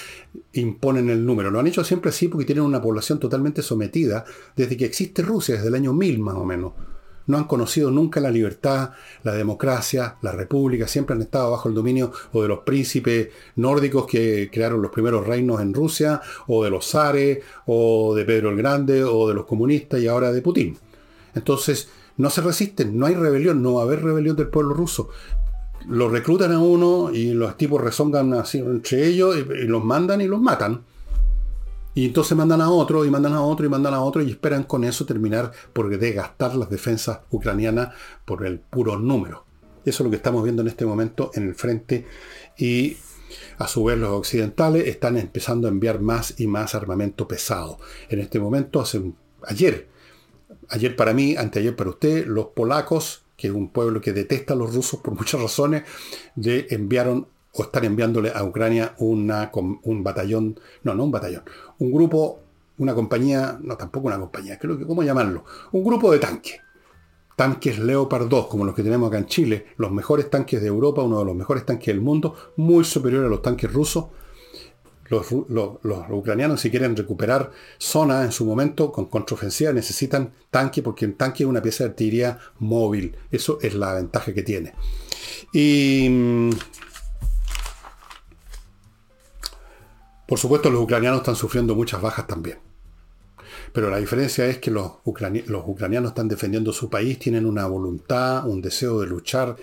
imponen 0.53 1.11
el 1.11 1.25
número. 1.25 1.51
Lo 1.51 1.61
han 1.61 1.67
hecho 1.67 1.85
siempre 1.85 2.11
así 2.11 2.29
porque 2.29 2.45
tienen 2.45 2.65
una 2.65 2.81
población 2.81 3.19
totalmente 3.19 3.63
sometida 3.63 4.25
desde 4.57 4.77
que 4.77 4.85
existe 4.85 5.23
Rusia, 5.23 5.57
desde 5.57 5.69
el 5.69 5.75
año 5.75 5.93
1000 5.93 6.19
más 6.19 6.35
o 6.35 6.45
menos 6.45 6.73
no 7.29 7.39
han 7.39 7.45
conocido 7.45 7.91
nunca 7.91 8.21
la 8.21 8.31
libertad, 8.31 8.91
la 9.23 9.35
democracia, 9.35 10.17
la 10.23 10.33
república, 10.33 10.89
siempre 10.89 11.15
han 11.15 11.23
estado 11.23 11.53
bajo 11.53 11.69
el 11.69 11.75
dominio 11.75 12.11
o 12.33 12.43
de 12.43 12.49
los 12.49 12.61
príncipes 12.61 13.29
nórdicos 13.57 14.07
que 14.07 14.51
crearon 14.53 14.83
los 14.83 14.91
primeros 14.91 15.27
reinos 15.27 15.61
en 15.61 15.73
Rusia, 15.73 16.21
o 16.47 16.65
de 16.65 16.71
los 16.71 16.91
zares, 16.91 17.39
o 17.67 18.15
de 18.15 18.25
Pedro 18.25 18.51
el 18.51 18.57
Grande, 18.57 19.05
o 19.05 19.29
de 19.29 19.35
los 19.35 19.47
comunistas 19.47 20.01
y 20.01 20.09
ahora 20.09 20.33
de 20.33 20.43
Putin. 20.43 20.77
Entonces, 21.35 21.89
no 22.17 22.31
se 22.31 22.41
resisten, 22.41 22.99
no 22.99 23.07
hay 23.07 23.15
rebelión, 23.15 23.63
no 23.63 23.75
va 23.75 23.83
a 23.83 23.85
haber 23.85 24.03
rebelión 24.03 24.35
del 24.35 24.49
pueblo 24.49 24.75
ruso. 24.75 25.11
Lo 25.87 26.09
reclutan 26.09 26.53
a 26.53 26.59
uno 26.59 27.11
y 27.13 27.33
los 27.33 27.57
tipos 27.57 27.81
rezongan 27.81 28.35
así 28.35 28.59
entre 28.59 29.07
ellos 29.07 29.37
y 29.37 29.67
los 29.67 29.85
mandan 29.85 30.21
y 30.21 30.27
los 30.27 30.41
matan. 30.41 30.83
Y 31.95 32.07
entonces 32.07 32.37
mandan 32.37 32.61
a 32.61 32.71
otro, 32.71 33.05
y 33.05 33.11
mandan 33.11 33.33
a 33.33 33.43
otro, 33.43 33.67
y 33.67 33.69
mandan 33.69 33.95
a 33.95 34.03
otro, 34.03 34.23
y 34.23 34.31
esperan 34.31 34.65
con 34.65 34.85
eso 34.85 35.05
terminar 35.05 35.53
por 35.73 35.97
desgastar 35.97 36.55
las 36.55 36.71
defensas 36.71 37.21
ucranianas 37.31 37.95
por 38.25 38.47
el 38.47 38.61
puro 38.61 38.99
número. 38.99 39.45
Eso 39.85 40.03
es 40.03 40.05
lo 40.05 40.11
que 40.11 40.17
estamos 40.17 40.45
viendo 40.45 40.63
en 40.63 40.69
este 40.69 40.87
momento 40.87 41.31
en 41.35 41.49
el 41.49 41.55
frente. 41.55 42.07
Y 42.57 42.97
a 43.59 43.67
su 43.67 43.85
vez 43.85 43.99
los 43.99 44.11
occidentales 44.11 44.87
están 44.87 45.17
empezando 45.17 45.67
a 45.67 45.71
enviar 45.71 46.01
más 46.01 46.39
y 46.39 46.47
más 46.47 46.75
armamento 46.75 47.27
pesado. 47.27 47.79
En 48.09 48.21
este 48.21 48.39
momento, 48.39 48.81
hace 48.81 49.13
ayer, 49.47 49.89
ayer 50.69 50.95
para 50.95 51.13
mí, 51.15 51.37
anteayer 51.37 51.75
para 51.75 51.91
usted, 51.91 52.27
los 52.27 52.47
polacos, 52.49 53.25
que 53.37 53.49
es 53.49 53.53
un 53.53 53.71
pueblo 53.71 54.01
que 54.01 54.13
detesta 54.13 54.55
a 54.55 54.57
los 54.57 54.75
rusos 54.75 55.01
por 55.01 55.15
muchas 55.15 55.41
razones, 55.41 55.85
de 56.35 56.67
enviaron 56.71 57.29
o 57.53 57.63
están 57.63 57.85
enviándole 57.85 58.31
a 58.35 58.45
Ucrania 58.45 58.95
una, 58.99 59.51
un 59.83 60.05
batallón, 60.05 60.59
no, 60.83 60.95
no 60.95 61.05
un 61.05 61.11
batallón, 61.11 61.43
un 61.79 61.93
grupo, 61.93 62.41
una 62.79 62.95
compañía, 62.95 63.59
no 63.61 63.77
tampoco 63.77 64.07
una 64.07 64.19
compañía, 64.19 64.59
creo 64.59 64.79
que, 64.79 64.87
¿cómo 64.87 65.03
llamarlo? 65.03 65.45
Un 65.73 65.85
grupo 65.85 66.13
de 66.13 66.19
tanques. 66.19 66.61
tanques 67.37 67.79
Leopard 67.79 68.29
2, 68.29 68.47
como 68.47 68.65
los 68.65 68.75
que 68.75 68.83
tenemos 68.83 69.09
acá 69.09 69.19
en 69.19 69.27
Chile, 69.27 69.67
los 69.77 69.91
mejores 69.91 70.31
tanques 70.31 70.61
de 70.61 70.69
Europa, 70.69 71.03
uno 71.03 71.19
de 71.21 71.25
los 71.25 71.35
mejores 71.35 71.65
tanques 71.65 71.87
del 71.87 72.01
mundo, 72.01 72.35
muy 72.57 72.85
superior 72.85 73.25
a 73.25 73.29
los 73.29 73.43
tanques 73.43 73.73
rusos. 73.73 74.07
Los, 75.11 75.33
ucranianos, 76.11 76.61
si 76.61 76.71
quieren 76.71 76.95
recuperar 76.95 77.51
zonas 77.79 78.27
en 78.27 78.31
su 78.33 78.45
momento 78.45 78.93
con 78.93 79.07
contraofensiva, 79.07 79.73
necesitan 79.73 80.33
tanque, 80.51 80.83
porque 80.83 81.07
un 81.07 81.15
tanque 81.15 81.45
es 81.45 81.49
una 81.49 81.63
pieza 81.63 81.85
de 81.85 81.91
artillería 81.91 82.39
móvil. 82.59 83.17
Eso 83.31 83.59
es 83.63 83.75
la 83.75 83.95
ventaja 83.95 84.35
que 84.35 84.43
tiene. 84.43 84.75
Y. 85.55 86.51
por 90.29 90.39
supuesto, 90.39 90.69
los 90.69 90.83
ucranianos 90.83 91.21
están 91.21 91.37
sufriendo 91.37 91.75
muchas 91.75 92.03
bajas 92.03 92.27
también. 92.27 92.59
Pero 93.73 93.89
la 93.89 93.97
diferencia 93.97 94.45
es 94.45 94.59
que 94.59 94.71
los, 94.71 94.93
ucranianos 95.05 96.11
están 96.11 96.29
defendiendo 96.29 96.71
su 96.75 96.91
país, 96.91 97.19
tienen 97.19 97.47
una 97.47 97.67
voluntad, 97.67 98.47
un 98.47 98.61
deseo 98.61 99.01
de 99.01 99.07
luchar 99.07 99.57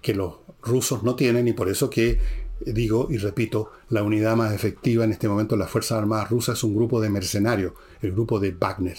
que 0.00 0.14
los 0.14 0.36
rusos 0.62 1.02
no 1.02 1.14
tienen 1.14 1.46
y 1.46 1.52
por 1.52 1.68
eso 1.68 1.90
que 1.90 2.18
digo 2.64 3.08
y 3.10 3.18
repito, 3.18 3.70
la 3.90 4.02
unidad 4.02 4.34
más 4.34 4.54
efectiva 4.54 5.04
en 5.04 5.12
este 5.12 5.28
momento 5.28 5.56
de 5.56 5.60
las 5.60 5.70
Fuerzas 5.70 5.98
Armadas 5.98 6.30
rusas 6.30 6.56
es 6.56 6.64
un 6.64 6.74
grupo 6.74 7.02
de 7.02 7.10
mercenarios, 7.10 7.74
el 8.00 8.12
grupo 8.12 8.40
de 8.40 8.52
Wagner. 8.52 8.96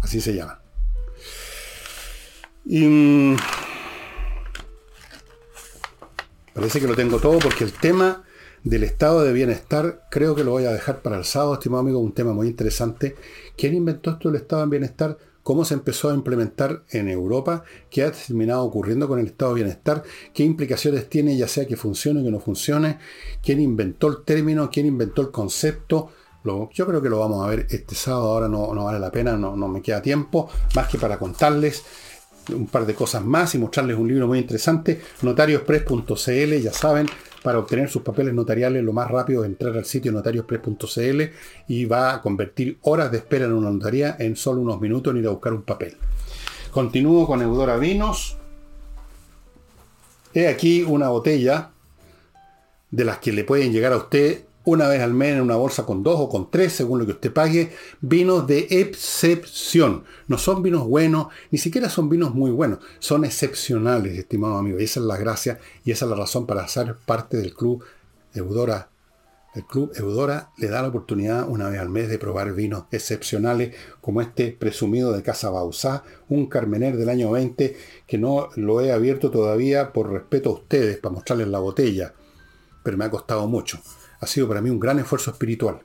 Así 0.00 0.22
se 0.22 0.34
llama. 0.34 0.62
Mm, 2.64 3.34
parece 6.54 6.80
que 6.80 6.86
lo 6.86 6.96
tengo 6.96 7.18
todo 7.18 7.38
porque 7.38 7.64
el 7.64 7.72
tema 7.74 8.24
del 8.64 8.84
estado 8.84 9.22
de 9.22 9.32
bienestar 9.32 10.06
creo 10.10 10.34
que 10.34 10.44
lo 10.44 10.52
voy 10.52 10.64
a 10.64 10.72
dejar 10.72 11.02
para 11.02 11.18
el 11.18 11.24
sábado, 11.24 11.54
estimado 11.54 11.80
amigo, 11.80 11.98
un 11.98 12.12
tema 12.12 12.32
muy 12.32 12.48
interesante 12.48 13.16
¿Quién 13.56 13.74
inventó 13.74 14.10
esto 14.10 14.28
del 14.30 14.40
estado 14.40 14.62
de 14.62 14.70
bienestar? 14.70 15.18
¿Cómo 15.42 15.64
se 15.64 15.74
empezó 15.74 16.10
a 16.10 16.14
implementar 16.14 16.84
en 16.90 17.08
Europa? 17.08 17.64
¿Qué 17.90 18.04
ha 18.04 18.12
terminado 18.12 18.62
ocurriendo 18.62 19.08
con 19.08 19.18
el 19.18 19.26
estado 19.26 19.52
de 19.52 19.62
bienestar? 19.62 20.02
¿Qué 20.32 20.44
implicaciones 20.44 21.08
tiene, 21.08 21.36
ya 21.36 21.48
sea 21.48 21.66
que 21.66 21.76
funcione 21.76 22.20
o 22.20 22.24
que 22.24 22.30
no 22.30 22.40
funcione? 22.40 22.98
¿Quién 23.42 23.60
inventó 23.60 24.08
el 24.08 24.24
término? 24.24 24.70
¿Quién 24.70 24.86
inventó 24.86 25.22
el 25.22 25.30
concepto? 25.30 26.10
yo 26.44 26.86
creo 26.86 27.00
que 27.00 27.08
lo 27.08 27.20
vamos 27.20 27.46
a 27.46 27.48
ver 27.48 27.68
este 27.70 27.94
sábado, 27.94 28.32
ahora 28.32 28.48
no, 28.48 28.74
no 28.74 28.86
vale 28.86 28.98
la 28.98 29.12
pena, 29.12 29.36
no, 29.36 29.54
no 29.54 29.68
me 29.68 29.80
queda 29.80 30.02
tiempo, 30.02 30.50
más 30.74 30.88
que 30.88 30.98
para 30.98 31.16
contarles 31.16 31.84
un 32.48 32.66
par 32.66 32.84
de 32.84 32.96
cosas 32.96 33.24
más 33.24 33.54
y 33.54 33.58
mostrarles 33.58 33.96
un 33.96 34.08
libro 34.08 34.26
muy 34.26 34.40
interesante, 34.40 35.00
notariospress.cl, 35.22 36.54
ya 36.60 36.72
saben, 36.72 37.06
para 37.42 37.58
obtener 37.58 37.90
sus 37.90 38.02
papeles 38.02 38.34
notariales 38.34 38.82
lo 38.82 38.92
más 38.92 39.10
rápido 39.10 39.42
es 39.44 39.50
entrar 39.50 39.76
al 39.76 39.84
sitio 39.84 40.12
notariospress.cl 40.12 41.22
y 41.68 41.84
va 41.84 42.14
a 42.14 42.22
convertir 42.22 42.78
horas 42.82 43.10
de 43.10 43.18
espera 43.18 43.46
en 43.46 43.52
una 43.52 43.70
notaría 43.70 44.16
en 44.18 44.36
solo 44.36 44.60
unos 44.60 44.80
minutos 44.80 45.12
en 45.12 45.20
ir 45.20 45.26
a 45.26 45.30
buscar 45.30 45.52
un 45.52 45.62
papel. 45.62 45.96
Continúo 46.70 47.26
con 47.26 47.42
Eudora 47.42 47.76
Vinos. 47.76 48.38
He 50.32 50.48
aquí 50.48 50.82
una 50.82 51.08
botella 51.08 51.70
de 52.90 53.04
las 53.04 53.18
que 53.18 53.32
le 53.32 53.44
pueden 53.44 53.72
llegar 53.72 53.92
a 53.92 53.96
usted 53.96 54.44
una 54.64 54.88
vez 54.88 55.00
al 55.00 55.12
mes 55.12 55.34
en 55.34 55.42
una 55.42 55.56
bolsa 55.56 55.84
con 55.84 56.02
dos 56.02 56.20
o 56.20 56.28
con 56.28 56.50
tres, 56.50 56.72
según 56.72 57.00
lo 57.00 57.06
que 57.06 57.12
usted 57.12 57.32
pague, 57.32 57.72
vinos 58.00 58.46
de 58.46 58.66
excepción. 58.70 60.04
No 60.28 60.38
son 60.38 60.62
vinos 60.62 60.86
buenos, 60.86 61.28
ni 61.50 61.58
siquiera 61.58 61.88
son 61.88 62.08
vinos 62.08 62.34
muy 62.34 62.50
buenos, 62.50 62.78
son 62.98 63.24
excepcionales, 63.24 64.16
estimado 64.16 64.56
amigo. 64.56 64.78
Y 64.78 64.84
esa 64.84 65.00
es 65.00 65.06
la 65.06 65.16
gracia 65.16 65.58
y 65.84 65.90
esa 65.90 66.04
es 66.04 66.10
la 66.10 66.16
razón 66.16 66.46
para 66.46 66.66
ser 66.68 66.94
parte 66.94 67.36
del 67.36 67.54
club 67.54 67.84
Eudora. 68.34 68.88
El 69.54 69.66
club 69.66 69.92
Eudora 69.96 70.50
le 70.56 70.68
da 70.68 70.80
la 70.80 70.88
oportunidad 70.88 71.46
una 71.46 71.68
vez 71.68 71.78
al 71.78 71.90
mes 71.90 72.08
de 72.08 72.18
probar 72.18 72.54
vinos 72.54 72.84
excepcionales 72.90 73.74
como 74.00 74.22
este 74.22 74.52
presumido 74.52 75.12
de 75.12 75.22
Casa 75.22 75.50
Bausá, 75.50 76.04
un 76.28 76.46
Carmener 76.46 76.96
del 76.96 77.10
año 77.10 77.30
20 77.32 77.76
que 78.06 78.18
no 78.18 78.48
lo 78.54 78.80
he 78.80 78.92
abierto 78.92 79.30
todavía 79.30 79.92
por 79.92 80.10
respeto 80.10 80.48
a 80.48 80.54
ustedes 80.54 80.96
para 80.98 81.14
mostrarles 81.14 81.48
la 81.48 81.58
botella, 81.58 82.14
pero 82.82 82.96
me 82.96 83.04
ha 83.04 83.10
costado 83.10 83.46
mucho 83.46 83.78
ha 84.22 84.26
sido 84.26 84.48
para 84.48 84.62
mí 84.62 84.70
un 84.70 84.78
gran 84.78 85.00
esfuerzo 85.00 85.32
espiritual. 85.32 85.80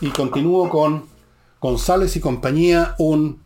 Y 0.00 0.10
continúo 0.10 0.70
con 0.70 1.04
González 1.60 2.16
y 2.16 2.20
compañía, 2.20 2.94
un 2.98 3.42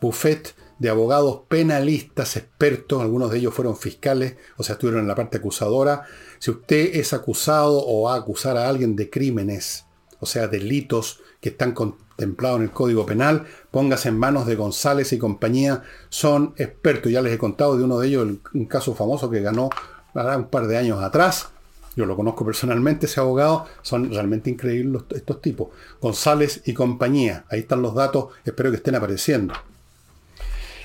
buffet 0.00 0.54
de 0.80 0.90
abogados 0.90 1.42
penalistas 1.46 2.36
expertos, 2.36 3.00
algunos 3.00 3.30
de 3.30 3.38
ellos 3.38 3.54
fueron 3.54 3.76
fiscales, 3.76 4.36
o 4.56 4.64
sea, 4.64 4.74
estuvieron 4.74 5.02
en 5.02 5.08
la 5.08 5.14
parte 5.14 5.38
acusadora. 5.38 6.02
Si 6.40 6.50
usted 6.50 6.96
es 6.96 7.12
acusado 7.12 7.80
o 7.86 8.02
va 8.02 8.14
a 8.14 8.18
acusar 8.18 8.56
a 8.56 8.68
alguien 8.68 8.96
de 8.96 9.08
crímenes, 9.08 9.84
o 10.18 10.26
sea, 10.26 10.48
delitos 10.48 11.20
que 11.40 11.50
están 11.50 11.72
contemplados 11.72 12.56
en 12.56 12.64
el 12.64 12.70
Código 12.72 13.06
Penal, 13.06 13.46
póngase 13.70 14.08
en 14.08 14.18
manos 14.18 14.46
de 14.46 14.56
González 14.56 15.12
y 15.12 15.18
compañía, 15.18 15.84
son 16.08 16.54
expertos. 16.56 17.12
Ya 17.12 17.22
les 17.22 17.34
he 17.34 17.38
contado 17.38 17.76
de 17.76 17.84
uno 17.84 18.00
de 18.00 18.08
ellos, 18.08 18.28
un 18.52 18.66
caso 18.66 18.96
famoso 18.96 19.30
que 19.30 19.42
ganó 19.42 19.70
un 20.14 20.48
par 20.48 20.66
de 20.66 20.76
años 20.76 21.00
atrás, 21.02 21.50
yo 21.96 22.06
lo 22.06 22.16
conozco 22.16 22.44
personalmente, 22.44 23.06
ese 23.06 23.20
abogado, 23.20 23.66
son 23.82 24.10
realmente 24.10 24.50
increíbles 24.50 25.02
estos 25.10 25.40
tipos. 25.40 25.68
González 26.00 26.62
y 26.64 26.74
compañía, 26.74 27.44
ahí 27.50 27.60
están 27.60 27.82
los 27.82 27.94
datos, 27.94 28.28
espero 28.44 28.70
que 28.70 28.76
estén 28.76 28.94
apareciendo. 28.94 29.54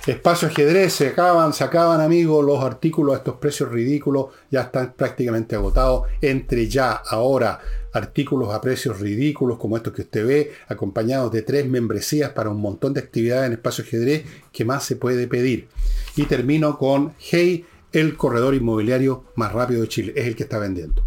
Espacio 0.07 0.47
ajedrez, 0.47 0.93
se 0.93 1.10
acaban, 1.10 1.53
se 1.53 1.64
acaban 1.64 1.99
amigos, 1.99 2.43
los 2.43 2.64
artículos 2.64 3.14
a 3.14 3.18
estos 3.18 3.36
precios 3.36 3.70
ridículos 3.70 4.28
ya 4.49 4.62
están 4.62 4.93
prácticamente 4.93 5.55
agotados. 5.55 6.07
Entre 6.22 6.68
ya, 6.68 6.93
ahora, 6.93 7.60
artículos 7.93 8.53
a 8.53 8.62
precios 8.62 8.99
ridículos 8.99 9.57
como 9.57 9.76
estos 9.78 9.93
que 9.93 10.03
usted 10.03 10.26
ve, 10.26 10.51
acompañados 10.68 11.32
de 11.32 11.41
tres 11.41 11.68
membresías 11.68 12.32
para 12.32 12.49
un 12.49 12.62
montón 12.62 12.93
de 12.93 13.01
actividades 13.01 13.47
en 13.47 13.53
espacio 13.53 13.84
ajedrez, 13.84 14.24
que 14.51 14.66
más 14.66 14.84
se 14.84 14.95
puede 14.95 15.28
pedir? 15.28 15.68
Y 16.16 16.24
termino 16.24 16.78
con 16.78 17.14
Hey 17.20 17.66
el 17.91 18.17
corredor 18.17 18.53
inmobiliario 18.55 19.25
más 19.35 19.51
rápido 19.51 19.81
de 19.81 19.87
Chile. 19.87 20.13
Es 20.15 20.27
el 20.27 20.35
que 20.35 20.43
está 20.43 20.59
vendiendo. 20.59 21.03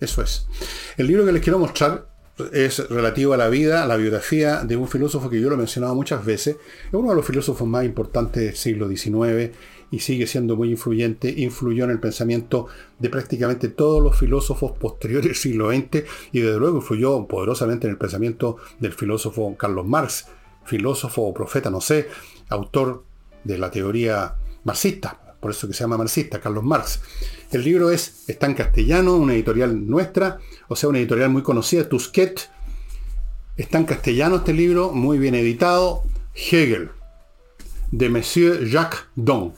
Eso 0.00 0.22
es. 0.22 0.46
El 0.96 1.06
libro 1.06 1.24
que 1.24 1.32
les 1.32 1.42
quiero 1.42 1.58
mostrar 1.58 2.08
es 2.52 2.88
relativo 2.88 3.34
a 3.34 3.36
la 3.36 3.48
vida, 3.48 3.82
a 3.82 3.86
la 3.86 3.96
biografía 3.96 4.62
de 4.62 4.76
un 4.76 4.86
filósofo 4.86 5.28
que 5.28 5.40
yo 5.40 5.48
lo 5.48 5.56
he 5.56 5.58
mencionado 5.58 5.94
muchas 5.94 6.24
veces. 6.24 6.56
Es 6.86 6.94
uno 6.94 7.10
de 7.10 7.16
los 7.16 7.26
filósofos 7.26 7.66
más 7.66 7.84
importantes 7.84 8.44
del 8.44 8.54
siglo 8.54 8.88
XIX 8.88 9.50
y 9.90 9.98
sigue 10.00 10.26
siendo 10.26 10.54
muy 10.54 10.70
influyente. 10.70 11.32
Influyó 11.36 11.84
en 11.84 11.90
el 11.90 12.00
pensamiento 12.00 12.68
de 12.98 13.10
prácticamente 13.10 13.68
todos 13.68 14.02
los 14.02 14.16
filósofos 14.16 14.72
posteriores 14.78 15.26
del 15.26 15.36
siglo 15.36 15.70
XX 15.70 16.04
y 16.32 16.40
desde 16.40 16.58
luego 16.58 16.76
influyó 16.76 17.26
poderosamente 17.26 17.86
en 17.86 17.92
el 17.92 17.98
pensamiento 17.98 18.58
del 18.78 18.92
filósofo 18.92 19.56
Carlos 19.56 19.86
Marx, 19.86 20.26
filósofo 20.64 21.22
o 21.22 21.34
profeta, 21.34 21.70
no 21.70 21.80
sé, 21.80 22.08
autor 22.50 23.02
de 23.42 23.58
la 23.58 23.70
teoría 23.70 24.34
marxista, 24.64 25.27
por 25.40 25.50
eso 25.50 25.68
que 25.68 25.74
se 25.74 25.80
llama 25.80 25.98
marxista, 25.98 26.40
Carlos 26.40 26.64
Marx. 26.64 27.00
El 27.50 27.64
libro 27.64 27.90
es, 27.90 28.24
está 28.28 28.46
en 28.46 28.54
castellano, 28.54 29.16
una 29.16 29.34
editorial 29.34 29.86
nuestra, 29.88 30.38
o 30.68 30.76
sea, 30.76 30.88
una 30.88 30.98
editorial 30.98 31.30
muy 31.30 31.42
conocida, 31.42 31.88
Tusquet. 31.88 32.50
Está 33.56 33.78
en 33.78 33.84
castellano 33.84 34.36
este 34.36 34.52
libro, 34.52 34.92
muy 34.92 35.18
bien 35.18 35.34
editado. 35.34 36.02
Hegel, 36.34 36.90
de 37.90 38.08
Monsieur 38.08 38.64
Jacques 38.68 39.00
Don. 39.16 39.52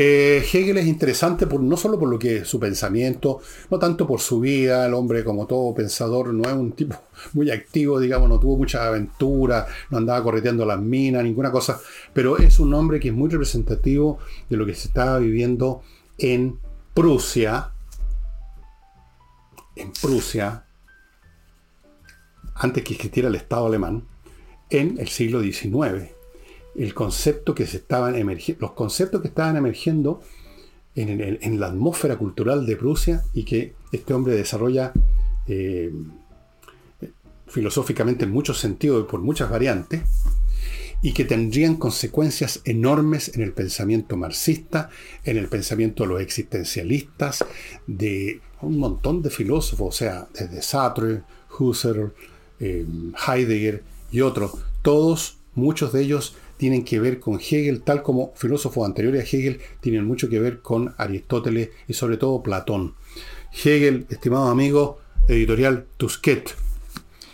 Eh, 0.00 0.44
Hegel 0.52 0.78
es 0.78 0.86
interesante 0.86 1.48
por, 1.48 1.60
no 1.60 1.76
solo 1.76 1.98
por 1.98 2.08
lo 2.08 2.20
que 2.20 2.36
es 2.36 2.48
su 2.48 2.60
pensamiento, 2.60 3.40
no 3.68 3.80
tanto 3.80 4.06
por 4.06 4.20
su 4.20 4.38
vida, 4.38 4.86
el 4.86 4.94
hombre 4.94 5.24
como 5.24 5.44
todo 5.44 5.74
pensador 5.74 6.32
no 6.32 6.48
es 6.48 6.54
un 6.54 6.70
tipo 6.70 6.94
muy 7.32 7.50
activo, 7.50 7.98
digamos, 7.98 8.28
no 8.28 8.38
tuvo 8.38 8.56
mucha 8.56 8.86
aventura, 8.86 9.66
no 9.90 9.98
andaba 9.98 10.22
correteando 10.22 10.64
las 10.64 10.78
minas, 10.78 11.24
ninguna 11.24 11.50
cosa, 11.50 11.80
pero 12.12 12.38
es 12.38 12.60
un 12.60 12.74
hombre 12.74 13.00
que 13.00 13.08
es 13.08 13.14
muy 13.14 13.28
representativo 13.28 14.20
de 14.48 14.56
lo 14.56 14.64
que 14.66 14.76
se 14.76 14.86
estaba 14.86 15.18
viviendo 15.18 15.82
en 16.16 16.60
Prusia, 16.94 17.72
en 19.74 19.92
Prusia, 20.00 20.64
antes 22.54 22.84
que 22.84 22.94
existiera 22.94 23.30
el 23.30 23.34
Estado 23.34 23.66
alemán, 23.66 24.04
en 24.70 24.96
el 25.00 25.08
siglo 25.08 25.42
XIX 25.42 26.17
el 26.78 26.94
concepto 26.94 27.54
que 27.54 27.66
se 27.66 27.78
estaban 27.78 28.14
los 28.58 28.72
conceptos 28.72 29.20
que 29.20 29.28
estaban 29.28 29.56
emergiendo 29.56 30.20
en, 30.94 31.60
la 31.60 31.66
atmósfera 31.66 32.16
cultural 32.16 32.66
de 32.66 32.76
Prusia 32.76 33.22
y 33.32 33.44
que 33.44 33.74
este 33.92 34.14
hombre 34.14 34.34
desarrolla 34.34 34.92
eh, 35.46 35.92
filosóficamente 37.46 38.24
en 38.24 38.32
muchos 38.32 38.58
sentidos 38.58 39.04
y 39.04 39.10
por 39.10 39.20
muchas 39.20 39.50
variantes, 39.50 40.02
y 41.00 41.12
que 41.12 41.24
tendrían 41.24 41.76
consecuencias 41.76 42.60
enormes 42.64 43.32
en 43.34 43.42
el 43.42 43.52
pensamiento 43.52 44.16
marxista, 44.16 44.90
en 45.24 45.36
el 45.36 45.48
pensamiento 45.48 46.02
de 46.02 46.08
los 46.10 46.20
existencialistas, 46.20 47.44
de 47.86 48.40
un 48.60 48.78
montón 48.78 49.22
de 49.22 49.30
filósofos, 49.30 49.94
o 49.94 49.96
sea, 49.96 50.28
desde 50.34 50.62
Sartre, 50.62 51.22
Husserl, 51.58 52.12
eh, 52.58 52.84
Heidegger 53.26 53.84
y 54.10 54.20
otros, 54.20 54.52
todos, 54.82 55.38
muchos 55.54 55.92
de 55.92 56.02
ellos 56.02 56.34
tienen 56.58 56.84
que 56.84 57.00
ver 57.00 57.20
con 57.20 57.36
Hegel, 57.36 57.82
tal 57.82 58.02
como 58.02 58.32
filósofos 58.34 58.84
anteriores 58.84 59.22
a 59.22 59.36
Hegel 59.36 59.60
tienen 59.80 60.04
mucho 60.04 60.28
que 60.28 60.40
ver 60.40 60.60
con 60.60 60.94
Aristóteles 60.98 61.70
y 61.86 61.94
sobre 61.94 62.18
todo 62.18 62.42
Platón. 62.42 62.94
Hegel, 63.52 64.06
estimado 64.10 64.48
amigo, 64.48 64.98
editorial 65.28 65.86
Tusquet. 65.96 66.54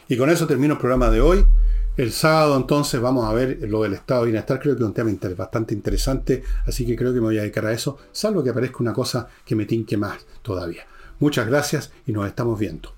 Y 0.09 0.17
con 0.17 0.31
eso 0.31 0.47
termino 0.47 0.75
el 0.75 0.79
programa 0.79 1.11
de 1.11 1.21
hoy. 1.21 1.45
El 1.97 2.13
sábado 2.13 2.57
entonces 2.57 3.01
vamos 3.01 3.25
a 3.25 3.33
ver 3.33 3.59
lo 3.69 3.83
del 3.83 3.95
estado 3.95 4.23
de 4.23 4.33
bienestar, 4.33 4.61
creo 4.61 4.75
que 4.75 4.83
es 4.83 4.87
un 4.87 4.95
tema 4.95 5.11
bastante 5.37 5.75
interesante, 5.75 6.43
así 6.67 6.85
que 6.85 6.97
creo 6.97 7.13
que 7.13 7.21
me 7.21 7.27
voy 7.27 7.39
a 7.39 7.43
dedicar 7.43 7.67
a 7.67 7.73
eso, 7.73 7.99
salvo 8.11 8.43
que 8.43 8.51
aparezca 8.51 8.79
una 8.81 8.93
cosa 8.93 9.29
que 9.45 9.55
me 9.55 9.65
tinque 9.65 9.97
más 9.97 10.27
todavía. 10.43 10.87
Muchas 11.21 11.47
gracias 11.47 11.93
y 12.05 12.13
nos 12.13 12.27
estamos 12.27 12.59
viendo. 12.59 12.94